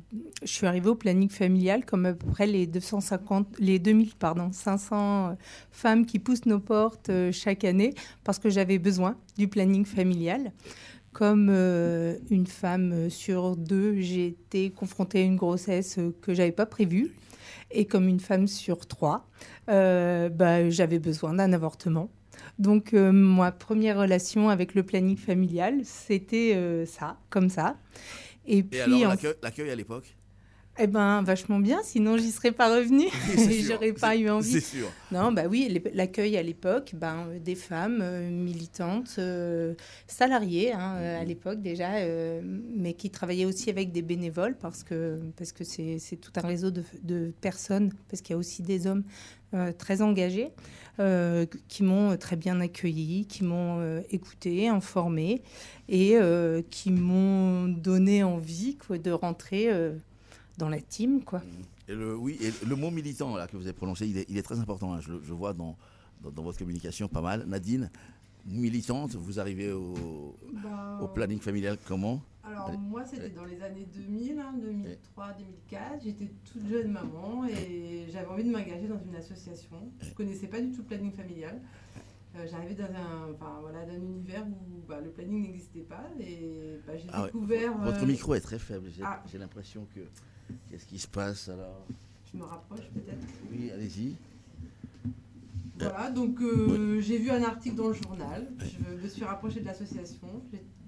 je 0.46 0.52
suis 0.52 0.66
arrivée 0.66 0.90
au 0.90 0.96
planning 0.96 1.30
familial 1.30 1.86
comme 1.86 2.08
à 2.08 2.14
peu 2.14 2.26
près 2.26 2.48
les 2.48 2.66
250, 2.66 3.60
les 3.60 3.78
2000 3.78 4.16
pardon, 4.16 4.52
500 4.52 5.38
femmes 5.72 6.06
qui 6.08 6.18
poussent 6.18 6.48
nos 6.48 6.60
portes 6.60 7.10
euh, 7.10 7.32
chaque 7.32 7.64
année 7.64 7.94
parce 8.24 8.40
que 8.40 8.50
j'avais 8.50 8.80
besoin 8.80 9.18
du 9.38 9.48
planning 9.48 9.86
familial. 9.86 10.52
Comme 11.14 11.50
euh, 11.52 12.18
une 12.32 12.48
femme 12.48 13.10
sur 13.12 13.56
deux, 13.56 14.02
j'ai 14.02 14.28
été 14.28 14.72
confrontée 14.72 15.20
à 15.20 15.24
une 15.24 15.36
grossesse 15.36 16.00
euh, 16.00 16.12
que 16.24 16.34
j'avais 16.34 16.52
pas 16.52 16.66
prévue. 16.66 17.12
Et 17.70 17.86
comme 17.86 18.08
une 18.08 18.20
femme 18.20 18.48
sur 18.48 18.88
trois, 18.88 19.28
euh, 19.70 20.30
bah, 20.30 20.70
j'avais 20.72 20.98
besoin 21.00 21.36
d'un 21.36 21.54
avortement. 21.54 22.10
Donc, 22.60 22.93
euh, 22.93 23.12
ma 23.12 23.52
première 23.52 23.98
relation 23.98 24.50
avec 24.50 24.76
le 24.76 24.84
planning 24.84 25.17
familial, 25.17 25.82
c'était 25.84 26.54
euh, 26.56 26.86
ça, 26.86 27.17
comme 27.30 27.50
ça. 27.50 27.78
Et, 28.46 28.63
puis, 28.63 28.82
alors, 28.82 29.15
l'accueil 29.41 29.69
à 29.69 29.76
l'époque? 29.76 30.15
Eh 30.80 30.88
ben, 30.88 31.22
vachement 31.22 31.60
bien, 31.60 31.82
sinon 31.84 32.17
j'y 32.17 32.32
serais 32.32 32.52
pas 32.52 32.76
revenue 32.76 33.06
et 33.38 33.62
j'aurais 33.62 33.93
pas 33.93 34.15
eu 34.15 34.28
envie. 34.30 34.54
C'est 34.54 34.78
sûr. 34.78 34.91
Non, 35.12 35.32
bah 35.32 35.43
oui, 35.48 35.80
l'accueil 35.93 36.36
à 36.36 36.41
l'époque, 36.41 36.93
ben, 36.96 37.28
euh, 37.28 37.39
des 37.39 37.54
femmes 37.54 38.00
euh, 38.02 38.28
militantes, 38.28 39.15
euh, 39.19 39.76
salariées 40.08 40.74
hein, 40.74 40.96
à 40.96 41.22
mhm. 41.22 41.28
l'époque 41.28 41.62
déjà, 41.62 41.89
mais 42.41 42.93
qui 42.93 43.12
travaillaient 43.12 43.46
aussi 43.46 43.69
avec 43.69 43.91
des 43.91 44.02
bénévoles 44.02 44.58
parce 44.58 44.84
que 44.84 45.19
parce 45.38 45.52
que 45.52 45.63
c'est 45.63 46.17
tout 46.19 46.32
un 46.38 46.48
réseau 46.48 46.72
de, 46.72 46.84
de 47.04 47.32
personnes, 47.39 47.93
parce 48.10 48.24
qu'il 48.24 48.34
y 48.34 48.36
a 48.36 48.39
aussi 48.39 48.63
des 48.63 48.88
hommes 48.88 49.04
très 49.78 50.02
engagés 50.02 50.50
qui 51.68 51.84
m'ont 51.84 52.16
très 52.18 52.36
bien 52.36 52.60
accueilli, 52.60 53.26
qui 53.26 53.44
m'ont 53.44 54.02
écouté, 54.12 54.68
informé 54.68 55.42
et 55.90 56.18
qui 56.70 56.92
m'ont 56.92 57.68
donné 57.68 58.24
envie 58.24 58.78
quoi, 58.78 58.98
de 58.98 59.12
rentrer 59.12 59.70
dans 60.58 60.70
la 60.70 60.80
team, 60.80 61.24
quoi. 61.24 61.42
Et 61.88 61.96
le, 61.96 62.16
oui, 62.16 62.38
et 62.42 62.52
le 62.66 62.76
mot 62.76 62.92
militant 62.92 63.36
là, 63.36 63.48
que 63.48 63.58
vous 63.58 63.64
avez 63.64 63.74
prononcé, 63.74 64.08
il 64.08 64.18
est, 64.18 64.26
il 64.30 64.38
est 64.38 64.44
très 64.44 64.60
important. 64.60 64.94
Hein. 64.94 65.02
Je, 65.02 65.14
je, 65.24 65.34
vois 65.34 65.54
dans, 65.54 65.76
dans, 66.22 66.44
votre 66.44 66.58
communication 66.58 67.08
pas 67.08 67.22
mal. 67.22 67.46
Nadine, 67.46 67.90
militante, 68.46 69.16
vous 69.16 69.40
arrivez 69.40 69.72
au, 69.72 70.38
bah, 70.64 71.00
au 71.02 71.08
planning 71.08 71.40
familial 71.40 71.78
comment? 71.86 72.22
Alors 72.44 72.72
moi, 72.78 73.06
c'était 73.06 73.30
dans 73.30 73.46
les 73.46 73.62
années 73.62 73.88
2000, 73.94 74.44
2003, 74.62 75.34
2004. 75.38 76.04
J'étais 76.04 76.30
toute 76.44 76.68
jeune 76.68 76.92
maman 76.92 77.46
et 77.46 78.06
j'avais 78.12 78.28
envie 78.28 78.44
de 78.44 78.52
m'engager 78.52 78.88
dans 78.88 79.00
une 79.00 79.16
association. 79.16 79.92
Je 80.02 80.10
ne 80.10 80.14
connaissais 80.14 80.48
pas 80.48 80.60
du 80.60 80.72
tout 80.72 80.82
le 80.82 80.88
planning 80.88 81.14
familial. 81.14 81.62
Euh, 82.36 82.48
j'arrivais 82.50 82.74
dans 82.74 82.86
un, 82.86 83.32
enfin, 83.32 83.60
voilà, 83.62 83.86
d'un 83.86 84.02
univers 84.02 84.46
où 84.46 84.82
bah, 84.88 85.00
le 85.00 85.12
planning 85.12 85.44
n'existait 85.44 85.82
pas 85.82 86.04
et 86.20 86.80
bah, 86.86 86.94
j'ai 86.98 87.08
ah 87.14 87.26
découvert. 87.26 87.78
Votre 87.78 88.04
euh, 88.04 88.08
micro 88.08 88.34
est 88.34 88.42
très 88.42 88.60
faible. 88.60 88.90
J'ai 88.90 89.04
ah. 89.04 89.24
l'impression 89.36 89.88
que 89.96 90.02
Qu'est-ce 90.70 90.86
qui 90.86 91.00
se 91.00 91.08
passe 91.08 91.50
alors? 91.50 91.86
Je 92.32 92.38
me 92.38 92.44
rapproche 92.44 92.88
peut-être. 92.94 93.28
Oui, 93.52 93.72
allez-y. 93.72 94.16
Voilà, 95.80 96.12
donc 96.12 96.40
euh, 96.42 97.00
j'ai 97.02 97.18
vu 97.18 97.30
un 97.30 97.44
article 97.44 97.76
dans 97.76 97.88
le 97.88 97.94
journal, 97.94 98.48
je 98.60 99.04
me 99.04 99.08
suis 99.08 99.24
rapproché 99.24 99.60
de 99.60 99.66
l'association, 99.66 100.42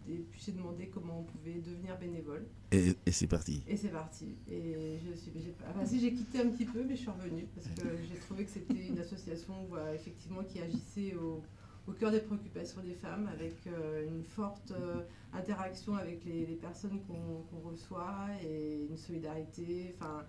et 0.08 0.18
puis 0.30 0.42
j'ai 0.46 0.52
demandé 0.52 0.88
comment 0.88 1.20
on 1.20 1.24
pouvait 1.24 1.60
devenir 1.60 1.98
bénévole. 1.98 2.46
Et, 2.72 2.96
c'est 3.12 3.28
parti. 3.28 3.64
Et 3.68 3.78
c'est 3.78 3.90
parti. 3.90 4.36
Et 4.50 5.00
je 5.06 5.16
suis, 5.18 5.32
enfin, 5.70 5.86
si 5.86 6.00
j'ai 6.00 6.14
quitté 6.14 6.42
un 6.42 6.50
petit 6.50 6.66
peu, 6.66 6.84
mais 6.84 6.96
je 6.96 7.02
suis 7.02 7.10
revenue 7.10 7.48
parce 7.56 7.68
que 7.68 7.88
j'ai 8.10 8.20
trouvé 8.20 8.46
que 8.46 8.52
c'était 8.52 8.88
une 8.88 9.00
association 9.00 9.54
effectivement 9.94 10.44
qui 10.44 10.60
agissait 10.60 11.16
au, 11.16 11.42
au 11.88 11.92
cœur 11.92 12.12
des 12.12 12.20
préoccupations 12.20 12.82
des 12.82 12.94
femmes, 12.94 13.30
avec 13.32 13.56
euh, 13.68 14.08
une 14.08 14.24
forte 14.24 14.72
euh, 14.72 15.02
interaction 15.34 15.96
avec 15.96 16.24
les, 16.26 16.56
personnes 16.56 17.00
qu'on 17.08 17.70
reçoit 17.70 18.28
et 18.44 18.88
une 18.90 18.98
solidarité, 18.98 19.96
enfin 19.96 20.24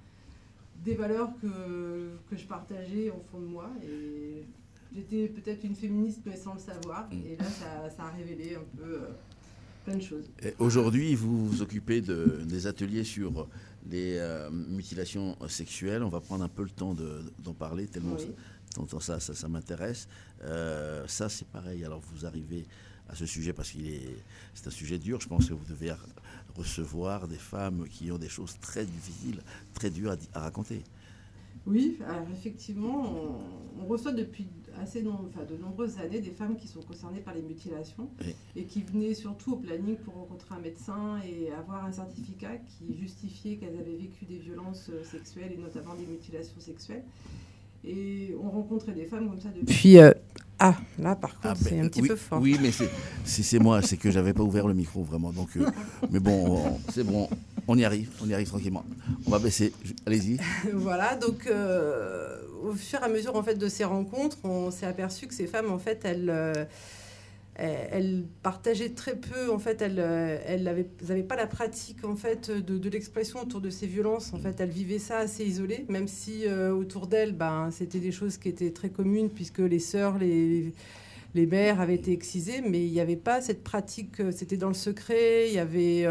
des 0.85 0.95
valeurs 0.95 1.31
que, 1.41 2.19
que, 2.29 2.37
je 2.37 2.47
partageais 2.47 3.11
au 3.11 3.21
fond 3.31 3.41
de 3.41 3.47
moi. 3.47 3.71
Et 3.83 4.45
j'étais 4.95 5.29
peut-être 5.29 5.65
une 5.65 5.75
féministe, 5.75 6.21
mais 6.27 6.37
sans 6.37 6.55
le 6.55 6.61
savoir. 6.61 7.09
Mm. 7.09 7.27
Et 7.27 7.37
là, 7.37 7.45
ça, 7.45 8.05
a 8.05 8.11
révélé 8.11 8.57
un 8.57 8.77
peu 8.77 9.03
euh, 9.03 9.09
plein 9.87 9.96
de 9.96 10.03
choses. 10.03 10.25
Aujourd'hui, 10.59 11.14
vous 11.14 11.46
vous 11.49 11.62
occupez 11.62 12.01
de, 12.01 12.42
des 12.44 12.66
ateliers 12.66 13.05
sur 13.05 13.49
les 13.88 14.20
mutilations 14.51 15.37
sexuelles. 15.49 16.03
On 16.03 16.09
va 16.09 16.20
prendre 16.20 16.44
un 16.44 16.49
peu 16.49 16.64
le 16.64 16.70
temps 16.70 16.94
d'en 16.94 17.55
parler, 17.55 17.87
tellement 17.87 18.16
ça, 19.01 19.20
ça, 19.20 19.35
ça 19.35 19.49
m'intéresse. 19.49 20.09
Euh, 20.44 21.07
ça, 21.07 21.29
c'est 21.29 21.46
pareil. 21.49 21.85
Alors, 21.85 22.01
vous 22.12 22.27
arrivez 22.27 22.66
à 23.09 23.14
ce 23.14 23.27
sujet 23.27 23.53
parce 23.53 23.70
qu'il 23.70 23.87
est, 23.87 24.16
c'est 24.55 24.66
un 24.66 24.70
sujet 24.70 24.99
dur. 24.99 25.20
Je 25.20 25.29
pense 25.29 25.49
que 25.49 25.55
vous 25.55 25.64
devez 25.68 25.92
recevoir 26.57 27.29
des 27.29 27.38
femmes 27.38 27.87
qui 27.88 28.11
ont 28.11 28.18
des 28.18 28.29
choses 28.29 28.59
très 28.61 28.85
difficiles, 28.85 29.40
très 29.75 29.90
dures 29.90 30.16
à, 30.35 30.40
raconter. 30.40 30.83
Oui, 31.66 31.99
alors 32.07 32.27
effectivement, 32.33 33.14
on, 33.81 33.87
reçoit 33.87 34.12
depuis 34.12 34.46
assez 34.81 35.05
enfin, 35.07 35.45
de 35.49 35.57
nombreuses 35.57 35.99
années 35.99 36.21
des 36.21 36.31
femmes 36.31 36.57
qui 36.57 36.69
sont 36.69 36.81
concernées 36.83 37.21
par 37.21 37.35
les 37.35 37.43
mutilations 37.43 38.09
et 38.55 38.65
qui 38.65 38.83
venaient 38.83 39.15
surtout 39.15 39.55
au 39.55 39.57
planning 39.57 39.97
pour 39.97 40.15
rencontrer 40.15 40.55
un 40.55 40.61
médecin 40.61 41.21
et 41.25 41.53
avoir 41.53 41.85
un 41.85 41.93
certificat 41.93 42.57
qui 42.57 42.97
justifiait 42.97 43.57
qu'elles 43.57 43.79
avaient 43.79 43.97
vécu 43.97 44.25
des 44.25 44.39
violences 44.39 44.91
euh, 44.91 45.03
sexuelles 45.05 45.53
et 45.53 45.59
notamment 45.59 45.95
des 45.95 46.07
mutilations 46.07 46.61
sexuelles. 46.61 47.05
Et 47.85 48.35
on 48.43 48.51
rencontrait 48.51 48.93
des 48.93 49.05
femmes 49.05 49.29
comme 49.29 49.41
ça 49.41 49.49
depuis. 49.51 49.67
Puis, 49.67 49.99
euh, 49.99 50.12
ah, 50.59 50.75
là 50.99 51.15
par 51.15 51.35
contre, 51.35 51.49
ah, 51.49 51.55
c'est 51.55 51.77
ben, 51.77 51.85
un 51.85 51.89
petit 51.89 52.03
peu 52.03 52.17
fort. 52.17 52.41
Oui, 52.41 52.59
mais 52.61 52.71
c'est 53.25 53.59
moi, 53.59 53.83
c'est 53.83 53.97
que 53.97 54.11
j'avais 54.11 54.33
pas 54.33 54.43
ouvert 54.43 54.67
le 54.67 54.75
micro 54.75 55.03
vraiment. 55.03 55.31
Donc, 55.31 55.51
euh, 55.57 55.67
mais 56.11 56.19
bon, 56.19 56.79
c'est 56.93 57.05
bon, 57.05 57.29
on 57.69 57.77
y 57.77 57.85
arrive, 57.85 58.11
on 58.23 58.29
y 58.29 58.35
arrive 58.35 58.49
tranquillement. 58.49 58.85
On 59.27 59.31
va 59.31 59.39
baisser, 59.39 59.73
allez-y. 60.07 60.39
voilà, 60.73 61.15
donc 61.17 61.47
euh, 61.47 62.36
au 62.62 62.73
fur 62.73 63.01
et 63.01 63.05
à 63.05 63.09
mesure 63.09 63.42
de 63.42 63.69
ces 63.69 63.85
rencontres, 63.85 64.38
on 64.45 64.71
s'est 64.71 64.87
aperçu 64.87 65.27
que 65.27 65.35
ces 65.35 65.47
femmes, 65.47 65.71
en 65.71 65.79
fait, 65.79 66.05
elles 66.05 66.66
elle 67.59 68.25
partageait 68.42 68.90
très 68.90 69.16
peu, 69.16 69.51
en 69.51 69.59
fait, 69.59 69.81
elle, 69.81 69.99
euh, 69.99 70.38
elle 70.47 70.64
n'avait 70.64 71.23
pas 71.23 71.37
la 71.37 71.47
pratique 71.47 72.05
en 72.05 72.14
fait 72.14 72.51
de, 72.51 72.90
l'expression 72.90 73.40
autour 73.40 73.61
de 73.61 73.71
ces 73.71 73.87
violences. 73.87 74.33
En 74.35 74.38
fait, 74.38 74.61
elle 74.61 74.69
vivait 74.69 74.99
ça 74.99 75.19
assez 75.19 75.45
isolée, 75.45 75.87
même 75.88 76.07
si 76.07 76.47
euh, 76.47 76.73
autour 76.73 77.07
d'elle, 77.07 77.33
ben, 77.33 77.71
c'était 77.71 77.99
des 77.99 78.12
choses 78.12 78.37
qui 78.37 78.49
étaient 78.49 78.73
très 78.73 78.90
communes 78.90 79.31
puisque 79.31 79.61
les 79.61 79.79
sœurs, 79.79 80.19
les, 80.19 80.73
les 81.37 81.46
mères 81.46 81.81
avaient 81.81 81.94
été 81.94 82.12
excisées, 82.12 82.61
mais 82.62 82.85
il 82.85 82.92
n'y 82.92 83.01
avait 83.01 83.16
pas 83.16 83.40
cette 83.40 83.62
pratique. 83.62 84.20
Euh, 84.20 84.33
c'était 84.33 84.57
dans 84.57 84.68
le 84.68 84.75
secret. 84.75 85.49
Il 85.49 85.55
y 85.55 85.59
avait, 85.59 86.07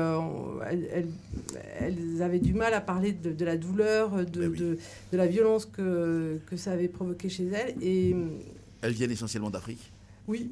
elles, 1.80 2.22
avaient 2.22 2.40
du 2.40 2.54
mal 2.54 2.74
à 2.74 2.82
parler 2.82 3.12
de, 3.12 3.46
la 3.46 3.58
douleur, 3.58 4.26
de, 4.26 4.48
de, 4.48 4.78
la 5.12 5.28
violence 5.28 5.66
que, 5.66 6.40
que 6.46 6.56
ça 6.56 6.72
avait 6.72 6.88
provoqué 6.88 7.28
chez 7.28 7.48
elles. 7.48 7.76
Et 7.82 8.16
elles 8.82 8.94
viennent 8.94 9.12
essentiellement 9.12 9.50
d'Afrique. 9.50 9.92
Oui, 10.28 10.52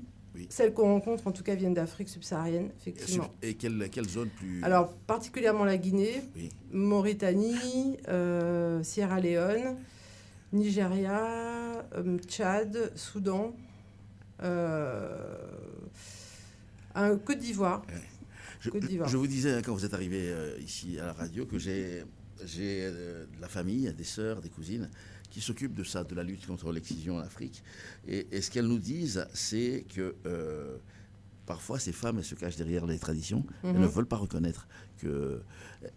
Celles 0.50 0.74
qu'on 0.74 0.94
rencontre, 0.94 1.28
en 1.28 1.32
tout 1.32 1.44
cas, 1.44 1.56
viennent 1.56 1.74
d'Afrique 1.74 2.10
subsaharienne, 2.10 2.70
effectivement. 2.80 3.32
Et 3.42 3.54
quelle, 3.54 3.90
quelle, 3.92 4.10
zone 4.10 4.30
plus 4.30 4.64
Alors, 4.64 4.94
particulièrement 5.08 5.66
la 5.66 5.78
Guinée, 5.78 6.22
Mauritanie, 6.72 7.98
euh, 8.08 8.82
Sierra 8.84 9.20
Leone, 9.20 9.78
Nigeria, 10.52 11.86
euh, 11.96 12.18
Tchad, 12.28 12.92
Soudan, 12.96 13.54
euh, 14.44 15.48
Côte 17.26 17.40
d'Ivoire. 17.40 17.82
Je, 18.60 18.70
je, 19.08 19.18
vous 19.18 19.28
disais, 19.28 19.54
hein, 19.54 19.62
quand 19.64 19.74
vous 19.74 19.86
êtes 19.86 19.94
arrivé 19.94 20.34
ici 20.60 21.00
à 21.00 21.08
la 21.08 21.14
radio, 21.14 21.46
que 21.46 21.58
j'ai 21.58 22.04
de 22.40 23.42
la 23.42 23.48
famille, 23.48 23.92
des 23.94 24.04
sœurs, 24.04 24.42
des 24.42 24.50
cousines 24.50 24.90
qui 25.34 25.42
s'occupent 25.42 25.74
de 25.74 25.84
ça, 25.84 26.04
de 26.04 26.14
la 26.14 26.24
lutte 26.24 26.46
contre 26.46 26.72
l'excision 26.72 27.18
en 27.18 27.20
Afrique. 27.20 27.64
Et, 28.08 28.40
ce 28.40 28.52
qu'elles 28.52 28.68
nous 28.68 28.78
disent, 28.78 29.26
c'est 29.34 29.84
que 29.96 30.16
euh, 30.28 30.78
parfois 31.48 31.80
ces 31.80 31.92
femmes, 31.92 32.20
elles 32.20 32.24
se 32.24 32.36
cachent 32.36 32.56
derrière 32.56 32.86
les 32.86 33.00
traditions, 33.00 33.44
elles 33.64 33.74
ne 33.74 33.80
mhm. 33.80 33.88
veulent 33.88 34.06
pas 34.06 34.18
reconnaître 34.18 34.68
que 35.00 35.42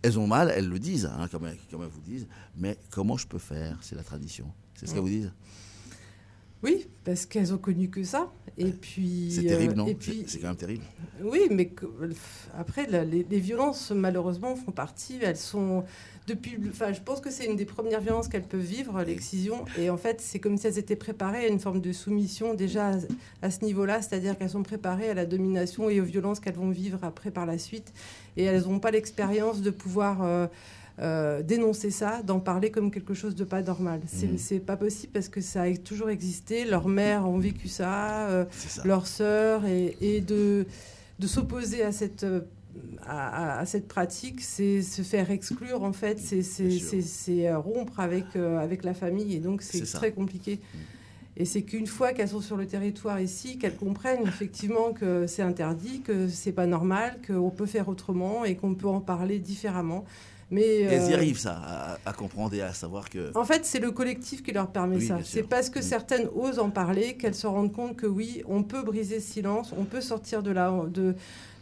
elles 0.00 0.18
ont 0.18 0.26
mal, 0.26 0.50
elles 0.56 0.68
le 0.68 0.78
disent, 0.78 1.04
hein, 1.04 1.28
comme, 1.30 1.46
elles, 1.46 1.58
vous 1.70 2.00
disent, 2.00 2.26
mais 2.56 2.78
comment 2.90 3.18
je 3.18 3.26
peux 3.26 3.38
faire? 3.38 3.78
C'est 3.82 3.94
la 3.94 4.02
tradition. 4.02 4.50
C'est 4.74 4.86
ce 4.86 4.94
qu'elles 4.94 5.02
vous 5.02 5.08
disent 5.08 5.32
oui, 6.62 6.86
parce 7.04 7.26
qu'elles 7.26 7.52
ont 7.52 7.58
connu 7.58 7.90
que 7.90 8.02
ça. 8.02 8.32
Et 8.58 8.70
puis. 8.70 9.30
C'est 9.30 9.44
terrible, 9.44 9.74
euh, 9.74 9.76
non 9.76 9.86
C'est 10.26 10.38
quand 10.38 10.48
même 10.48 10.56
terrible. 10.56 10.84
Oui, 11.22 11.48
mais 11.50 11.70
après, 12.56 12.86
les, 12.86 13.24
les, 13.28 13.40
violences, 13.40 13.90
malheureusement, 13.90 14.56
font 14.56 14.72
partie. 14.72 15.18
Elles 15.20 15.36
sont 15.36 15.84
depuis, 16.26 16.58
enfin, 16.68 16.92
je 16.92 17.00
pense 17.00 17.20
que 17.20 17.30
c'est 17.30 17.46
une 17.46 17.56
des 17.56 17.66
premières 17.66 18.00
violences 18.00 18.28
qu'elles 18.28 18.42
peuvent 18.42 18.60
vivre, 18.60 19.02
l'excision. 19.02 19.64
Et 19.78 19.90
en 19.90 19.96
fait, 19.96 20.20
c'est 20.20 20.38
comme 20.38 20.56
si 20.56 20.66
elles 20.66 20.78
étaient 20.78 20.96
préparées 20.96 21.44
à 21.44 21.48
une 21.48 21.60
forme 21.60 21.80
de 21.80 21.92
soumission 21.92 22.54
déjà 22.54 22.92
à, 23.42 23.50
ce 23.50 23.64
niveau-là, 23.64 24.02
c'est-à-dire 24.02 24.36
qu'elles 24.36 24.50
sont 24.50 24.62
préparées 24.62 25.10
à 25.10 25.14
la 25.14 25.26
domination 25.26 25.88
et 25.88 26.00
aux 26.00 26.04
violences 26.04 26.40
qu'elles 26.40 26.54
vont 26.54 26.70
vivre 26.70 26.98
après 27.02 27.30
par 27.30 27.46
la 27.46 27.58
suite. 27.58 27.92
Et 28.36 28.44
elles 28.44 28.62
n'ont 28.62 28.80
pas 28.80 28.90
l'expérience 28.90 29.60
de 29.60 29.70
pouvoir 29.70 30.22
euh, 30.22 30.46
euh, 30.98 31.42
dénoncer 31.42 31.90
ça, 31.90 32.22
d'en 32.22 32.40
parler 32.40 32.70
comme 32.70 32.90
quelque 32.90 33.14
chose 33.14 33.34
de 33.34 33.44
pas 33.44 33.62
normal. 33.62 34.00
C'est 34.06 34.56
mmh. 34.56 34.60
pas 34.60 34.76
possible 34.76 35.12
parce 35.12 35.28
que 35.28 35.40
ça 35.40 35.62
a 35.62 35.76
toujours 35.76 36.10
existé. 36.10 36.64
Leurs 36.64 36.88
mères 36.88 37.28
ont 37.28 37.38
vécu 37.38 37.68
ça, 37.68 38.28
euh, 38.28 38.44
leurs 38.84 39.06
sœurs, 39.06 39.66
et, 39.66 39.96
et 40.00 40.20
de, 40.20 40.66
de 41.18 41.26
s'opposer 41.26 41.82
à 41.82 41.92
cette 41.92 42.26
à, 43.06 43.64
cette 43.66 43.88
pratique, 43.88 44.40
c'est 44.40 44.82
se 44.82 45.02
faire 45.02 45.30
exclure, 45.30 45.82
en 45.82 45.92
fait, 45.92 46.18
c'est 46.18 47.48
euh, 47.48 47.58
rompre 47.58 48.00
avec, 48.00 48.24
euh, 48.34 48.58
avec 48.58 48.84
la 48.84 48.94
famille, 48.94 49.34
et 49.34 49.40
donc 49.40 49.62
c'est 49.62 49.84
très 49.84 50.12
compliqué. 50.12 50.56
Mm. 50.56 50.78
Et 51.38 51.44
c'est 51.44 51.62
qu'une 51.62 51.86
fois 51.86 52.12
qu'elles 52.12 52.30
sont 52.30 52.40
sur 52.40 52.56
le 52.56 52.66
territoire 52.66 53.20
ici, 53.20 53.58
qu'elles 53.58 53.76
comprennent 53.76 54.26
effectivement 54.26 54.92
que 54.92 55.26
c'est 55.26 55.42
interdit, 55.42 56.00
que 56.00 56.28
c'est 56.28 56.52
pas 56.52 56.66
normal, 56.66 57.18
qu'on 57.26 57.50
peut 57.50 57.66
faire 57.66 57.88
autrement 57.88 58.46
et 58.46 58.56
qu'on 58.56 58.74
peut 58.74 58.88
en 58.88 59.00
parler 59.00 59.38
différemment. 59.38 60.06
Mais, 60.50 60.82
elles 60.82 61.10
y 61.10 61.12
euh, 61.12 61.16
arrivent, 61.16 61.38
ça, 61.38 61.60
à, 61.64 61.98
à 62.06 62.12
comprendre 62.12 62.54
et 62.54 62.62
à 62.62 62.72
savoir 62.72 63.10
que. 63.10 63.36
En 63.36 63.44
fait, 63.44 63.64
c'est 63.64 63.80
le 63.80 63.90
collectif 63.90 64.44
qui 64.44 64.52
leur 64.52 64.68
permet 64.68 64.96
Oui, 64.96 65.06
ça. 65.06 65.18
C'est 65.24 65.42
parce 65.42 65.70
que 65.70 65.82
certaines 65.82 66.28
osent 66.36 66.60
en 66.60 66.70
parler 66.70 67.16
qu'elles 67.16 67.34
se 67.34 67.48
rendent 67.48 67.72
compte 67.72 67.96
que 67.96 68.06
oui, 68.06 68.42
on 68.46 68.62
peut 68.62 68.82
briser 68.82 69.18
ce 69.18 69.32
silence, 69.32 69.74
on 69.76 69.84
peut 69.84 70.00
sortir 70.00 70.44
de 70.44 70.52
la, 70.52 70.72
de, 70.88 71.16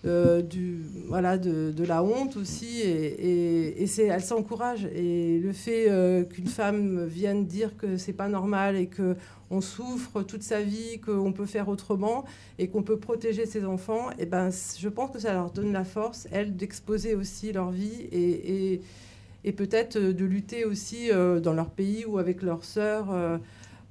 euh, 0.07 0.43
du, 0.43 0.81
voilà, 1.09 1.39
de, 1.39 1.71
de 1.71 1.85
la 1.85 2.03
honte 2.03 2.37
aussi. 2.37 2.81
Et, 2.83 3.83
et, 3.83 3.87
c'est, 3.87 4.05
elles 4.07 4.23
s'encouragent. 4.23 4.87
Et 4.95 5.39
le 5.39 5.53
fait 5.53 5.91
euh, 5.91 6.25
qu'une 6.25 6.47
femme 6.47 7.05
vienne 7.07 7.47
dire 7.47 7.77
que 7.77 7.97
c'est 7.97 8.13
pas 8.13 8.29
normal 8.29 8.77
et 8.77 8.87
que 8.87 9.17
on 9.51 9.61
souffre 9.61 10.23
toute 10.23 10.43
sa 10.43 10.63
vie, 10.63 10.99
qu'on 11.01 11.33
peut 11.33 11.47
faire 11.47 11.69
autrement 11.69 12.25
et 12.59 12.69
qu'on 12.69 12.83
peut 12.83 12.97
protéger 12.99 13.47
ses 13.47 13.65
enfants, 13.65 14.09
et 14.19 14.27
ben, 14.27 14.51
c- 14.51 14.79
je 14.81 14.89
pense 14.89 15.11
que 15.11 15.19
ça 15.19 15.33
leur 15.33 15.51
donne 15.53 15.73
la 15.73 15.85
force, 15.85 16.27
elles, 16.33 16.57
d'exposer 16.57 17.15
aussi 17.15 17.53
leur 17.53 17.71
vie 17.71 18.09
et, 18.11 18.81
et, 19.45 19.53
peut-être 19.53 19.99
de 19.99 20.25
lutter 20.25 20.65
aussi 20.65 21.11
euh, 21.13 21.39
dans 21.41 21.53
leur 21.53 21.71
pays 21.71 22.05
ou 22.07 22.19
avec 22.19 22.43
leurs 22.43 22.65
sœurs 22.65 23.13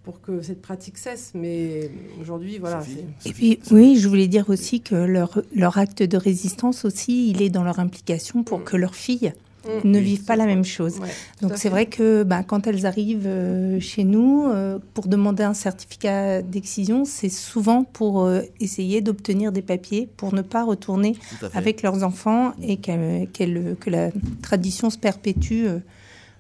pour 0.04 0.22
que 0.22 0.42
cette 0.42 0.62
pratique 0.62 0.98
cesse. 0.98 1.32
Mais 1.34 1.90
aujourd'hui, 2.22 2.60
voilà. 2.60 2.82
Et 3.26 3.34
puis, 3.34 3.60
oui, 3.72 3.98
je 3.98 4.08
voulais 4.08 4.28
dire 4.28 4.50
aussi 4.50 4.82
que 4.82 4.96
leur, 4.96 5.42
leur 5.56 5.78
acte 5.78 6.04
de 6.04 6.18
résistance 6.18 6.86
aussi, 6.86 7.30
il 7.30 7.42
est 7.42 7.50
dans 7.50 7.64
leur 7.64 7.80
implication 7.80 8.44
pour 8.44 8.64
que 8.64 8.78
leurs 8.78 8.96
filles 8.96 9.34
Mm. 9.66 9.88
ne 9.88 10.00
Oui, 10.00 10.04
vivent 10.04 10.26
pas 10.26 10.36
la 10.36 10.46
même 10.46 10.66
chose. 10.66 11.00
Ouais, 11.00 11.10
Donc 11.42 11.54
c'est 11.56 11.70
vrai 11.70 11.86
que 11.86 12.24
bah, 12.24 12.44
quand 12.44 12.68
elles 12.68 12.86
arrivent 12.86 13.28
euh, 13.28 13.80
chez 13.80 14.04
nous 14.04 14.46
euh, 14.46 14.80
pour 14.94 15.08
demander 15.08 15.44
un 15.44 15.54
certificat 15.54 16.42
d'excision, 16.42 17.06
c'est 17.06 17.30
souvent 17.30 17.84
pour 17.84 18.26
euh, 18.26 18.42
essayer 18.60 19.02
d'obtenir 19.02 19.52
des 19.52 19.62
papiers 19.62 20.10
pour 20.18 20.34
ne 20.34 20.42
pas 20.42 20.64
retourner 20.64 21.16
avec 21.54 21.82
leurs 21.82 22.04
enfants 22.04 22.54
et 22.62 22.78
que 22.78 23.90
la 23.90 24.10
tradition 24.42 24.90
se 24.90 24.98
perpétue 24.98 25.66
euh, 25.66 25.80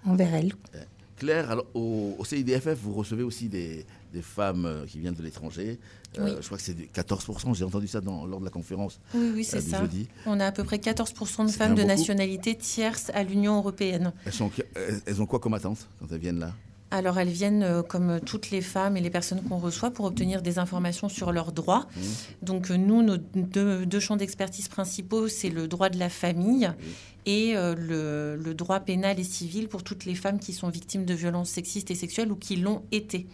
envers 0.05 0.34
elles. 0.36 0.53
Claire, 1.24 1.49
alors, 1.51 1.65
au, 1.74 2.15
au 2.19 2.26
CIDFF, 2.26 2.78
vous 2.82 2.93
recevez 2.93 3.24
aussi 3.24 3.47
des, 3.47 3.86
des 4.13 4.21
femmes 4.21 4.65
euh, 4.65 4.86
qui 4.86 4.99
viennent 4.99 5.13
de 5.13 5.24
l'étranger. 5.24 5.80
Euh. 6.19 6.38
Je 6.41 6.45
crois 6.45 6.57
que 6.57 6.63
c'est 6.63 6.74
du 6.74 6.88
14%, 6.93 7.55
j'ai 7.55 7.63
entendu 7.63 7.88
ça 7.88 8.01
dans- 8.01 8.26
lors 8.26 8.39
de 8.39 8.45
la 8.45 8.51
conférence 8.51 8.99
Oui, 9.15 9.32
oui, 9.36 9.41
euh, 9.41 9.43
c'est 9.47 9.61
ça. 9.61 9.80
jeudi. 9.80 10.07
On 10.26 10.39
a 10.39 10.47
à 10.47 10.51
peu 10.51 10.63
près 10.63 10.78
14% 10.78 11.45
de 11.45 11.51
femmes 11.51 11.76
de 11.76 11.84
nationalité 11.84 12.55
tierce 12.55 13.09
à 13.13 13.24
l'Union 13.24 13.57
européenne. 13.57 14.11
Elles, 14.26 14.34
sont, 14.34 14.51
elles- 14.76 15.01
elles 15.05 15.21
ont 15.21 15.26
quoi 15.26 15.39
comme 15.39 15.53
attente 15.53 15.88
quand 15.99 16.07
elles 16.11 16.19
viennent 16.19 16.39
là? 16.39 16.53
Alors 16.91 17.17
elles 17.17 17.30
viennent, 17.30 17.63
euh, 17.63 17.82
comme 17.82 18.19
toutes 18.24 18.51
les 18.51 18.61
femmes 18.61 18.97
et 18.97 19.01
les 19.01 19.09
personnes 19.09 19.41
qu'on 19.41 19.57
reçoit, 19.57 19.89
pour 19.89 20.05
obtenir 20.05 20.43
des 20.43 20.59
informations 20.59 21.09
sur 21.09 21.32
leurs 21.32 21.51
droits. 21.51 21.88
Donc 22.43 22.69
euh, 22.69 22.76
nous, 22.78 23.01
nos 23.01 23.17
deux, 23.17 23.88
deux 23.88 23.99
champs 23.99 24.15
d'expertise 24.17 24.67
principaux, 24.67 25.28
c'est 25.28 25.49
le 25.49 25.67
droit 25.67 25.89
de 25.89 25.97
la 25.97 26.09
famille 26.09 26.69
et 27.26 27.55
euh, 27.55 27.76
le, 27.76 28.41
le 28.43 28.53
droit 28.53 28.80
pénal 28.80 29.19
et 29.19 29.24
civil 29.24 29.67
pour 29.67 29.84
toutes 29.84 30.05
les 30.05 30.15
femmes 30.15 30.39
qui 30.39 30.53
sont 30.53 30.69
victimes 30.69 31.05
de 31.05 31.13
violences 31.13 31.49
sexistes 31.49 31.89
et 31.91 31.95
sexuelles 31.95 32.32
ou 32.32 32.36
qui 32.36 32.55
l'ont 32.57 32.84
été. 32.91 33.28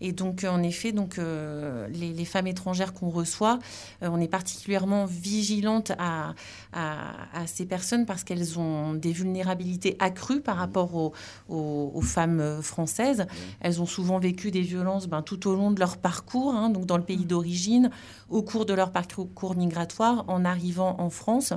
Et 0.00 0.12
donc, 0.12 0.44
euh, 0.44 0.48
en 0.48 0.62
effet, 0.62 0.92
donc, 0.92 1.18
euh, 1.18 1.88
les, 1.88 2.12
les 2.12 2.24
femmes 2.24 2.46
étrangères 2.46 2.92
qu'on 2.94 3.10
reçoit, 3.10 3.58
euh, 4.02 4.08
on 4.10 4.20
est 4.20 4.28
particulièrement 4.28 5.06
vigilante 5.06 5.92
à, 5.98 6.34
à, 6.72 7.40
à 7.40 7.46
ces 7.46 7.66
personnes 7.66 8.06
parce 8.06 8.24
qu'elles 8.24 8.58
ont 8.58 8.94
des 8.94 9.12
vulnérabilités 9.12 9.96
accrues 9.98 10.40
par 10.40 10.56
rapport 10.56 10.94
aux, 10.94 11.12
aux- 11.48 11.90
aux 11.94 12.00
femmes 12.02 12.62
françaises. 12.62 13.26
Elles 13.60 13.82
ont 13.82 13.86
souvent 13.86 14.18
vécu 14.18 14.50
des 14.50 14.62
violences 14.62 15.06
ben, 15.08 15.22
tout 15.22 15.48
au 15.48 15.54
long 15.54 15.70
de 15.70 15.80
leur 15.80 15.96
parcours, 15.98 16.54
hein, 16.54 16.70
donc 16.70 16.86
dans 16.86 16.96
le 16.96 17.04
pays 17.04 17.24
d'origine, 17.24 17.90
au 18.28 18.42
cours 18.42 18.66
de 18.66 18.74
leur 18.74 18.92
parcours 18.92 19.56
migratoire, 19.56 20.24
en 20.28 20.44
arrivant 20.44 20.96
en 21.00 21.10
France. 21.10 21.52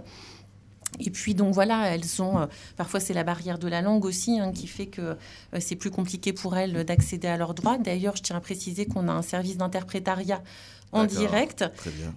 Et 0.99 1.09
puis 1.09 1.33
donc 1.33 1.53
voilà, 1.53 1.87
elles 1.87 2.21
ont 2.21 2.39
euh, 2.39 2.45
parfois 2.77 2.99
c'est 2.99 3.13
la 3.13 3.23
barrière 3.23 3.57
de 3.57 3.67
la 3.67 3.81
langue 3.81 4.05
aussi 4.05 4.39
hein, 4.39 4.51
qui 4.51 4.67
fait 4.67 4.87
que 4.87 5.01
euh, 5.01 5.15
c'est 5.59 5.75
plus 5.75 5.91
compliqué 5.91 6.33
pour 6.33 6.57
elles 6.57 6.83
d'accéder 6.83 7.27
à 7.27 7.37
leurs 7.37 7.53
droits. 7.53 7.77
D'ailleurs, 7.77 8.15
je 8.15 8.23
tiens 8.23 8.35
à 8.35 8.41
préciser 8.41 8.85
qu'on 8.85 9.07
a 9.07 9.11
un 9.11 9.21
service 9.21 9.57
d'interprétariat 9.57 10.41
en 10.91 11.05
direct 11.05 11.63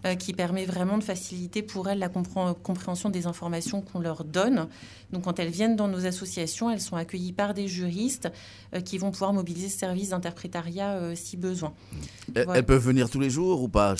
euh, 0.05 0.15
qui 0.17 0.33
permet 0.33 0.65
vraiment 0.65 0.99
de 0.99 1.05
faciliter 1.05 1.63
pour 1.63 1.89
elles 1.89 1.99
la 1.99 2.09
compré- 2.09 2.55
compréhension 2.63 3.09
des 3.11 3.27
informations 3.27 3.81
qu'on 3.81 4.01
leur 4.01 4.25
donne. 4.25 4.67
Donc 5.13 5.25
quand 5.25 5.39
elles 5.39 5.51
viennent 5.51 5.77
dans 5.77 5.87
nos 5.87 6.07
associations, 6.07 6.71
elles 6.71 6.81
sont 6.81 6.97
accueillies 6.97 7.33
par 7.33 7.55
des 7.55 7.69
juristes 7.69 8.29
euh, 8.75 8.81
qui 8.81 8.99
vont 8.99 9.13
pouvoir 9.13 9.33
mobiliser 9.33 9.69
ce 9.69 9.79
service 9.79 10.09
d'interprétariat 10.09 10.95
euh, 10.95 11.15
si 11.15 11.37
besoin. 11.37 11.73
elles, 12.35 12.45
Voilà. 12.45 12.59
elles 12.59 12.67
peuvent 12.67 12.83
venir 12.85 13.09
tous 13.09 13.21
les 13.21 13.31
jours 13.31 13.63
ou 13.63 13.69
pas? 13.69 13.95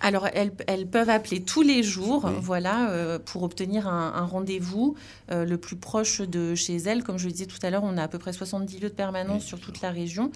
Alors, 0.00 0.28
elles, 0.32 0.52
elles 0.68 0.86
peuvent 0.86 1.10
appeler 1.10 1.40
tous 1.42 1.62
les 1.62 1.82
jours, 1.82 2.22
Oui. 2.24 2.32
voilà, 2.40 3.18
pour 3.24 3.42
obtenir 3.42 3.88
un, 3.88 4.12
un 4.14 4.24
rendez-vous 4.24 4.94
le 5.30 5.56
plus 5.56 5.76
proche 5.76 6.20
de 6.20 6.54
chez 6.54 6.76
elles. 6.76 7.02
Comme 7.02 7.18
je 7.18 7.26
le 7.26 7.32
disais 7.32 7.46
tout 7.46 7.58
à 7.62 7.70
l'heure, 7.70 7.82
on 7.84 7.96
a 7.96 8.02
à 8.04 8.08
peu 8.08 8.18
près 8.18 8.32
70 8.32 8.78
lieux 8.80 8.88
de 8.90 8.94
permanence 8.94 9.42
sur 9.44 9.58
toute 9.58 9.80
la 9.80 9.90
région. 9.90 10.30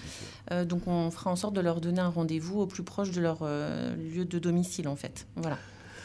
Donc, 0.51 0.87
on 0.89 1.11
fera 1.11 1.31
en 1.31 1.37
sorte 1.37 1.55
de 1.55 1.61
leur 1.61 1.81
donner 1.81 2.01
un 2.01 2.09
rendez-vous 2.09 2.61
au 2.61 2.67
plus 2.67 2.83
proche 2.83 3.11
de 3.13 3.21
leur 3.21 3.39
lieu 4.15 4.25
de 4.25 4.39
domicile, 4.39 4.89
en 4.89 4.97
fait. 4.97 5.27
Voilà. 5.37 5.59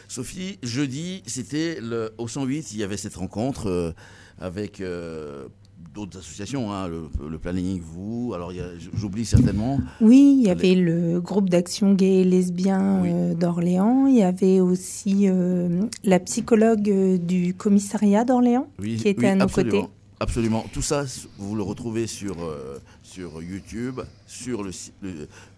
Sophie, 0.08 0.58
jeudi, 0.62 1.22
c'était 1.26 1.78
le- 1.82 2.12
au 2.18 2.28
108, 2.28 2.72
il 2.72 2.78
y 2.78 2.82
avait 2.82 2.96
cette 2.96 3.16
rencontre 3.16 3.66
euh, 3.68 3.92
avec 4.40 4.80
euh, 4.80 5.48
d'autres 5.94 6.18
associations, 6.18 6.72
hein, 6.72 6.88
le, 6.88 7.02
le 7.28 7.38
planning, 7.38 7.78
vous, 7.80 8.32
alors 8.34 8.50
il 8.52 8.56
y 8.56 8.60
a- 8.60 8.70
j'oublie 8.94 9.26
certainement. 9.26 9.78
Oui, 10.00 10.36
il 10.40 10.46
y 10.46 10.50
avait 10.50 10.74
le 10.74 11.20
groupe 11.20 11.50
d'action 11.50 11.92
gay 11.92 12.20
et 12.20 12.24
lesbien 12.24 13.04
euh, 13.04 13.34
d'Orléans. 13.34 14.06
Il 14.06 14.16
y 14.16 14.22
avait 14.22 14.60
aussi 14.60 15.28
euh, 15.28 15.82
la 16.04 16.20
psychologue 16.20 16.88
euh, 16.88 17.18
du 17.18 17.52
commissariat 17.52 18.24
d'Orléans 18.24 18.66
Oui, 18.78 18.96
qui 18.96 19.08
était 19.08 19.20
oui, 19.20 19.26
à 19.26 19.34
nos 19.34 19.44
absolument, 19.44 19.80
côtés. 19.82 19.92
Absolument. 20.20 20.64
Tout 20.72 20.82
ça, 20.82 21.04
vous 21.38 21.54
le 21.54 21.62
retrouvez 21.62 22.06
sur, 22.06 22.42
euh, 22.42 22.78
sur 23.18 23.42
YouTube, 23.42 24.00
sur 24.28 24.62
le, 24.62 24.70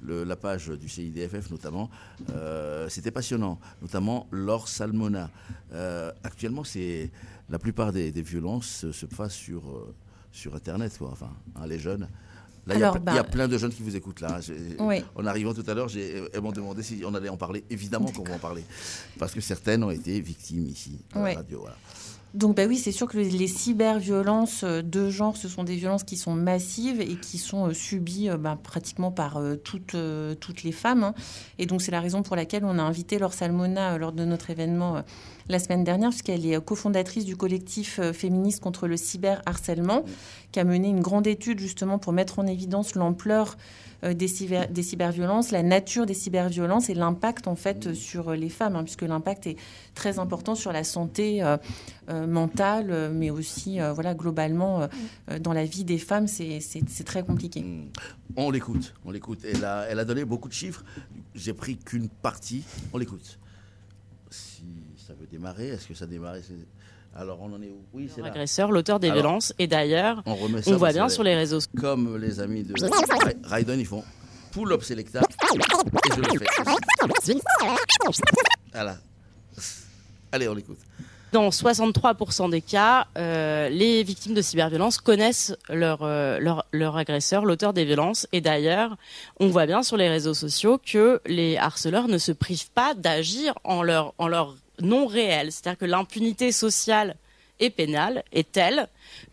le- 0.03 0.25
la 0.25 0.37
page 0.37 0.69
du 0.69 0.89
CIDFF 0.89 1.51
notamment. 1.51 1.91
Euh, 2.31 2.89
C'était 2.89 3.11
passionnant, 3.11 3.59
notamment 3.83 4.27
Laure 4.31 4.67
Salmona. 4.67 5.31
Euh, 5.75 6.11
actuellement, 6.25 6.65
c'est 6.65 7.11
la 7.51 7.59
plupart 7.59 7.93
des, 7.93 8.13
des 8.13 8.23
violences 8.23 8.67
se, 8.67 8.93
se 8.93 9.05
passent 9.05 9.35
sur, 9.35 9.69
euh, 9.69 9.95
sur 10.33 10.55
Internet, 10.55 10.97
quoi. 10.97 11.11
Enfin, 11.13 11.31
hein, 11.57 11.67
les 11.67 11.79
jeunes. 11.79 12.09
Là, 12.67 12.75
il 12.77 12.81
y 12.81 12.83
a 12.83 12.89
Alors, 12.89 12.97
ple- 12.97 13.03
il 13.11 13.15
y, 13.15 13.19
a 13.19 13.23
bah- 13.25 13.29
plein 13.29 13.49
de 13.49 13.59
jeunes 13.59 13.73
qui 13.73 13.83
vous 13.83 13.95
écoutent 13.97 14.21
là. 14.21 14.41
J'ai- 14.41 14.77
Oui. 14.79 15.05
En 15.15 15.27
arrivant 15.27 15.53
tout 15.53 15.65
à 15.67 15.75
l'heure, 15.75 15.89
elles 15.95 16.41
m'ont 16.41 16.53
demandé 16.53 16.83
si 16.83 17.03
on 17.05 17.13
allait 17.15 17.29
en 17.29 17.37
parler. 17.37 17.63
Évidemment 17.69 18.11
qu'on 18.11 18.25
va 18.25 18.37
en 18.37 18.39
parler. 18.39 18.65
Parce 19.19 19.33
que 19.35 19.41
certaines 19.43 19.83
ont 19.85 19.91
été 19.91 20.19
victimes 20.21 20.67
ici, 20.67 20.99
à 21.13 21.19
la 21.19 21.35
radio. 21.37 21.61
Voilà. 21.61 21.77
Donc 22.33 22.57
bah 22.57 22.67
oui, 22.69 22.77
c'est 22.77 22.93
sûr 22.93 23.09
que 23.09 23.19
les- 23.19 23.49
cyberviolences 23.49 24.63
euh, 24.63 24.83
de 24.83 25.11
genre, 25.11 25.37
ce 25.37 25.49
sont 25.49 25.65
des 25.65 25.75
violences 25.75 26.05
qui 26.05 26.17
sont 26.17 26.33
massives 26.35 27.01
et 27.01 27.17
qui 27.17 27.39
sont 27.39 27.67
euh, 27.69 27.73
subies 27.75 28.29
euh, 28.31 28.37
bah, 28.37 28.57
pratiquement 28.63 29.11
par 29.11 29.41
toutes, 29.65 29.97
toutes 30.41 30.63
les 30.63 30.73
femmes. 30.73 31.03
hein. 31.03 31.15
Et 31.59 31.67
donc 31.67 31.83
c'est 31.83 31.91
la 31.91 32.01
raison 32.01 32.23
pour 32.23 32.37
laquelle 32.37 32.65
on 32.65 32.79
a 32.79 32.83
invité 32.83 33.19
Laure 33.19 33.33
Salmona 33.35 33.99
lors 33.99 34.13
de 34.13 34.25
notre 34.25 34.51
événement 34.51 35.03
la 35.51 35.59
semaine 35.59 35.85
dernière, 35.85 36.11
puisqu'elle 36.11 36.47
est 36.47 36.65
cofondatrice 36.65 37.25
du 37.25 37.37
collectif 37.37 37.99
euh, 37.99 38.13
féministe 38.13 38.61
contre 38.61 38.87
le 38.87 38.97
cyberharcèlement, 38.97 40.05
qui 40.53 40.61
a 40.61 40.65
mené 40.65 40.89
une 40.89 41.01
grande 41.01 41.27
étude 41.27 41.59
justement 41.59 41.99
pour 41.99 42.13
mettre 42.13 42.39
en 42.39 42.47
évidence 42.47 42.95
l'ampleur 42.95 43.57
euh, 44.05 44.15
des, 44.15 44.29
cyber, 44.29 44.69
des 44.69 44.83
cyberviolences, 44.83 45.51
la 45.51 45.63
nature 45.63 46.07
des 46.07 46.15
cyberviolences 46.15 46.89
et 46.89 46.95
l'impact 46.95 47.47
en 47.49 47.57
fait 47.57 47.93
sur 47.93 48.31
euh, 48.31 48.37
les 48.37 48.49
femmes, 48.49 48.77
hein, 48.77 48.85
puisque 48.85 49.03
l'impact 49.03 49.47
est 49.47 49.57
très 49.95 50.19
important 50.19 50.55
sur 50.55 50.73
la 50.73 50.85
santé 50.85 51.43
euh, 51.43 51.57
euh, 52.09 52.27
mentale, 52.27 53.11
mais 53.13 53.31
aussi 53.31 53.81
euh, 53.81 53.93
voilà 53.93 54.15
globalement 54.15 54.89
dans 55.41 55.53
la 55.53 55.65
vie 55.65 55.85
des 55.85 55.99
femmes, 55.99 56.27
c'est 56.27 57.05
très 57.05 57.23
compliqué. 57.23 57.65
On 58.37 58.51
l'écoute, 58.51 58.95
on 59.05 59.11
l'écoute. 59.11 59.41
Elle 59.45 59.65
a, 59.65 59.87
elle 59.89 59.99
a 59.99 60.05
donné 60.05 60.25
beaucoup 60.25 60.49
de 60.49 60.55
chiffres. 60.55 60.85
J'ai 61.35 61.53
pris 61.53 61.77
qu'une 61.77 62.09
partie. 62.09 62.65
On 62.93 62.99
l'écoute. 62.99 63.39
Ça 65.11 65.17
veut 65.19 65.27
démarrer, 65.27 65.71
est-ce 65.71 65.89
que 65.89 65.95
ça 65.95 66.07
démarre 66.07 66.37
C'est- 66.37 66.55
Alors 67.21 67.39
on 67.43 67.53
en 67.53 67.61
est 67.61 67.69
où? 67.69 67.83
Oui, 67.93 68.09
c'est 68.15 68.21
là. 68.21 68.29
Agresseur, 68.29 68.71
l'auteur 68.71 69.01
des 69.01 69.09
Alors, 69.09 69.23
violences. 69.23 69.53
Et 69.59 69.67
d'ailleurs, 69.67 70.23
On, 70.25 70.37
remet 70.37 70.61
on 70.61 70.63
ça 70.71 70.77
voit 70.77 70.93
bien 70.93 71.09
sur 71.09 71.25
les 71.25 71.35
réseaux 71.35 71.59
Comme 71.77 72.17
les 72.17 72.39
amis 72.39 72.63
de 72.63 72.75
Ra- 72.81 73.33
Raiden, 73.57 73.81
ils 73.81 73.87
font 73.87 74.05
pull-up 74.53 74.85
selecta. 74.85 75.21
Et 75.21 76.15
je 76.15 76.21
le 76.21 76.39
fais. 76.39 77.35
Voilà. 78.73 78.99
Allez, 80.31 80.49
on 80.49 80.55
l'écoute. 80.55 80.79
Dans 81.33 81.51
63% 81.51 82.51
des 82.51 82.61
cas, 82.61 83.07
euh, 83.17 83.69
les 83.69 84.03
victimes 84.03 84.35
de 84.35 84.43
cyberviolence 84.43 84.99
connaissent 84.99 85.57
leur, 85.69 86.03
euh, 86.03 86.39
leur, 86.41 86.67
leur 86.73 86.97
agresseur, 86.97 87.45
l'auteur 87.45 87.73
des 87.73 87.85
violences. 87.85 88.27
Et 88.33 88.41
d'ailleurs, 88.41 88.97
on 89.39 89.47
voit 89.49 89.67
bien 89.67 89.83
sur 89.85 89.97
les 89.97 90.09
réseaux 90.09 90.35
sociaux 90.35 90.79
que 90.85 91.21
les 91.27 91.57
harceleurs 91.57 92.09
ne 92.09 92.19
se 92.19 92.33
privent 92.33 92.71
pas 92.73 92.95
d'agir 92.95 93.55
en 93.65 93.83
leur, 93.85 94.13
en 94.19 94.27
leur 94.27 94.57
nom 94.83 95.07
réel. 95.07 95.53
C'est-à-dire 95.53 95.79
que 95.79 95.85
l'impunité 95.85 96.53
sociale 96.53 97.17
et 97.61 97.71
pénale 97.71 98.25
est 98.33 98.53
telle 98.53 98.89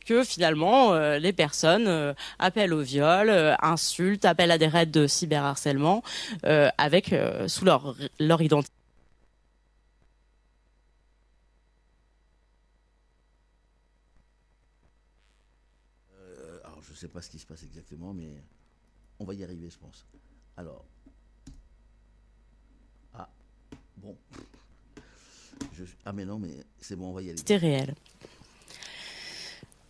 que 0.05 0.23
finalement 0.23 0.93
euh, 0.93 1.17
les 1.17 1.33
personnes 1.33 1.87
euh, 1.87 2.13
appellent 2.39 2.73
au 2.73 2.81
viol, 2.81 3.29
euh, 3.29 3.55
insultent, 3.61 4.25
appellent 4.25 4.51
à 4.51 4.57
des 4.57 4.67
raids 4.67 4.85
de 4.85 5.07
cyberharcèlement 5.07 6.03
avec 6.77 7.15
sous 7.47 7.65
leur, 7.65 7.95
identité. 8.19 8.71
ne 16.97 17.01
sais 17.01 17.07
pas 17.07 17.21
ce 17.21 17.29
qui 17.29 17.37
se 17.37 17.45
passe 17.45 17.61
exactement, 17.61 18.11
mais 18.11 18.43
on 19.19 19.25
va 19.25 19.35
y 19.35 19.43
arriver, 19.43 19.69
je 19.69 19.77
pense. 19.77 20.05
Alors. 20.55 20.83
Ah, 23.13 23.29
bon. 23.97 24.17
Ah, 26.05 26.13
mais 26.13 26.25
non, 26.25 26.39
mais 26.39 26.49
c'est 26.79 26.95
bon, 26.95 27.09
on 27.09 27.13
va 27.13 27.21
y 27.21 27.29
aller. 27.29 27.37
C'était 27.37 27.57
réel. 27.57 27.93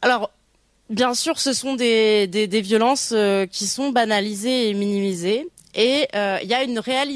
Alors, 0.01 0.31
bien 0.89 1.13
sûr, 1.13 1.39
ce 1.39 1.53
sont 1.53 1.75
des, 1.75 2.27
des, 2.27 2.61
violences 2.61 3.11
euh, 3.15 3.45
qui 3.45 3.67
sont 3.67 3.89
banalisées 3.89 4.69
et 4.69 4.73
minimisées. 4.73 5.47
Et 5.75 6.07
euh, 6.15 6.39
il 6.41 6.49
y 6.49 6.53
a 6.53 6.63
une 6.63 6.79
réelle 6.79 7.09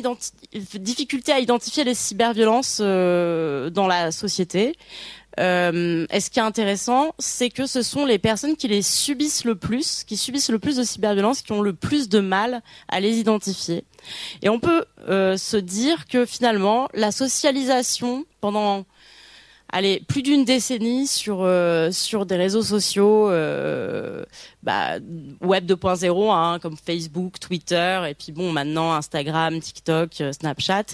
difficulté 0.76 1.32
à 1.32 1.40
identifier 1.40 1.84
les 1.84 1.96
cyberviolences 1.96 2.80
euh, 2.82 3.70
dans 3.70 3.88
la 3.88 4.12
société. 4.12 4.76
Euh, 5.40 6.06
et 6.12 6.20
ce 6.20 6.30
qui 6.30 6.40
est 6.40 6.44
intéressant, 6.44 7.14
c'est 7.20 7.50
que 7.50 7.66
ce 7.66 7.82
sont 7.82 8.06
les 8.06 8.20
personnes 8.20 8.56
qui 8.56 8.68
les 8.68 8.82
subissent 8.82 9.46
le 9.46 9.56
plus, 9.56 10.04
qui 10.04 10.18
subissent 10.18 10.50
le 10.50 10.60
plus 10.60 10.76
de 10.78 10.84
cyberviolence, 10.84 11.42
qui 11.42 11.52
ont 11.54 11.62
le 11.62 11.74
plus 11.74 12.10
de 12.10 12.20
mal 12.20 12.62
à 12.90 13.00
les 13.00 13.18
identifier. 13.18 13.86
Et 14.42 14.50
on 14.50 14.60
peut 14.60 14.86
euh, 15.08 15.38
se 15.38 15.58
dire 15.58 16.08
que 16.08 16.26
finalement, 16.26 16.90
la 16.94 17.12
socialisation 17.12 18.26
pendant 18.42 18.86
allez, 19.72 20.02
plus 20.08 20.22
d'une 20.22 20.46
décennie 20.46 21.08
sur 21.08 21.42
euh, 21.42 21.92
sur 21.92 22.26
des 22.26 22.36
réseaux 22.36 22.62
sociaux 22.62 23.30
euh, 23.30 24.24
bah, 24.64 24.98
web 25.42 25.66
2.0 25.66 26.32
hein, 26.32 26.60
comme 26.60 26.76
Facebook, 26.78 27.40
Twitter 27.40 28.04
et 28.10 28.14
puis 28.14 28.32
bon 28.32 28.52
maintenant 28.52 28.94
Instagram, 28.94 29.60
TikTok, 29.60 30.22
euh, 30.22 30.32
Snapchat 30.34 30.86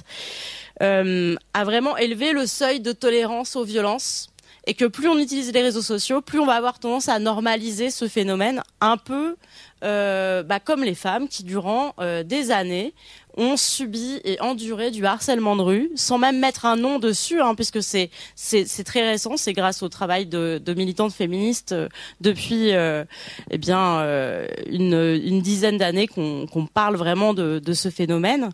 euh, 0.81 1.35
a 1.53 1.63
vraiment 1.63 1.97
élevé 1.97 2.31
le 2.31 2.45
seuil 2.45 2.79
de 2.79 2.91
tolérance 2.91 3.55
aux 3.55 3.63
violences 3.63 4.29
et 4.67 4.73
que 4.73 4.85
plus 4.85 5.07
on 5.07 5.17
utilise 5.17 5.51
les 5.53 5.61
réseaux 5.61 5.81
sociaux, 5.81 6.21
plus 6.21 6.39
on 6.39 6.45
va 6.45 6.55
avoir 6.55 6.77
tendance 6.79 7.07
à 7.07 7.19
normaliser 7.19 7.89
ce 7.89 8.07
phénomène, 8.07 8.61
un 8.81 8.97
peu 8.97 9.37
euh, 9.83 10.43
bah, 10.43 10.59
comme 10.59 10.83
les 10.83 10.93
femmes 10.93 11.29
qui, 11.29 11.43
durant 11.43 11.93
euh, 11.99 12.23
des 12.23 12.51
années, 12.51 12.93
ont 13.37 13.55
subi 13.55 14.19
et 14.25 14.41
enduré 14.41 14.89
du 14.91 15.05
harcèlement 15.05 15.55
de 15.55 15.61
rue, 15.61 15.91
sans 15.95 16.17
même 16.17 16.39
mettre 16.39 16.65
un 16.65 16.75
nom 16.75 16.97
dessus, 16.97 17.39
hein, 17.39 17.53
puisque 17.55 17.83
c'est 17.83 18.09
c'est 18.35 18.83
très 18.83 19.07
récent, 19.07 19.37
c'est 19.37 19.53
grâce 19.53 19.83
au 19.83 19.89
travail 19.89 20.25
de, 20.25 20.59
de 20.63 20.73
militantes 20.73 21.13
féministes 21.13 21.71
euh, 21.71 21.87
depuis 22.19 22.73
euh, 22.73 23.05
eh 23.51 23.59
bien 23.59 23.99
euh, 23.99 24.47
une, 24.69 25.21
une 25.23 25.41
dizaine 25.41 25.77
d'années 25.77 26.07
qu'on 26.07 26.67
parle 26.73 26.95
vraiment 26.95 27.33
de, 27.35 27.59
de 27.59 27.73
ce 27.73 27.89
phénomène 27.89 28.49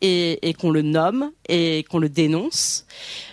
et, 0.00 0.54
qu'on 0.58 0.70
le 0.70 0.82
nomme 0.82 1.30
et 1.48 1.84
qu'on 1.90 1.98
le 1.98 2.08
dénonce. 2.08 2.86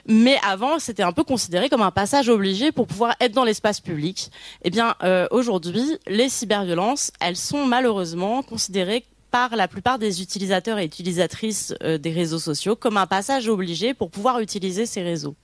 Mais 0.07 0.37
avant, 0.47 0.79
c'était 0.79 1.03
un 1.03 1.11
peu 1.11 1.23
considéré 1.23 1.69
comme 1.69 1.81
un 1.81 1.91
passage 1.91 2.29
obligé 2.29 2.71
pour 2.71 2.87
pouvoir 2.87 3.15
être 3.19 3.33
dans 3.33 3.43
l'espace 3.43 3.79
public. 3.79 4.31
Eh 4.63 4.69
bien, 4.69 4.95
euh, 5.03 5.27
aujourd'hui, 5.31 5.97
les 6.07 6.29
cyberviolences, 6.29 7.11
elles 7.19 7.37
sont 7.37 7.65
malheureusement 7.65 8.41
considérées 8.43 9.05
par 9.31 9.55
la 9.55 9.67
plupart 9.67 9.97
des 9.97 10.21
utilisateurs 10.21 10.77
et 10.77 10.85
utilisatrices 10.85 11.73
euh, 11.83 11.97
des 11.97 12.11
réseaux 12.11 12.39
sociaux 12.39 12.75
comme 12.75 12.97
un 12.97 13.07
passage 13.07 13.47
obligé 13.47 13.93
pour 13.93 14.11
pouvoir 14.11 14.39
utiliser 14.39 14.85
ces 14.85 15.01
réseaux. 15.01 15.35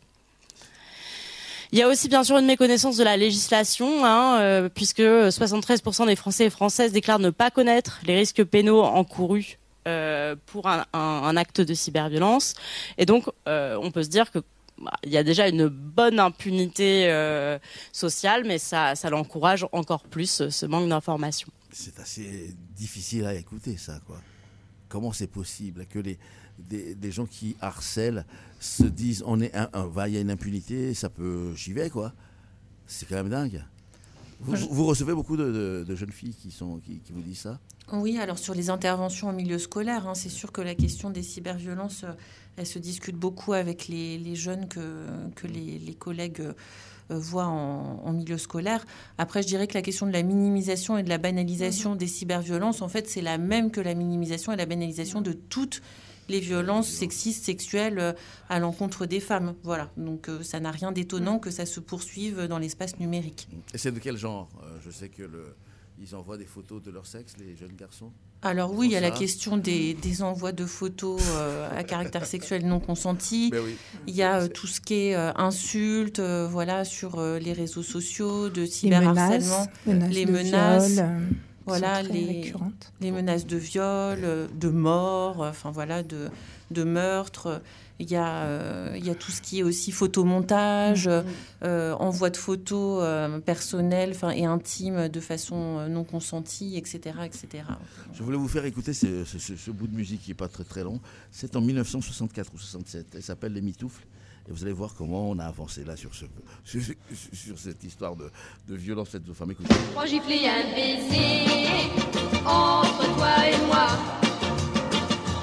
Il 1.72 1.80
y 1.80 1.82
a 1.82 1.90
aussi 1.90 2.08
bien 2.08 2.24
sûr 2.24 2.38
une 2.38 2.46
méconnaissance 2.46 2.96
de 2.96 3.04
la 3.04 3.18
législation, 3.18 4.06
hein, 4.06 4.40
euh, 4.40 4.70
puisque 4.74 5.02
73% 5.02 6.06
des 6.06 6.16
Français 6.16 6.46
et 6.46 6.50
Françaises 6.50 6.94
déclarent 6.94 7.20
ne 7.20 7.30
pas 7.30 7.52
connaître 7.52 8.00
les 8.06 8.16
risques 8.16 8.44
pénaux 8.44 8.82
encourus 8.84 9.58
euh, 9.88 10.36
pour 10.48 10.68
un, 10.68 11.38
acte 11.38 11.62
de 11.62 11.74
cyberviolence. 11.74 12.56
Et 12.98 13.06
donc, 13.06 13.26
euh, 13.48 13.78
on 13.82 13.90
peut 13.90 14.04
se 14.04 14.10
dire 14.10 14.32
que 14.32 14.40
bah, 14.80 14.92
il 15.04 15.12
y 15.12 15.18
a 15.18 15.24
déjà 15.24 15.48
une 15.48 15.68
bonne 15.68 16.20
impunité 16.20 17.10
euh, 17.10 17.58
sociale, 17.94 18.44
mais 18.46 18.58
ça, 18.58 18.94
l'encourage 19.10 19.66
encore 19.72 20.04
plus 20.04 20.50
ce 20.50 20.66
manque 20.66 20.90
d'information. 20.90 21.48
C'est 21.72 22.00
assez 22.00 22.54
difficile 22.76 23.26
à 23.26 23.34
écouter, 23.34 23.78
ça, 23.78 24.00
quoi. 24.06 24.18
Comment 24.90 25.14
c'est 25.14 25.28
possible 25.28 25.86
que 25.86 26.00
les 26.00 26.20
des, 26.58 27.12
gens 27.12 27.26
qui 27.26 27.56
harcèlent 27.62 28.26
se 28.60 28.84
disent 28.84 29.24
on 29.26 29.40
est 29.42 29.54
il 29.54 30.14
y 30.14 30.18
a 30.18 30.22
une 30.22 30.32
impunité, 30.32 30.94
ça 30.94 31.10
peut 31.10 31.54
j'y 31.56 31.74
vais 31.74 31.90
quoi. 31.90 32.14
C'est 32.88 33.08
quand 33.08 33.16
même 33.16 33.30
dingue. 33.30 33.64
Vous, 34.40 34.86
recevez 34.86 35.14
beaucoup 35.14 35.36
de, 35.36 35.96
jeunes 35.96 36.12
filles 36.12 36.36
qui, 36.36 36.52
sont, 36.52 36.80
qui, 36.80 37.02
vous 37.12 37.22
disent 37.22 37.40
ça 37.40 37.60
Oui, 37.92 38.18
alors 38.20 38.38
sur 38.38 38.54
les 38.54 38.70
interventions 38.70 39.30
en 39.30 39.34
milieu 39.34 39.58
scolaire, 39.58 40.08
hein, 40.08 40.14
c'est 40.14 40.30
sûr 40.30 40.52
que 40.52 40.62
la 40.62 40.76
question 40.76 41.10
des 41.10 41.24
cyberviolences, 41.24 42.04
euh, 42.04 42.14
elle 42.56 42.68
se 42.68 42.80
discute 42.80 43.16
beaucoup 43.16 43.54
avec 43.54 43.88
les, 43.88 44.36
jeunes 44.36 44.68
que, 44.68 45.06
que 45.36 45.48
les, 45.48 45.96
collègues 45.98 46.42
euh, 46.42 46.54
voient 47.20 47.48
en, 47.48 48.12
milieu 48.14 48.38
scolaire. 48.38 48.86
Après, 49.18 49.42
je 49.42 49.48
dirais 49.48 49.68
que 49.68 49.74
la 49.74 49.82
question 49.82 50.06
de 50.06 50.14
la 50.14 50.24
minimisation 50.24 50.98
et 50.98 51.04
de 51.04 51.10
la 51.10 51.18
banalisation 51.18 51.92
mhm. 51.92 51.98
des 51.98 52.08
cyberviolences, 52.08 52.82
en 52.82 52.90
fait, 52.90 53.10
c'est 53.10 53.22
la 53.22 53.38
même 53.38 53.72
que 53.72 53.82
la 53.82 53.96
minimisation 53.96 54.52
et 54.52 54.56
la 54.56 54.66
banalisation 54.66 55.22
de 55.22 55.34
toutes 55.34 55.82
les 56.30 56.40
violences 56.40 56.90
sexistes, 56.90 57.46
sexuelles 57.46 58.00
euh, 58.00 58.14
à 58.50 58.60
l'encontre 58.60 59.06
des 59.06 59.20
femmes. 59.20 59.56
Voilà. 59.64 59.92
Donc 59.98 60.30
euh, 60.30 60.44
ça 60.44 60.60
n'a 60.60 60.72
rien 60.72 60.92
d'étonnant 60.92 61.40
que 61.40 61.52
ça 61.52 61.66
se 61.66 61.80
poursuive 61.80 62.48
dans 62.48 62.60
l'espace 62.60 63.00
numérique. 63.00 63.48
Et 63.74 63.78
c'est 63.78 63.92
de 63.92 64.00
quel 64.00 64.18
genre? 64.18 64.50
Euh, 64.64 64.78
Je 64.86 64.92
sais 64.92 65.10
que 65.10 65.24
le, 65.24 65.56
ils 66.00 66.16
envoient 66.16 66.38
des 66.38 66.46
photos 66.46 66.82
de 66.82 66.92
leur 66.92 67.06
sexe, 67.06 67.36
les 67.38 67.56
jeunes 67.56 67.76
garçons? 67.76 68.12
Alors 68.42 68.74
oui, 68.76 68.88
il 68.88 68.92
y 68.92 68.96
a 68.96 69.02
la 69.02 69.12
question 69.12 69.58
des, 69.58 69.96
envois 70.22 70.52
de 70.52 70.66
photos 70.66 71.22
à 71.72 71.84
caractère 71.84 72.26
sexuel 72.26 72.66
non 72.68 72.80
consenti. 72.80 73.50
Ben 73.50 73.64
il 74.06 74.16
y 74.16 74.24
a 74.24 74.48
tout 74.48 74.68
ce 74.68 74.80
qui 74.80 74.94
est 74.94 75.16
insultes, 75.16 76.20
voilà, 76.20 76.86
sur 76.86 77.20
les 77.22 77.54
réseaux 77.54 77.84
sociaux, 77.84 78.50
de 78.50 78.66
cyberharcèlement, 78.66 79.68
les 79.86 80.26
menaces 80.26 81.02
voilà 81.68 82.02
les, 82.02 82.54
les 83.02 83.12
menaces 83.12 83.46
de 83.46 83.58
viol, 83.58 84.20
euh, 84.24 84.48
de 84.56 84.70
mort, 84.70 85.44
euh, 85.44 85.50
enfin 85.50 85.72
voilà, 85.72 86.02
de, 86.02 86.30
de 86.72 86.84
meurtre. 86.84 87.62
Il 88.00 88.12
y, 88.12 88.16
a, 88.16 88.44
euh, 88.44 88.94
il 88.96 89.04
y 89.08 89.10
a 89.10 89.16
tout 89.16 89.32
ce 89.32 89.42
qui 89.42 89.60
est 89.60 89.64
aussi 89.64 89.92
photomontage, 89.92 91.10
envoi 91.64 92.30
de 92.30 92.38
photos 92.38 93.04
personnelles 93.42 94.14
et 94.36 94.46
intimes 94.46 95.10
de 95.10 95.20
façon 95.20 95.88
non 95.90 96.04
consentie, 96.04 96.78
etc., 96.78 97.16
etc. 97.26 97.64
Je 98.14 98.22
voulais 98.22 98.38
vous 98.38 98.48
faire 98.48 98.66
écouter 98.66 98.94
ce, 98.94 99.26
ce, 99.26 99.72
bout 99.72 99.88
de 99.88 99.96
musique 99.96 100.22
qui 100.22 100.30
n'est 100.30 100.36
pas 100.36 100.48
très 100.48 100.64
très 100.64 100.84
long. 100.84 101.00
C'est 101.32 101.56
en 101.56 101.62
1964 101.62 102.54
ou 102.54 102.60
67. 102.60 103.08
Elle 103.16 103.24
s'appelle 103.24 103.54
Les 103.54 103.62
Mitoufles. 103.62 104.06
Et 104.48 104.52
vous 104.52 104.64
allez 104.64 104.74
voir 104.74 104.94
comment 104.98 105.30
on 105.30 105.40
a 105.40 105.46
avancé 105.46 105.84
là 105.84 105.98
sur, 105.98 106.12
ce, 106.16 106.26
sur, 106.64 107.60
cette 107.60 107.84
histoire 107.84 108.16
de, 108.16 108.30
de 108.68 108.76
violence 108.76 109.10
faite 109.10 109.28
aux 109.30 109.34
femmes. 109.34 109.52
Écoutez. 109.52 109.74
Trois 109.92 110.06
gifles 110.06 110.32
et 110.32 110.48
un 110.48 110.64
baiser 110.74 111.92
entre 112.46 113.16
toi 113.18 113.46
et 113.46 113.66
moi. 113.68 113.88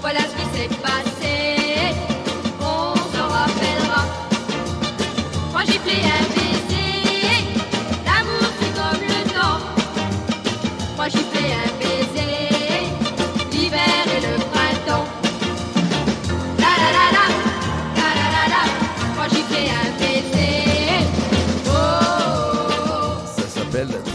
Voilà 0.00 0.20
ce 0.20 0.34
qui 0.36 0.56
s'est 0.56 0.68
passé. 0.80 1.94
On 2.60 2.94
s'en 2.94 3.28
rappellera. 3.28 4.06
Trois 5.50 5.64
gifles 5.64 5.88
et 5.90 6.04
un 6.04 6.33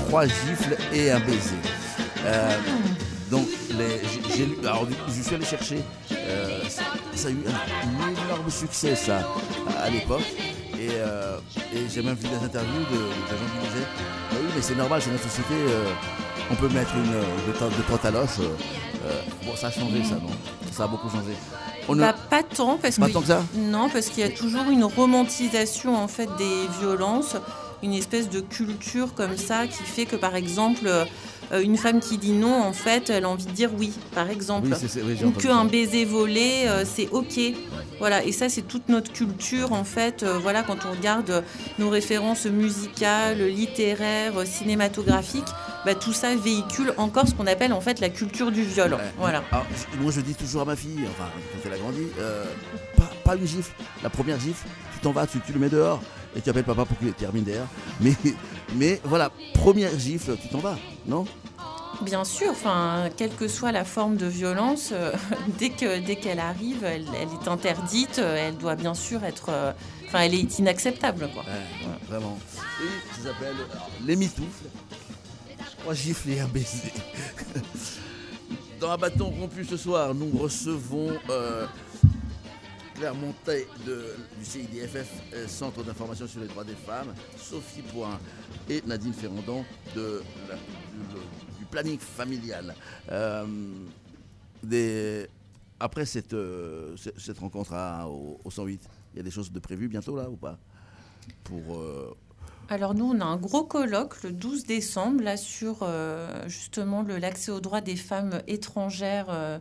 Trois 0.10 0.26
gifles 0.26 0.76
et 0.92 1.12
un 1.12 1.20
baiser. 1.20 1.56
Euh, 2.26 2.58
donc, 3.30 3.46
j'ai 4.36 4.46
lu. 4.48 4.58
Alors, 4.64 4.88
je 5.08 5.22
suis 5.22 5.36
allé 5.36 5.46
chercher. 5.46 5.84
Euh, 6.12 6.62
ça, 6.68 7.28
a 7.28 7.30
eu 7.30 7.44
un, 7.46 8.26
énorme 8.26 8.50
succès, 8.50 8.96
ça, 8.96 9.20
à 9.80 9.88
l'époque. 9.92 10.26
Et, 10.80 10.90
euh, 10.94 11.38
j'ai 11.94 12.02
même 12.02 12.16
vu 12.16 12.28
des 12.28 12.44
interviews 12.44 12.86
de, 12.92 12.98
gens 12.98 13.62
qui 13.62 13.68
disaient 13.68 13.88
bah 14.32 14.38
Oui, 14.42 14.50
mais 14.56 14.62
c'est 14.64 14.76
normal, 14.76 15.00
c'est 15.00 15.12
notre 15.12 15.30
société. 15.30 15.54
on 16.50 16.56
peut 16.56 16.70
mettre 16.70 16.96
une, 16.96 17.12
de, 17.12 17.78
de 17.78 17.82
trois 17.84 18.00
taloches. 18.00 18.40
bon, 19.46 19.56
ça 19.56 19.68
a 19.68 19.72
changé, 19.72 20.04
ça, 20.04 20.16
non? 20.16 20.32
Ça 20.72 20.86
a 20.86 20.88
beaucoup 20.88 21.10
changé. 21.10 21.36
Bah, 21.96 22.16
pas 22.30 22.44
tant 22.44 22.78
parce 22.78 22.98
que, 22.98 23.58
non 23.58 23.90
parce 23.90 24.10
qu'il 24.10 24.20
y 24.20 24.28
a 24.28 24.30
toujours 24.30 24.70
une 24.70 24.84
romantisation 24.84 25.96
en 25.96 26.08
fait 26.08 26.30
des 26.38 26.68
violences, 26.80 27.36
une 27.84 27.94
espèce 27.94 28.30
de 28.30 28.40
culture 28.40 29.14
comme 29.14 29.38
ça 29.38 29.68
qui 29.68 29.84
fait 29.84 30.06
que 30.06 30.16
par 30.16 30.36
exemple 30.36 30.88
euh, 31.52 31.62
une 31.62 31.78
femme 31.78 32.00
qui 32.00 32.18
dit 32.18 32.34
non 32.34 32.62
en 32.62 32.74
fait 32.74 33.10
elle 33.10 33.26
a 33.26 33.30
envie 33.30 33.46
de 33.46 33.52
dire 33.52 33.72
oui 33.78 33.92
par 34.14 34.30
exemple 34.30 34.70
ou 35.26 35.32
qu'un 35.32 35.66
baiser 35.66 36.06
volé 36.06 36.66
euh, 36.66 36.84
c'est 36.86 37.10
ok 37.12 37.40
voilà 38.00 38.24
et 38.24 38.32
ça 38.32 38.50
c'est 38.50 38.62
toute 38.62 38.90
notre 38.90 39.12
culture 39.12 39.74
en 39.74 39.84
fait 39.84 40.24
euh, 40.24 40.38
voilà 40.38 40.64
quand 40.64 40.86
on 40.86 40.92
regarde 40.92 41.44
nos 41.80 41.90
références 41.90 42.46
musicales 42.46 43.42
littéraires 43.48 44.46
cinématographiques 44.46 45.50
bah, 45.86 45.96
tout 45.96 46.14
ça 46.14 46.36
véhicule 46.36 46.94
encore 46.98 47.28
ce 47.28 47.34
qu'on 47.34 47.48
appelle 47.48 47.74
en 47.74 47.82
fait 47.82 48.00
la 48.00 48.10
culture 48.10 48.52
du 48.52 48.64
viol. 48.64 48.98
Voilà. 49.18 49.44
moi 50.00 50.12
je 50.12 50.22
dis 50.22 50.36
toujours 50.36 50.62
à 50.62 50.66
ma 50.66 50.76
fille, 50.76 51.06
enfin 51.10 51.30
quand 51.52 51.60
elle 51.66 51.74
a 51.74 51.78
grandi, 51.78 52.08
euh, 52.20 52.46
pas, 53.24 53.36
une 53.36 53.48
gifle. 53.48 53.72
La 54.04 54.10
première 54.10 54.40
gifle, 54.40 54.68
tu 54.94 55.00
t'en 55.00 55.12
vas, 55.12 55.28
tu, 55.28 55.40
tu, 55.40 55.54
le 55.54 55.60
mets 55.60 55.70
dehors 55.70 56.02
et 56.36 56.42
tu 56.42 56.50
appelles 56.50 56.64
papa 56.64 56.86
pour 56.86 56.98
qu'il 56.98 57.12
termine 57.14 57.44
derrière. 57.44 57.68
Mais 58.02 58.14
Mais 58.76 59.02
voilà, 59.04 59.32
première 59.56 59.98
gifle, 59.98 60.38
tu 60.42 60.48
t'en 60.50 60.60
vas, 60.60 60.78
non? 61.08 61.26
Bien 62.02 62.24
sûr, 62.24 62.52
enfin, 62.52 63.10
quelle 63.18 63.34
que 63.36 63.48
soit 63.48 63.72
la 63.72 63.84
forme 63.84 64.16
de 64.16 64.28
violence, 64.28 64.92
euh, 64.94 65.12
dès 65.60 65.70
que 65.72 66.00
dès 66.00 66.16
qu'elle 66.16 66.40
arrive, 66.40 66.84
elle, 66.84 67.06
elle 67.20 67.28
est 67.30 67.48
interdite. 67.48 68.20
euh, 68.20 68.48
Elle 68.48 68.58
doit 68.58 68.76
bien 68.76 68.94
sûr 68.94 69.24
être, 69.26 69.48
euh, 69.50 69.74
enfin, 70.08 70.20
elle 70.22 70.36
est 70.36 70.60
inacceptable, 70.60 71.30
quoi. 71.34 71.44
Ouais, 71.44 71.98
Vraiment. 72.08 72.38
Et 72.82 73.18
ça 73.22 73.30
s'appelle 73.30 73.56
Les 74.06 74.16
Mitoufles. 74.16 74.70
Je 75.60 75.82
crois 75.82 75.94
gifler 75.94 76.36
et 76.36 76.40
un 76.42 76.48
baiser. 76.48 76.94
Dans 78.80 78.92
un 78.92 78.98
bâton 78.98 79.26
rompu 79.30 79.66
ce 79.66 79.76
soir, 79.76 80.14
nous 80.14 80.30
recevons 80.38 81.12
euh, 81.30 81.66
Claire 83.00 83.16
Montet 83.16 83.66
de, 83.86 84.14
du 84.38 84.44
CIDFF, 84.44 85.10
euh, 85.34 85.48
Centre 85.48 85.82
d'information 85.84 86.28
sur 86.28 86.42
les 86.42 86.48
droits 86.48 86.66
des 86.66 86.76
femmes, 86.76 87.14
Sophie 87.38 87.82
Point 87.82 88.20
et 88.70 88.82
Nadine 88.86 89.14
Ferrandon 89.14 89.64
de 89.96 90.22
du, 91.58 91.66
planning 91.72 91.98
familial. 91.98 92.76
Euh, 93.10 93.46
des- 94.62 95.28
après 95.80 96.06
cette, 96.06 96.34
euh, 96.34 96.94
cette- 97.18 97.40
rencontre 97.40 97.72
à- 97.74 98.06
au, 98.10 98.38
au 98.44 98.52
108, 98.52 98.82
il 99.14 99.18
y 99.18 99.20
a 99.22 99.24
des 99.24 99.32
choses 99.32 99.50
de 99.50 99.60
prévues 99.60 99.88
bientôt 99.88 100.18
là 100.18 100.30
ou 100.30 100.36
pas? 100.36 100.58
Pour 101.46 101.80
Alors 102.72 102.94
nous, 102.94 103.06
on 103.06 103.20
a 103.20 103.26
un 103.26 103.38
gros 103.38 103.64
colloque 103.64 104.22
le 104.22 104.32
12 104.32 104.66
décembre 104.66 105.24
là 105.24 105.38
sur 105.38 105.80
euh, 105.82 106.48
justement 106.48 107.02
l'accès 107.02 107.52
aux 107.52 107.60
droits 107.62 107.82
des 107.82 107.96
femmes 107.96 108.42
étrangères 108.48 109.26
euh, 109.30 109.58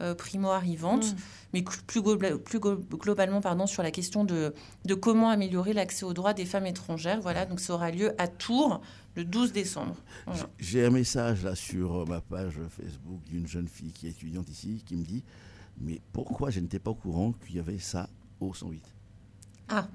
euh, 0.00 0.14
primo-arrivantes, 0.14 1.14
Mm. 1.14 1.16
mais 1.54 1.62
plus, 1.62 2.00
glo- 2.02 2.36
plus 2.38 2.58
glo- 2.58 2.76
globalement 2.98 3.40
pardon, 3.40 3.66
sur 3.66 3.82
la 3.82 3.90
question 3.90 4.24
de, 4.24 4.52
de 4.84 4.94
comment 4.94 5.30
améliorer 5.30 5.72
l'accès 5.72 6.04
aux 6.04 6.12
droits 6.12 6.34
des 6.34 6.44
femmes 6.44 6.66
étrangères. 6.66 7.20
Voilà, 7.22 7.46
donc 7.46 7.60
ça 7.60 7.72
aura 7.72 7.90
lieu 7.90 8.12
à 8.18 8.28
Tours 8.28 8.82
le 9.16 9.24
12 9.24 9.52
décembre. 9.52 9.96
Voilà. 10.26 10.46
J'ai 10.58 10.84
un 10.84 10.90
message 10.90 11.42
là 11.44 11.54
sur 11.54 12.06
ma 12.06 12.20
page 12.20 12.58
Facebook 12.68 13.22
d'une 13.24 13.46
jeune 13.46 13.68
fille 13.68 13.92
qui 13.92 14.06
est 14.06 14.10
étudiante 14.10 14.50
ici 14.50 14.82
qui 14.84 14.96
me 14.96 15.04
dit 15.04 15.24
Mais 15.80 16.02
pourquoi 16.12 16.50
je 16.50 16.60
n'étais 16.60 16.78
pas 16.78 16.90
au 16.90 16.94
courant 16.94 17.32
qu'il 17.32 17.56
y 17.56 17.58
avait 17.58 17.78
ça 17.78 18.10
au 18.38 18.52
108 18.52 18.82
Ah, 19.70 19.88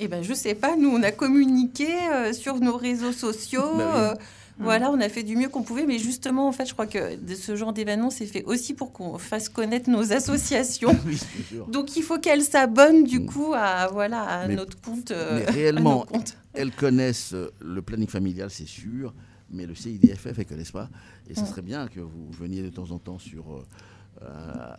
eh 0.00 0.08
ben 0.08 0.22
je 0.22 0.34
sais 0.34 0.54
pas, 0.54 0.76
nous 0.76 0.88
on 0.90 1.02
a 1.02 1.12
communiqué 1.12 1.88
euh, 2.12 2.32
sur 2.32 2.58
nos 2.60 2.76
réseaux 2.76 3.12
sociaux. 3.12 3.76
Bah 3.76 3.92
oui. 3.94 4.00
euh, 4.00 4.14
Voilà, 4.60 4.90
on 4.92 5.00
a 5.00 5.08
fait 5.08 5.24
du 5.24 5.36
mieux 5.36 5.48
qu'on 5.48 5.64
pouvait, 5.64 5.84
mais 5.84 5.98
justement, 5.98 6.46
en 6.46 6.52
fait, 6.52 6.64
je 6.64 6.74
crois 6.74 6.86
que 6.86 7.16
de 7.16 7.34
ce 7.34 7.56
genre 7.56 7.72
d'événement, 7.72 8.10
c'est 8.10 8.24
fait 8.26 8.44
aussi 8.44 8.72
pour 8.72 8.92
qu'on 8.92 9.18
fasse 9.18 9.48
connaître 9.48 9.90
nos 9.90 10.12
associations. 10.12 10.96
Oui, 11.06 11.18
bien. 11.50 11.64
Donc, 11.68 11.96
il 11.96 12.02
faut 12.04 12.18
qu'elles 12.20 12.42
s'abonnent 12.44 13.02
du 13.02 13.24
coup 13.26 13.52
à 13.52 13.88
voilà 13.92 14.22
à 14.22 14.46
Mais- 14.46 14.54
notre 14.54 14.80
compte. 14.80 15.10
euh, 15.10 15.40
Mais 15.44 15.50
réellement, 15.50 16.06
elles 16.52 16.70
connaissent 16.70 17.34
le 17.60 17.82
planning 17.82 18.06
familial, 18.08 18.48
c'est 18.50 18.68
sûr, 18.68 19.12
mais 19.50 19.66
le 19.66 19.74
CIDFF, 19.74 20.26
elles 20.26 20.38
ne 20.38 20.44
connaissent 20.44 20.70
pas. 20.70 20.88
Et 21.28 21.34
ce 21.34 21.40
Mm. 21.42 21.46
serait 21.46 21.62
bien 21.62 21.88
que 21.88 22.00
vous 22.00 22.30
veniez 22.32 22.62
de 22.62 22.68
temps 22.70 22.90
en 22.90 22.98
temps 22.98 23.18
sur, 23.18 23.52
euh, 23.54 23.62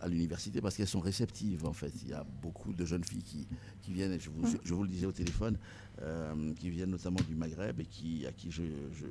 à 0.00 0.06
l'université 0.08 0.60
parce 0.60 0.76
qu'elles 0.76 0.86
sont 0.88 1.00
réceptives, 1.00 1.66
en 1.66 1.72
fait. 1.72 1.92
Il 2.02 2.08
y 2.08 2.12
a 2.14 2.24
beaucoup 2.42 2.72
de 2.72 2.84
jeunes 2.84 3.04
filles 3.04 3.22
qui, 3.22 3.46
qui 3.82 3.92
viennent, 3.92 4.12
et 4.12 4.20
je 4.20 4.30
vous, 4.30 4.46
Mm. 4.46 4.58
je 4.64 4.74
vous 4.74 4.82
le 4.82 4.88
disais 4.88 5.06
au 5.06 5.12
téléphone, 5.12 5.58
euh, 6.02 6.52
qui 6.54 6.68
viennent 6.70 6.90
notamment 6.90 7.20
du 7.28 7.34
Maghreb 7.34 7.80
et 7.80 7.86
qui, 7.86 8.26
à 8.26 8.32
qui 8.32 8.50
je, 8.50 8.62
je- 8.92 9.06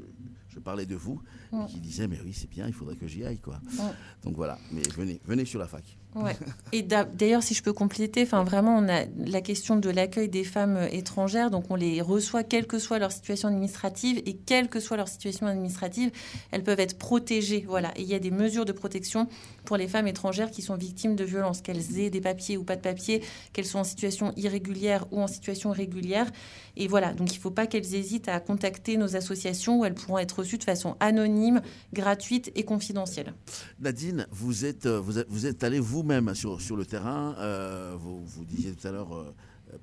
je 0.50 0.60
parlais 0.60 0.86
de 0.86 0.96
vous, 0.96 1.22
Mm. 1.52 1.62
et 1.62 1.66
qui 1.72 1.80
disaient, 1.80 2.08
mais 2.08 2.20
oui, 2.24 2.32
c'est 2.34 2.50
bien, 2.50 2.68
il 2.68 2.74
faudrait 2.74 2.96
que 2.96 3.08
j'y 3.08 3.24
aille. 3.26 3.40
Quoi. 3.40 3.56
Mm. 3.74 3.80
Donc 4.24 4.36
voilà, 4.36 4.58
mais 4.72 4.82
venez, 4.96 5.20
venez 5.26 5.46
sur 5.46 5.60
la 5.60 5.68
fac. 5.68 5.84
Ouais. 6.16 6.38
Et 6.72 6.82
d'a- 6.82 7.04
d'ailleurs, 7.04 7.44
si 7.44 7.54
je 7.54 7.62
peux 7.62 7.74
compléter, 7.74 8.24
enfin 8.24 8.46
vraiment, 8.46 8.78
on 8.78 8.88
a 8.88 9.04
la 9.18 9.42
question 9.42 9.76
de 9.76 9.90
l'accueil 9.90 10.30
des 10.30 10.46
femmes 10.46 10.78
euh, 10.78 10.88
étrangères. 10.90 11.52
Donc, 11.52 11.66
on 11.70 11.76
les 11.76 12.02
reçoit 12.02 12.46
quelle 12.46 12.68
que 12.68 12.80
soit 12.80 13.00
leur 13.00 13.12
situation 13.12 13.50
administrative 13.50 14.22
et 14.26 14.34
quelle 14.38 14.70
que 14.70 14.80
soit 14.80 14.96
leur 14.96 15.10
situation 15.10 15.46
administrative, 15.48 16.12
elles 16.52 16.64
peuvent 16.64 16.80
être 16.80 16.98
protégées. 17.26 17.66
Voilà. 17.68 17.92
Et 17.98 18.02
il 18.04 18.08
y 18.08 18.14
a 18.14 18.20
des 18.20 18.32
mesures 18.32 18.66
de 18.66 18.72
protection 18.72 19.28
pour 19.66 19.78
les 19.78 19.88
femmes 19.88 20.08
étrangères 20.08 20.52
qui 20.52 20.62
sont 20.62 20.76
victimes 20.76 21.16
de 21.16 21.24
violences, 21.24 21.62
qu'elles 21.62 22.00
aient 22.00 22.10
des 22.12 22.22
papiers 22.22 22.56
ou 22.58 22.64
pas 22.64 22.76
de 22.76 22.82
papiers, 22.82 23.22
qu'elles 23.52 23.66
soient 23.66 23.82
en 23.82 23.86
situation 23.86 24.32
irrégulière 24.38 25.06
ou 25.12 25.22
en 25.22 25.28
situation 25.28 25.72
régulière. 25.72 26.32
Et 26.78 26.88
voilà. 26.88 27.14
Donc, 27.14 27.34
il 27.34 27.38
ne 27.38 27.42
faut 27.42 27.52
pas 27.52 27.66
qu'elles 27.68 27.96
hésitent 27.96 28.28
à 28.30 28.40
contacter 28.40 28.98
nos 28.98 29.16
associations 29.16 29.80
où 29.80 29.86
elles 29.86 29.96
pourront 29.96 30.20
être 30.20 30.40
reçues 30.40 30.58
de 30.60 30.64
façon 30.64 30.96
anonyme, 31.00 31.62
gratuite 31.94 32.52
et 32.56 32.64
confidentielle. 32.64 33.34
Nadine, 33.80 34.28
vous 34.32 34.66
êtes, 34.66 34.86
euh, 34.86 35.00
vous 35.00 35.18
êtes, 35.18 35.28
vous 35.30 35.46
êtes 35.48 35.64
allé 35.64 35.80
vous-même 35.80 36.36
sur, 36.36 36.62
sur 36.62 36.76
le 36.76 36.86
terrain. 36.86 37.36
euh, 37.40 37.96
vous, 38.00 38.24
vous 38.24 38.46
disiez 38.46 38.72
tout 38.74 38.88
à 38.88 38.92
l'heure, 38.92 39.14
euh, 39.16 39.34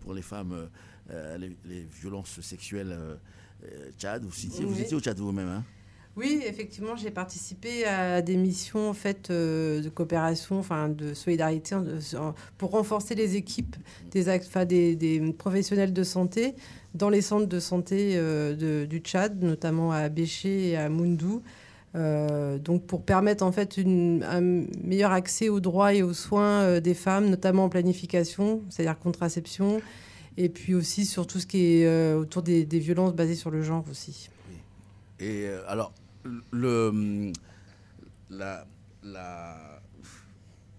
pour 0.00 0.14
les 0.14 0.22
femmes, 0.22 0.68
euh, 1.10 1.36
les, 1.38 1.56
les 1.64 1.82
violences 2.00 2.40
sexuelles, 2.40 2.96
Tchad, 3.98 4.24
vous, 4.24 4.32
citiez- 4.32 4.64
vous 4.64 4.80
étiez 4.80 4.96
au 4.96 5.00
Tchad 5.00 5.18
vous-même. 5.18 5.48
Hein? 5.48 5.64
Oui, 6.14 6.42
effectivement, 6.46 6.94
j'ai 6.94 7.10
participé 7.10 7.86
à 7.86 8.20
des 8.20 8.36
missions 8.36 8.90
en 8.90 8.92
fait 8.92 9.30
euh, 9.30 9.80
de 9.80 9.88
coopération, 9.88 10.58
enfin 10.58 10.90
de 10.90 11.14
solidarité, 11.14 11.74
pour 12.58 12.72
renforcer 12.72 13.14
les 13.14 13.36
équipes 13.36 13.76
des, 14.10 14.28
enfin, 14.28 14.66
des, 14.66 15.34
professionnels 15.38 15.94
de 15.94 16.04
santé 16.04 16.54
dans 16.94 17.08
les 17.08 17.22
centres 17.22 17.46
de 17.46 17.58
santé 17.58 18.12
euh, 18.16 18.84
du 18.84 18.98
Tchad, 18.98 19.42
notamment 19.42 19.90
à 19.90 20.10
Béché 20.10 20.70
et 20.70 20.76
à 20.76 20.90
Moundou. 20.90 21.42
Euh, 21.94 22.58
donc 22.58 22.86
pour 22.86 23.02
permettre 23.04 23.44
en 23.44 23.52
fait 23.52 23.78
un 23.78 24.40
meilleur 24.40 25.12
accès 25.12 25.48
aux 25.48 25.60
droits 25.60 25.94
et 25.94 26.02
aux 26.02 26.14
soins 26.14 26.78
des 26.80 26.94
femmes, 26.94 27.30
notamment 27.30 27.64
en 27.64 27.68
planification, 27.70 28.60
c'est-à-dire 28.68 28.98
contraception, 28.98 29.80
et 30.36 30.50
puis 30.50 30.74
aussi 30.74 31.06
sur 31.06 31.26
tout 31.26 31.40
ce 31.40 31.46
qui 31.46 31.80
est 31.80 32.12
autour 32.12 32.42
des, 32.42 32.64
violences 32.64 33.14
basées 33.14 33.34
sur 33.34 33.50
le 33.50 33.62
genre 33.62 33.84
aussi. 33.90 34.28
Et 35.20 35.46
alors, 35.68 35.92
le, 36.52 37.32
la, 38.30 38.66
la- 39.02 39.82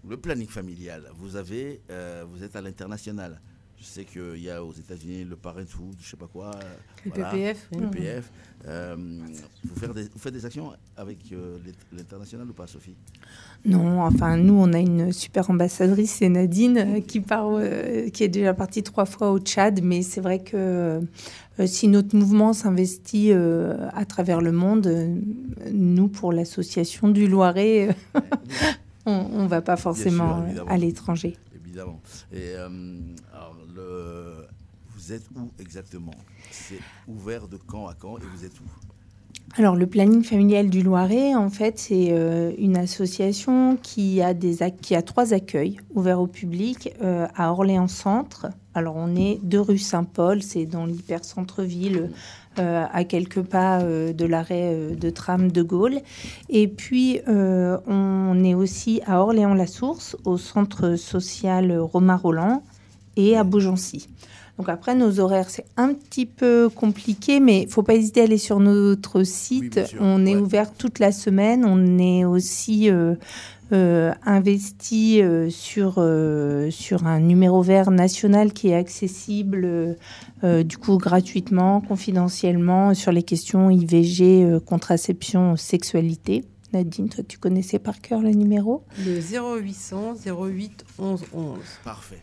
le 0.06 0.16
planning 0.16 0.48
familial, 0.48 1.08
vous, 1.14 1.36
avez, 1.36 1.80
euh, 1.90 2.24
vous 2.28 2.42
êtes 2.42 2.56
à 2.56 2.60
l'international. 2.60 3.40
Je 3.84 3.90
sais 4.00 4.04
qu'il 4.06 4.42
y 4.42 4.48
a 4.48 4.64
aux 4.64 4.72
États-Unis 4.72 5.24
le 5.28 5.36
Parenthood, 5.36 5.94
je 6.00 6.08
sais 6.08 6.16
pas 6.16 6.26
quoi. 6.26 6.52
euh, 6.54 6.74
Le 7.04 7.10
PPF, 7.10 7.68
oui. 7.72 7.80
Le 7.82 7.90
PPF. 7.90 8.30
Euh, 8.66 8.96
vous, 8.96 9.74
faites 9.78 9.92
des, 9.92 10.02
vous 10.04 10.18
faites 10.18 10.32
des 10.32 10.46
actions 10.46 10.72
avec 10.96 11.18
euh, 11.32 11.58
l'int- 11.66 11.98
l'international 11.98 12.48
ou 12.48 12.54
pas, 12.54 12.66
Sophie? 12.66 12.94
Non, 13.66 14.00
enfin, 14.00 14.38
nous, 14.38 14.54
on 14.54 14.72
a 14.72 14.78
une 14.78 15.12
super 15.12 15.50
ambassadrice, 15.50 16.12
c'est 16.14 16.30
Nadine, 16.30 17.02
qui, 17.06 17.20
part, 17.20 17.48
euh, 17.50 18.08
qui 18.08 18.24
est 18.24 18.28
déjà 18.28 18.54
partie 18.54 18.82
trois 18.82 19.04
fois 19.04 19.30
au 19.32 19.38
Tchad. 19.38 19.80
Mais 19.82 20.00
c'est 20.00 20.22
vrai 20.22 20.38
que 20.42 20.56
euh, 20.56 21.66
si 21.66 21.86
notre 21.88 22.16
mouvement 22.16 22.54
s'investit 22.54 23.32
euh, 23.32 23.76
à 23.92 24.06
travers 24.06 24.40
le 24.40 24.52
monde, 24.52 24.86
euh, 24.86 25.14
nous, 25.70 26.08
pour 26.08 26.32
l'association 26.32 27.08
du 27.08 27.28
Loiret, 27.28 27.94
on 29.04 29.42
ne 29.42 29.48
va 29.48 29.60
pas 29.60 29.76
forcément 29.76 30.42
à 30.68 30.78
l'étranger. 30.78 31.36
Évidemment. 31.66 32.00
Et 32.32 32.54
euh, 32.56 32.68
alors, 33.32 33.56
vous 33.74 35.12
êtes 35.12 35.24
où 35.36 35.50
exactement? 35.58 36.14
C'est 36.50 36.80
ouvert 37.08 37.48
de 37.48 37.56
quand 37.56 37.88
à 37.88 37.94
quand 37.94 38.18
et 38.18 38.24
vous 38.34 38.44
êtes 38.44 38.58
où? 38.60 38.64
Alors, 39.56 39.76
le 39.76 39.86
planning 39.86 40.24
familial 40.24 40.68
du 40.68 40.82
Loiret, 40.82 41.34
en 41.36 41.48
fait, 41.48 41.78
c'est 41.78 42.08
euh, 42.10 42.52
une 42.58 42.76
association 42.76 43.76
qui 43.80 44.20
a, 44.20 44.34
des 44.34 44.56
qui 44.82 44.96
a 44.96 45.02
trois 45.02 45.32
accueils 45.32 45.78
ouverts 45.94 46.20
au 46.20 46.26
public 46.26 46.92
euh, 47.02 47.28
à 47.36 47.52
Orléans-Centre. 47.52 48.48
Alors, 48.74 48.96
on 48.96 49.14
est 49.14 49.38
deux 49.44 49.60
rue 49.60 49.78
Saint-Paul, 49.78 50.42
c'est 50.42 50.66
dans 50.66 50.86
l'hyper-centre-ville, 50.86 52.10
euh, 52.58 52.84
à 52.90 53.04
quelques 53.04 53.42
pas 53.42 53.80
de 53.80 54.24
l'arrêt 54.24 54.96
de 54.96 55.10
tram 55.10 55.52
de 55.52 55.62
Gaulle. 55.62 56.00
Et 56.48 56.66
puis, 56.66 57.20
on 57.28 58.44
est 58.44 58.54
aussi 58.54 59.02
à 59.06 59.20
Orléans-la-Source, 59.20 60.16
au 60.24 60.36
centre 60.36 60.96
social 60.96 61.78
Romain 61.78 62.16
Roland 62.16 62.64
et 63.16 63.36
à 63.36 63.44
Beaugency. 63.44 64.08
Donc 64.58 64.68
après, 64.68 64.94
nos 64.94 65.18
horaires, 65.18 65.50
c'est 65.50 65.66
un 65.76 65.92
petit 65.94 66.26
peu 66.26 66.70
compliqué, 66.72 67.40
mais 67.40 67.62
il 67.62 67.68
faut 67.68 67.82
pas 67.82 67.94
hésiter 67.94 68.20
à 68.20 68.24
aller 68.24 68.38
sur 68.38 68.60
notre 68.60 69.24
site. 69.24 69.80
on 69.98 70.24
est 70.26 70.36
ouvert 70.36 70.72
toute 70.72 71.00
la 71.00 71.10
semaine. 71.10 71.64
On 71.64 71.98
est 71.98 72.24
aussi 72.24 72.88
euh, 72.88 73.16
euh, 73.72 74.12
investi 74.24 75.20
euh, 75.22 75.50
sur, 75.50 75.94
euh, 75.98 76.70
sur 76.70 77.06
un 77.06 77.18
numéro 77.18 77.62
vert 77.62 77.90
national 77.90 78.52
qui 78.52 78.68
est 78.68 78.76
accessible 78.76 79.96
du 80.42 80.76
coup 80.76 80.98
gratuitement, 80.98 81.80
confidentiellement, 81.80 82.92
sur 82.92 83.12
les 83.12 83.22
questions 83.22 83.70
IVG, 83.70 84.44
euh, 84.44 84.60
contraception, 84.60 85.56
sexualité. 85.56 86.44
Nadine, 86.74 87.08
toi, 87.08 87.24
tu 87.26 87.38
connaissais 87.38 87.78
par 87.78 88.00
cœur 88.00 88.20
le 88.20 88.30
numéro? 88.30 88.82
Le 88.98 89.20
0800 89.20 90.16
08 90.26 90.84
11 90.98 91.24
11. 91.32 91.58
Parfait. 91.84 92.18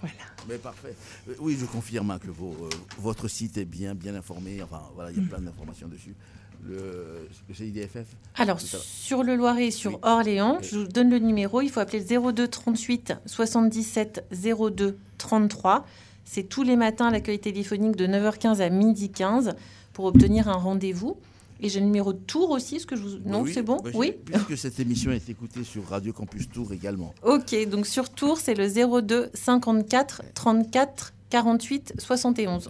Mais 0.49 0.57
parfait. 0.57 0.95
Euh, 1.29 1.33
Oui, 1.39 1.57
je 1.59 1.65
confirme 1.65 2.11
hein, 2.11 2.19
que 2.19 2.29
vos, 2.31 2.55
euh, 2.65 2.69
votre 2.99 3.27
site 3.27 3.57
est 3.57 3.65
bien, 3.65 3.95
bien 3.95 4.15
informé. 4.15 4.61
Enfin, 4.61 4.81
voilà, 4.95 5.11
il 5.11 5.17
y 5.21 5.25
a 5.25 5.27
plein 5.27 5.39
d'informations 5.39 5.87
dessus. 5.87 6.15
Le, 6.63 7.27
le 7.49 7.55
CIDFF 7.55 8.05
Alors, 8.35 8.59
sur 8.61 9.23
le 9.23 9.35
Loiret 9.35 9.67
et 9.67 9.71
sur 9.71 9.97
Orléans, 10.03 10.59
je 10.61 10.77
vous 10.77 10.87
donne 10.87 11.09
le 11.09 11.17
numéro. 11.17 11.61
Il 11.61 11.69
faut 11.69 11.79
appeler 11.79 12.03
le 12.07 12.31
02 12.31 12.47
38 12.47 13.13
77 13.25 14.25
02 14.31 14.97
33. 15.17 15.85
C'est 16.23 16.43
tous 16.43 16.61
les 16.63 16.75
matins 16.75 17.09
l'accueil 17.09 17.39
téléphonique 17.39 17.95
de 17.95 18.05
9h15 18.05 18.61
à 18.61 18.69
12h15 18.69 19.55
pour 19.93 20.05
obtenir 20.05 20.47
un 20.49 20.53
rendez-vous. 20.57 21.17
Et 21.61 21.69
j'ai 21.69 21.79
le 21.79 21.85
numéro 21.85 22.11
de 22.11 22.19
Tours 22.19 22.49
aussi, 22.49 22.79
ce 22.79 22.87
que 22.87 22.95
je 22.95 23.03
vous... 23.03 23.17
Non, 23.23 23.41
Oui, 23.41 23.53
c'est 23.53 23.61
bon 23.61 23.77
bah, 23.83 23.91
Oui 23.93 24.13
Puisque 24.25 24.57
cette 24.57 24.79
émission 24.79 25.11
est 25.11 25.29
écoutée 25.29 25.63
sur 25.63 25.87
Radio 25.87 26.11
Campus 26.11 26.49
Tour 26.49 26.73
également. 26.73 27.13
Ok, 27.23 27.55
donc 27.69 27.85
sur 27.85 28.09
Tours, 28.09 28.39
c'est 28.39 28.55
le 28.55 28.67
02 29.01 29.29
54 29.33 30.23
34 30.33 31.13
48 31.29 31.93
71. 31.99 32.69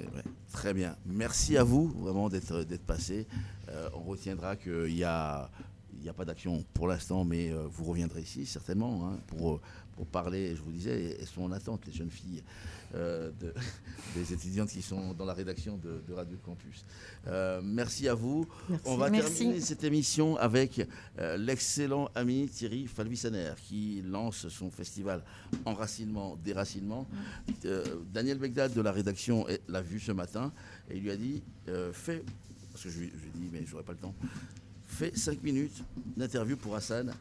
Très 0.51 0.73
bien. 0.73 0.95
Merci 1.05 1.57
à 1.57 1.63
vous 1.63 1.87
vraiment 1.87 2.29
d'être 2.29 2.85
passé. 2.85 3.27
Euh, 3.69 3.89
on 3.95 4.01
retiendra 4.01 4.57
qu'il 4.57 4.95
y 4.95 5.03
a 5.03 5.49
n'y 6.03 6.09
a 6.09 6.13
pas 6.13 6.25
d'action 6.25 6.63
pour 6.73 6.87
l'instant, 6.87 7.23
mais 7.23 7.51
euh, 7.51 7.65
vous 7.69 7.83
reviendrez 7.85 8.21
ici 8.21 8.45
certainement 8.45 9.07
hein, 9.09 9.17
pour, 9.27 9.53
euh, 9.53 9.61
pour 9.95 10.05
parler. 10.07 10.55
Je 10.55 10.61
vous 10.61 10.71
disais, 10.71 11.17
elles 11.19 11.27
sont 11.27 11.43
en 11.43 11.51
attente, 11.51 11.85
les 11.85 11.91
jeunes 11.93 12.09
filles, 12.09 12.43
euh, 12.95 13.31
de- 13.39 13.53
des 14.15 14.33
étudiantes 14.33 14.69
qui 14.69 14.81
sont 14.81 15.13
dans 15.13 15.25
la 15.25 15.33
rédaction 15.33 15.77
de, 15.77 16.01
de 16.07 16.13
Radio 16.13 16.37
Campus. 16.43 16.85
Euh, 17.27 17.61
merci 17.63 18.07
à 18.07 18.13
vous. 18.13 18.45
Merci. 18.69 18.83
On 18.87 18.97
va 18.97 19.09
Merci. 19.09 19.37
terminer 19.39 19.61
cette 19.61 19.83
émission 19.83 20.37
avec 20.37 20.85
euh, 21.19 21.37
l'excellent 21.37 22.09
ami 22.15 22.47
Thierry 22.49 22.87
Falvissaner 22.87 23.53
qui 23.63 24.01
lance 24.03 24.47
son 24.49 24.71
festival 24.71 25.23
Enracinement, 25.65 26.35
Déracinement. 26.43 27.07
Euh, 27.65 27.83
Daniel 28.13 28.37
Begdad 28.39 28.73
de 28.73 28.81
la 28.81 28.91
rédaction 28.91 29.45
l'a 29.67 29.81
vu 29.81 29.99
ce 29.99 30.11
matin 30.11 30.51
et 30.89 30.97
il 30.97 31.03
lui 31.03 31.11
a 31.11 31.17
dit 31.17 31.41
fais, 31.93 32.23
parce 32.71 32.83
que 32.85 32.89
je 32.89 32.99
lui 32.99 33.11
je 33.13 33.19
lui 33.21 33.27
ai 33.27 33.39
dit 33.39 33.49
mais 33.51 33.65
j'aurais 33.65 33.83
pas 33.83 33.91
le 33.93 33.97
temps, 33.99 34.15
fais 34.91 35.11
5 35.15 35.41
minutes 35.43 35.83
d'interview 36.15 36.57
pour 36.57 36.75
Hassan. 36.75 37.13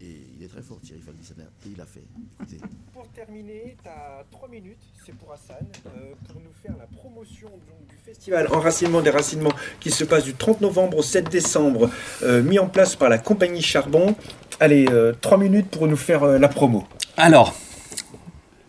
Et 0.00 0.16
il 0.36 0.44
est 0.44 0.48
très 0.48 0.62
fort, 0.62 0.80
Thierry 0.80 1.00
Falvissaner. 1.00 1.44
Et 1.64 1.70
il 1.74 1.80
a 1.80 1.86
fait. 1.86 2.02
Écoutez. 2.40 2.56
Pour 2.92 3.06
terminer, 3.08 3.76
tu 3.80 3.88
as 3.88 4.24
3 4.32 4.48
minutes, 4.48 4.78
c'est 5.06 5.14
pour 5.14 5.32
Hassan, 5.32 5.64
euh, 5.86 6.14
pour 6.26 6.40
nous 6.40 6.50
faire 6.60 6.74
la 6.76 6.86
promotion 6.86 7.48
donc, 7.48 7.88
du 7.88 7.96
festival 8.04 8.48
Enracinement 8.50 9.00
des 9.00 9.10
Racinements 9.10 9.52
qui 9.78 9.92
se 9.92 10.02
passe 10.02 10.24
du 10.24 10.34
30 10.34 10.60
novembre 10.60 10.98
au 10.98 11.02
7 11.02 11.30
décembre, 11.30 11.88
euh, 12.24 12.42
mis 12.42 12.58
en 12.58 12.68
place 12.68 12.96
par 12.96 13.10
la 13.10 13.18
compagnie 13.18 13.62
Charbon. 13.62 14.16
Allez, 14.58 14.86
3 15.20 15.38
minutes 15.38 15.70
pour 15.70 15.86
nous 15.86 15.96
faire 15.96 16.24
euh, 16.24 16.38
la 16.38 16.48
promo. 16.48 16.84
Alors, 17.16 17.54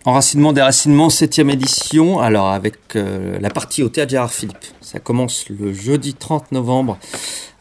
Enracinement, 0.06 0.52
déracinement, 0.52 1.10
septième 1.10 1.50
édition. 1.50 2.20
Alors, 2.20 2.50
avec 2.50 2.98
euh, 2.98 3.40
la 3.40 3.50
partie 3.50 3.84
au 3.84 3.90
théâtre 3.90 4.12
Gérard 4.12 4.34
Philippe. 4.34 4.66
Ça 4.82 5.00
commence 5.00 5.48
le 5.48 5.72
jeudi 5.72 6.14
30 6.14 6.52
novembre 6.52 7.00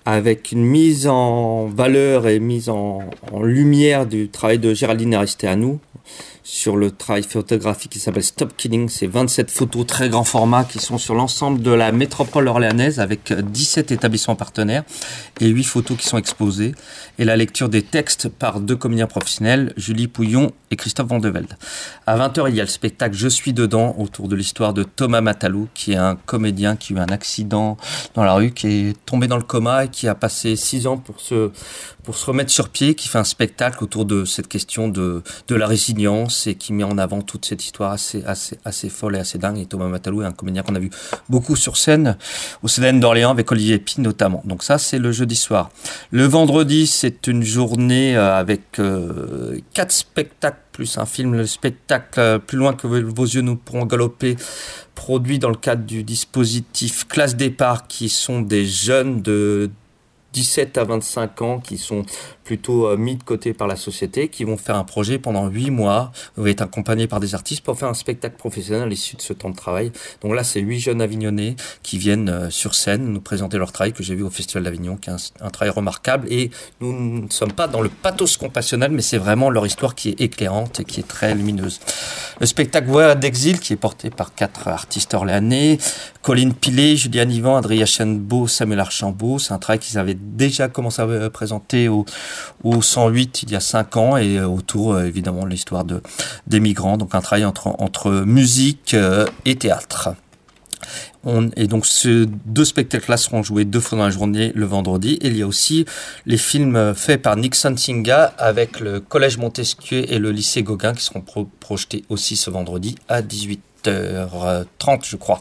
avec 0.05 0.53
une 0.53 0.65
mise 0.65 1.07
en 1.07 1.67
valeur 1.67 2.27
et 2.27 2.41
mise 2.41 2.69
en, 2.69 3.01
lumière 3.43 4.07
du 4.07 4.29
travail 4.29 4.59
de 4.59 4.75
Géraldine 4.75 5.15
Aristeanu 5.15 5.79
sur 6.45 6.77
le 6.77 6.91
travail 6.91 7.23
photographique 7.23 7.93
qui 7.93 7.99
s'appelle 8.01 8.25
Stop 8.25 8.57
Killing. 8.57 8.89
C'est 8.89 9.07
27 9.07 9.51
photos 9.51 9.87
très 9.87 10.09
grand 10.09 10.25
format 10.25 10.65
qui 10.65 10.79
sont 10.79 10.99
sur 10.99 11.15
l'ensemble 11.15 11.63
de 11.63 11.71
la 11.71 11.93
métropole 11.93 12.49
orléanaise 12.49 13.01
avec 13.01 13.33
17 13.33 13.93
établissements 13.93 14.35
partenaires 14.35 14.83
et 15.41 15.47
8 15.47 15.65
photos 15.65 15.97
qui 15.97 16.07
sont 16.07 16.19
exposées. 16.19 16.75
Et 17.19 17.25
la 17.25 17.37
lecture 17.37 17.69
des 17.69 17.83
textes 17.83 18.29
par 18.29 18.61
deux 18.61 18.77
comédiens 18.77 19.07
professionnels, 19.07 19.73
Julie 19.77 20.09
Pouillon 20.09 20.51
et 20.71 20.77
Christophe 20.77 21.09
Vandevelde. 21.09 21.57
À 22.07 22.17
20h, 22.17 22.49
il 22.49 22.57
y 22.57 22.61
a 22.61 22.65
le 22.65 22.69
spectacle 22.69 23.15
Je 23.15 23.29
suis 23.29 23.53
dedans 23.53 23.95
autour 23.99 24.29
de 24.29 24.35
l'histoire 24.35 24.75
de 24.75 24.83
Thomas 24.83 25.21
Matalou, 25.21 25.69
qui 25.75 25.93
est 25.93 25.97
un 25.97 26.17
comédien 26.17 26.77
qui 26.77 26.95
a 26.95 26.97
eu 26.97 26.99
un 26.99 27.07
accident 27.07 27.77
dans 28.15 28.25
la 28.25 28.35
rue, 28.35 28.51
qui 28.53 28.67
est 28.67 29.07
tombé 29.07 29.29
dans 29.29 29.37
le 29.37 29.43
coma 29.45 29.85
et 29.85 29.89
qui 29.89 30.09
a 30.09 30.15
passé 30.15 30.57
6 30.57 30.87
ans 30.87 30.97
pour 30.97 31.21
se, 31.21 31.51
pour 32.03 32.17
se 32.17 32.27
remettre 32.27 32.51
sur 32.51 32.69
pied, 32.71 32.95
qui 32.95 33.09
fait 33.09 33.19
un 33.19 33.25
spectacle 33.25 33.85
autour 33.85 34.05
de 34.05 34.25
cette 34.25 34.49
question 34.49 34.89
de, 34.89 35.23
de 35.49 35.55
la 35.55 35.67
résilience 35.67 36.32
et 36.47 36.55
qui 36.55 36.73
met 36.73 36.85
en 36.85 36.99
avant 36.99 37.23
toute 37.23 37.45
cette 37.45 37.65
histoire 37.65 37.93
assez, 37.93 38.25
assez, 38.25 38.59
assez 38.65 38.89
folle 38.89 39.17
et 39.17 39.19
assez 39.19 39.39
dingue. 39.39 39.59
Et 39.59 39.67
Thomas 39.67 39.89
Matalou 39.89 40.23
est 40.23 40.27
un 40.27 40.33
comédien 40.33 40.63
qu'on 40.63 40.75
a 40.75 40.79
vu 40.79 40.91
beaucoup 41.29 41.57
sur 41.57 41.77
scène 41.77 42.17
au 42.63 42.69
CDN 42.69 43.01
d'Orléans 43.01 43.31
avec 43.31 43.51
Olivier 43.53 43.79
Py 43.79 44.01
notamment. 44.01 44.43
Donc 44.45 44.63
ça, 44.63 44.79
c'est 44.79 44.99
le 44.99 45.13
jeudi 45.13 45.37
soir. 45.37 45.71
Le 46.11 46.25
vendredi, 46.25 46.87
c'est 46.87 47.27
une 47.27 47.43
journée 47.43 48.17
euh, 48.17 48.35
avec 48.35 48.79
euh, 48.79 49.59
quatre 49.75 49.93
spectacles 49.93 50.59
plus 50.73 50.99
un 50.99 51.07
film, 51.07 51.35
le 51.35 51.47
spectacle 51.47 52.19
euh, 52.19 52.39
Plus 52.39 52.57
loin 52.57 52.73
que 52.73 52.87
vos 52.87 53.25
yeux 53.25 53.43
nous 53.43 53.57
pourront 53.57 53.85
galoper, 53.85 54.37
produit 54.95 55.39
dans 55.39 55.51
le 55.51 55.57
cadre 55.57 55.85
du 55.85 56.03
dispositif 56.03 57.07
Classe 57.07 57.37
Départ, 57.37 57.87
qui 57.87 58.09
sont 58.09 58.41
des 58.41 58.65
jeunes 58.65 59.23
de 59.23 59.71
17 60.33 60.79
à 60.79 60.85
25 60.85 61.43
ans 61.43 61.61
qui 61.61 61.79
sont 61.79 62.05
plutôt 62.45 62.87
euh, 62.87 62.97
mis 62.97 63.17
de 63.17 63.23
côté 63.23 63.53
par 63.53 63.69
la 63.69 63.77
société, 63.77 64.29
qui 64.29 64.45
vont 64.45 64.57
faire 64.57 64.77
un 64.77 64.85
projet 64.85 65.19
pendant 65.19 65.49
8 65.49 65.71
mois, 65.71 66.13
vous 66.37 66.47
être 66.49 66.63
accompagnés 66.63 67.07
par 67.07 67.21
des 67.21 67.35
artistes 67.35 67.63
pour 67.63 67.79
faire 67.79 67.89
un 67.89 67.95
spectacle 67.95 68.37
professionnel 68.37 68.83
à 68.83 68.87
l'issue 68.87 69.17
de 69.17 69.23
ce 69.23 69.33
temps 69.33 69.51
de 69.51 69.57
travail. 69.57 69.93
Donc 70.23 70.35
là, 70.35 70.45
c'est 70.45 70.61
8 70.61 70.81
jeunes 70.81 71.01
avignonnais 71.01 71.57
qui 71.83 71.99
viennent 71.99 72.29
euh, 72.29 72.51
sur 72.51 72.75
scène 72.75 73.05
nous 73.05 73.21
présenter 73.21 73.59
leur 73.59 73.73
travail 73.73 73.93
que 73.93 74.03
j'ai 74.03 74.15
vu 74.15 74.23
au 74.23 74.31
Festival 74.31 74.65
d'Avignon, 74.65 74.97
qui 74.97 75.11
est 75.11 75.33
un, 75.41 75.51
travail 75.51 75.71
remarquable. 75.71 76.27
Et 76.33 76.51
nous 76.81 76.93
ne 76.93 77.31
sommes 77.31 77.53
pas 77.53 77.69
dans 77.69 77.81
le 77.81 77.89
pathos 77.89 78.37
compassionnel, 78.37 78.91
mais 78.91 79.03
c'est 79.03 79.19
vraiment 79.19 79.51
leur 79.51 79.67
histoire 79.67 79.95
qui 79.95 80.11
est 80.11 80.21
éclairante 80.21 80.81
et 80.81 80.85
qui 80.85 81.01
est 81.01 81.09
très 81.09 81.35
lumineuse. 81.35 81.81
Le 82.41 82.47
spectacle 82.47 82.89
Voix 82.89 83.15
d'exil, 83.15 83.61
qui 83.61 83.73
est 83.73 83.77
porté 83.77 84.11
par 84.11 84.35
quatre 84.35 84.69
artistes 84.69 85.15
orléanais, 85.15 85.79
Colline 86.23 86.55
Pilet, 86.55 86.97
Juliane 86.97 87.31
Yvan, 87.31 87.57
Adrien 87.57 87.87
Chenbeau, 87.87 88.47
Samuel 88.47 88.81
Archambault. 88.81 89.39
C'est 89.39 89.53
un 89.53 89.59
travail 89.59 89.79
qu'ils 89.79 89.99
avaient 89.99 90.15
déjà 90.23 90.69
commencé 90.69 91.03
à 91.03 91.07
euh, 91.07 91.31
présenter 91.31 91.89
au, 91.89 92.05
au 92.63 92.83
108 92.83 93.43
il 93.43 93.51
y 93.51 93.57
a 93.57 93.61
5 93.61 93.97
ans 93.97 94.17
et 94.17 94.39
euh, 94.39 94.47
autour 94.47 94.95
euh, 94.95 95.05
évidemment 95.05 95.45
de 95.45 95.51
l'histoire 95.51 95.85
de, 95.85 96.03
des 96.47 96.61
migrants. 96.61 96.97
Donc 96.97 97.15
un 97.15 97.21
travail 97.21 97.45
entre, 97.45 98.11
musique 98.25 98.97
et 99.45 99.57
théâtre. 99.57 100.11
On, 101.25 101.51
et 101.57 101.69
donc, 101.69 101.87
ces 101.87 102.27
deux 102.27 102.65
spectacles-là 102.65 103.17
seront 103.17 103.45
joués 103.45 103.65
deux 103.65 103.79
fois 103.79 103.97
dans 103.97 104.05
la 104.05 104.11
journée 104.11 104.51
le 104.57 104.67
vendredi. 104.67 105.19
Et 105.21 105.29
il 105.29 105.37
y 105.37 105.43
a 105.43 105.47
aussi 105.47 105.87
les 106.27 106.37
films 106.37 106.95
faits 106.95 107.23
par 107.23 107.37
Nixon 107.37 107.77
Singa 107.77 108.35
avec 108.39 108.81
le 108.81 108.99
Collège 108.99 109.39
Montesquieu 109.39 110.11
et 110.13 110.19
le 110.19 110.33
lycée 110.33 110.63
Gauguin 110.65 110.95
qui 110.95 111.05
seront 111.05 111.21
pro 111.21 111.49
projetés 111.61 112.05
aussi 112.09 112.37
ce 112.37 112.51
vendredi 112.51 112.97
à 113.09 113.23
18h30, 113.85 115.01
je 115.05 115.17
crois. 115.17 115.41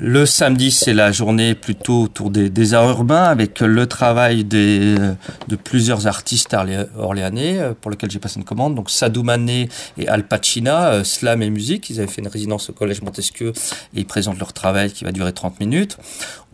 Le 0.00 0.26
samedi, 0.26 0.70
c'est 0.70 0.94
la 0.94 1.10
journée 1.10 1.56
plutôt 1.56 2.02
autour 2.02 2.30
des, 2.30 2.74
arts 2.74 2.88
urbains 2.88 3.24
avec 3.24 3.60
le 3.60 3.86
travail 3.86 4.44
de 4.44 5.16
plusieurs 5.64 6.06
artistes 6.06 6.54
orléanais 6.96 7.58
euh, 7.58 7.72
pour 7.78 7.90
lesquels 7.90 8.10
j'ai 8.10 8.20
passé 8.20 8.38
une 8.38 8.44
commande. 8.44 8.74
Donc 8.74 8.90
Sadou 8.90 9.22
Mané 9.22 9.68
et 9.96 10.08
Al 10.08 10.24
Pacina, 10.24 10.90
euh, 10.92 11.04
slam 11.04 11.42
et 11.42 11.50
musique. 11.50 11.90
Ils 11.90 11.98
avaient 11.98 12.08
fait 12.08 12.20
une 12.20 12.28
résidence 12.28 12.70
au 12.70 12.72
Collège 12.72 13.02
Montesquieu 13.02 13.52
et 13.94 14.00
ils 14.00 14.06
présentent 14.06 14.38
leur 14.38 14.52
travail 14.52 14.92
qui 14.92 15.04
va 15.04 15.10
durer 15.10 15.32
30 15.32 15.58
minutes. 15.58 15.98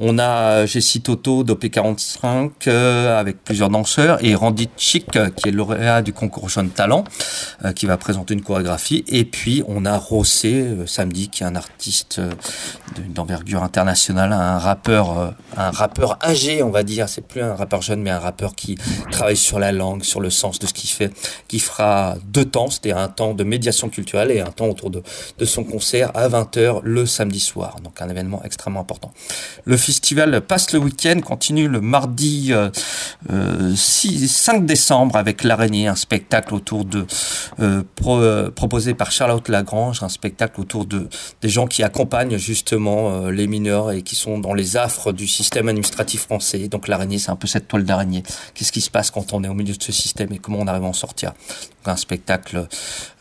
On 0.00 0.18
a 0.18 0.66
Jessie 0.66 1.02
Toto 1.02 1.44
d'OP45 1.44 2.50
euh, 2.66 3.16
avec 3.16 3.44
plusieurs 3.44 3.68
danseurs 3.68 4.18
et 4.24 4.34
Randy 4.34 4.68
Chic 4.76 5.14
euh, 5.14 5.30
qui 5.30 5.50
est 5.50 5.52
lauréat 5.52 6.02
du 6.02 6.12
concours 6.12 6.48
Jeune 6.48 6.70
Talent 6.70 7.04
euh, 7.64 7.72
qui 7.72 7.86
va 7.86 7.96
présenter 7.96 8.34
une 8.34 8.42
chorégraphie. 8.42 9.04
Et 9.06 9.24
puis 9.24 9.62
on 9.68 9.84
a 9.86 9.96
Rossé 9.96 10.62
euh, 10.62 10.86
samedi 10.86 11.28
qui 11.28 11.44
est 11.44 11.46
un 11.46 11.54
artiste 11.54 12.20
d'envergure 13.10 13.62
internationale, 13.62 14.32
un 14.32 14.58
rappeur, 14.58 15.34
un 15.56 15.70
rappeur 15.70 16.18
âgé 16.24 16.64
on 16.64 16.70
va 16.70 16.82
dire. 16.82 17.08
C'est 17.08 17.24
plus 17.24 17.42
un 17.42 17.54
rappeur 17.54 17.80
jeune 17.80 18.02
mais 18.02 18.10
un 18.10 18.18
rappeur 18.18 18.56
qui 18.56 18.76
travaille 19.12 19.36
sur 19.36 19.60
la 19.60 19.70
langue, 19.70 20.02
sur 20.02 20.20
le 20.20 20.30
sens 20.30 20.58
de 20.58 20.66
ce 20.66 20.74
qu'il 20.74 20.90
fait, 20.90 21.12
qui 21.46 21.60
fera 21.60 22.16
deux 22.24 22.44
temps, 22.44 22.68
c'est-à-dire 22.68 22.98
un 22.98 23.08
temps 23.08 23.32
de 23.32 23.44
médiation 23.44 23.88
culturelle 23.88 24.32
et 24.32 24.40
un 24.40 24.50
temps 24.50 24.66
autour 24.66 24.90
de, 24.90 25.02
son 25.44 25.62
concert 25.62 26.10
à 26.14 26.28
20h 26.28 26.80
le 26.82 27.06
samedi 27.06 27.38
soir. 27.38 27.76
Donc 27.84 28.02
un 28.02 28.08
événement 28.08 28.42
extrêmement 28.42 28.80
important. 28.80 29.12
Festival 29.84 30.40
passe 30.40 30.72
le 30.72 30.78
week-end, 30.78 31.20
continue 31.20 31.68
le 31.68 31.80
mardi 31.80 32.52
euh, 32.52 32.70
euh, 33.30 33.74
6, 33.76 34.28
5 34.28 34.64
décembre 34.64 35.16
avec 35.16 35.44
l'araignée, 35.44 35.88
un 35.88 35.94
spectacle 35.94 36.54
autour 36.54 36.84
de 36.84 37.06
euh, 37.60 37.82
pro, 37.96 38.18
euh, 38.18 38.50
proposé 38.50 38.94
par 38.94 39.10
Charlotte 39.10 39.46
Lagrange, 39.48 40.02
un 40.02 40.08
spectacle 40.08 40.60
autour 40.60 40.86
de 40.86 41.08
des 41.42 41.48
gens 41.48 41.66
qui 41.66 41.82
accompagnent 41.82 42.38
justement 42.38 43.10
euh, 43.10 43.30
les 43.30 43.46
mineurs 43.46 43.92
et 43.92 44.02
qui 44.02 44.14
sont 44.14 44.38
dans 44.38 44.54
les 44.54 44.76
affres 44.76 45.12
du 45.12 45.26
système 45.26 45.68
administratif 45.68 46.22
français. 46.22 46.68
Donc 46.68 46.88
l'araignée, 46.88 47.18
c'est 47.18 47.30
un 47.30 47.36
peu 47.36 47.46
cette 47.46 47.68
toile 47.68 47.84
d'araignée. 47.84 48.22
Qu'est-ce 48.54 48.72
qui 48.72 48.80
se 48.80 48.90
passe 48.90 49.10
quand 49.10 49.32
on 49.32 49.44
est 49.44 49.48
au 49.48 49.54
milieu 49.54 49.74
de 49.74 49.82
ce 49.82 49.92
système 49.92 50.32
et 50.32 50.38
comment 50.38 50.60
on 50.60 50.66
arrive 50.66 50.84
à 50.84 50.88
en 50.88 50.92
sortir? 50.92 51.32
Donc 51.84 51.92
un 51.92 51.96
spectacle 51.96 52.66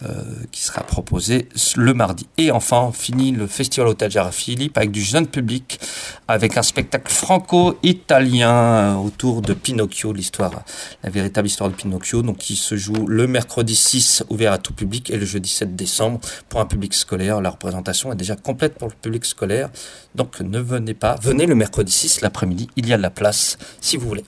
euh, 0.05 0.23
qui 0.51 0.61
sera 0.61 0.83
proposé 0.83 1.49
le 1.75 1.93
mardi. 1.93 2.27
Et 2.37 2.51
enfin, 2.51 2.81
on 2.81 2.91
finit 2.91 3.31
le 3.31 3.47
festival 3.47 3.87
au 3.87 3.93
Tadjara 3.93 4.31
Philippe 4.31 4.77
avec 4.77 4.91
du 4.91 5.01
jeune 5.01 5.27
public, 5.27 5.79
avec 6.27 6.52
un 6.57 6.63
spectacle 6.63 7.11
franco-italien 7.11 8.51
euh, 8.51 8.95
autour 8.95 9.41
de 9.41 9.53
Pinocchio, 9.53 10.13
l'histoire, 10.13 10.63
la 11.03 11.09
véritable 11.09 11.47
histoire 11.47 11.69
de 11.69 11.75
Pinocchio, 11.75 12.21
donc 12.21 12.37
qui 12.37 12.55
se 12.55 12.75
joue 12.75 13.07
le 13.07 13.27
mercredi 13.27 13.75
6 13.75 14.23
ouvert 14.29 14.51
à 14.53 14.57
tout 14.57 14.73
public 14.73 15.09
et 15.09 15.17
le 15.17 15.25
jeudi 15.25 15.49
7 15.49 15.75
décembre 15.75 16.19
pour 16.49 16.59
un 16.59 16.65
public 16.65 16.93
scolaire. 16.93 17.41
La 17.41 17.49
représentation 17.49 18.11
est 18.11 18.15
déjà 18.15 18.35
complète 18.35 18.75
pour 18.77 18.87
le 18.87 18.93
public 18.93 19.25
scolaire, 19.25 19.69
donc 20.15 20.39
ne 20.41 20.59
venez 20.59 20.93
pas, 20.93 21.15
venez 21.21 21.45
le 21.45 21.55
mercredi 21.55 21.91
6 21.91 22.21
l'après-midi, 22.21 22.69
il 22.75 22.87
y 22.87 22.93
a 22.93 22.97
de 22.97 23.01
la 23.01 23.09
place 23.09 23.57
si 23.81 23.97
vous 23.97 24.07
voulez. 24.07 24.25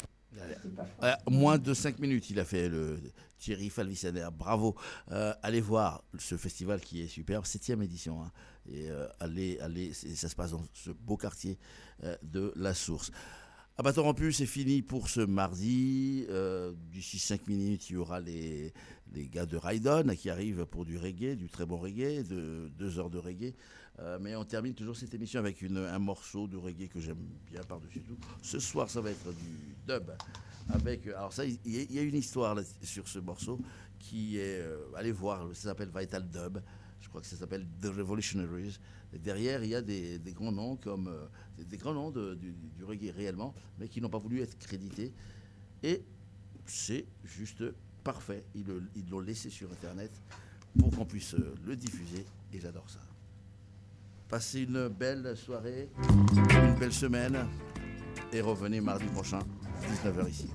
Euh, 1.03 1.13
moins 1.30 1.57
de 1.57 1.73
5 1.73 1.99
minutes, 1.99 2.30
il 2.30 2.39
a 2.39 2.45
fait 2.45 2.69
le 2.69 2.99
Thierry 3.38 3.69
Falvissaner. 3.69 4.28
Bravo. 4.36 4.76
Euh, 5.11 5.34
allez 5.43 5.61
voir 5.61 6.03
ce 6.17 6.38
festival 6.38 6.80
qui 6.80 7.01
est 7.01 7.07
superbe, 7.07 7.45
septième 7.45 7.82
édition. 7.84 8.21
hein. 8.23 8.32
et 8.71 8.88
allez, 9.19 9.59
allez, 9.61 9.93
ça 9.93 10.30
se 10.30 10.36
passe 10.36 10.51
dans 10.51 10.63
ce 10.73 10.89
beau 10.89 11.17
quartier 11.17 11.57
de 12.24 12.52
la 12.56 12.74
Source. 12.74 13.12
À 13.78 13.84
bâton 13.84 14.04
rompu, 14.04 14.32
c'est 14.32 14.46
fini 14.46 14.82
pour 14.82 15.10
ce 15.10 15.22
mardi. 15.22 16.26
D'ici 16.91 17.20
5 17.20 17.48
minutes, 17.48 17.89
il 17.89 17.93
y 17.93 17.98
aura 17.98 18.20
les, 18.20 18.74
les 19.14 19.28
gars 19.28 19.46
de 19.46 19.58
Raidon 19.58 20.16
qui 20.16 20.30
arrivent 20.30 20.66
pour 20.66 20.86
du 20.86 20.98
reggae, 20.98 21.36
du 21.36 21.50
très 21.50 21.66
bon 21.66 21.78
reggae, 21.78 22.24
de 22.28 22.70
deux 22.78 23.00
heures 23.00 23.10
de 23.10 23.18
reggae. 23.18 23.54
Euh, 24.00 24.18
mais 24.20 24.36
on 24.36 24.43
termine 24.43 24.74
toujours 24.74 24.96
cette 24.96 25.14
émission 25.14 25.39
avec 25.39 25.64
un 25.64 26.00
morceau 26.00 26.48
de 26.48 26.58
reggae 26.58 26.89
que 26.89 27.00
j'aime 27.00 27.26
bien 27.50 27.62
par-dessus 27.64 28.02
tout. 28.02 28.18
Ce 28.41 28.60
soir, 28.60 28.89
ça 28.89 29.00
va 29.00 29.12
être 29.12 29.32
du 29.32 29.76
dub. 29.88 30.12
Avec, 30.70 31.08
alors 31.08 31.32
ça, 31.32 31.46
il 31.46 31.60
y, 31.66 32.00
a 32.00 32.02
une 32.02 32.16
histoire 32.16 32.58
sur 32.82 33.08
ce 33.08 33.20
morceau 33.20 33.60
qui 34.00 34.38
est, 34.38 34.60
euh, 34.62 34.80
allez 34.96 35.12
voir, 35.12 35.48
ça 35.54 35.70
s'appelle 35.70 35.91
Vital 35.96 36.28
Dub. 36.28 36.60
Je 37.00 37.08
crois 37.08 37.22
que 37.22 37.28
ça 37.28 37.38
s'appelle 37.38 37.66
The 37.82 37.86
Revolutionaries. 37.86 38.80
Derrière, 39.14 39.64
il 39.64 39.70
y 39.70 39.76
a 39.76 39.82
des, 39.82 40.20
grands 40.34 40.52
noms 40.52 40.76
comme 40.76 41.08
euh, 41.08 41.28
des 41.58 41.78
grands 41.78 41.93
noms 41.93 42.12
du, 42.12 42.53
reggae 42.84 43.12
réellement, 43.16 43.53
mais 43.80 43.88
qui 43.88 44.01
n'ont 44.01 44.10
pas 44.10 44.18
voulu 44.18 44.41
être 44.41 44.58
crédités. 44.58 45.14
Et 45.84 46.03
c'est 46.66 47.06
juste 47.24 47.64
parfait. 48.03 48.43
Ils 48.56 49.10
l'ont 49.10 49.20
laissé 49.20 49.49
sur 49.49 49.72
Internet 49.72 50.12
pour 50.78 50.91
qu'on 50.91 51.06
puisse 51.06 51.36
le 51.66 51.76
diffuser. 51.76 52.26
Et 52.53 52.60
j'adore 52.60 52.89
ça. 52.89 52.99
Passez 54.28 54.62
une 54.62 54.88
belle 54.88 55.38
soirée, 55.38 55.89
une 56.49 56.76
belle 56.80 56.93
semaine 56.93 57.47
et 58.34 58.41
revenez 58.41 58.82
mardi 58.82 59.06
prochain, 59.06 59.39
19h 60.03 60.30
ici. 60.30 60.49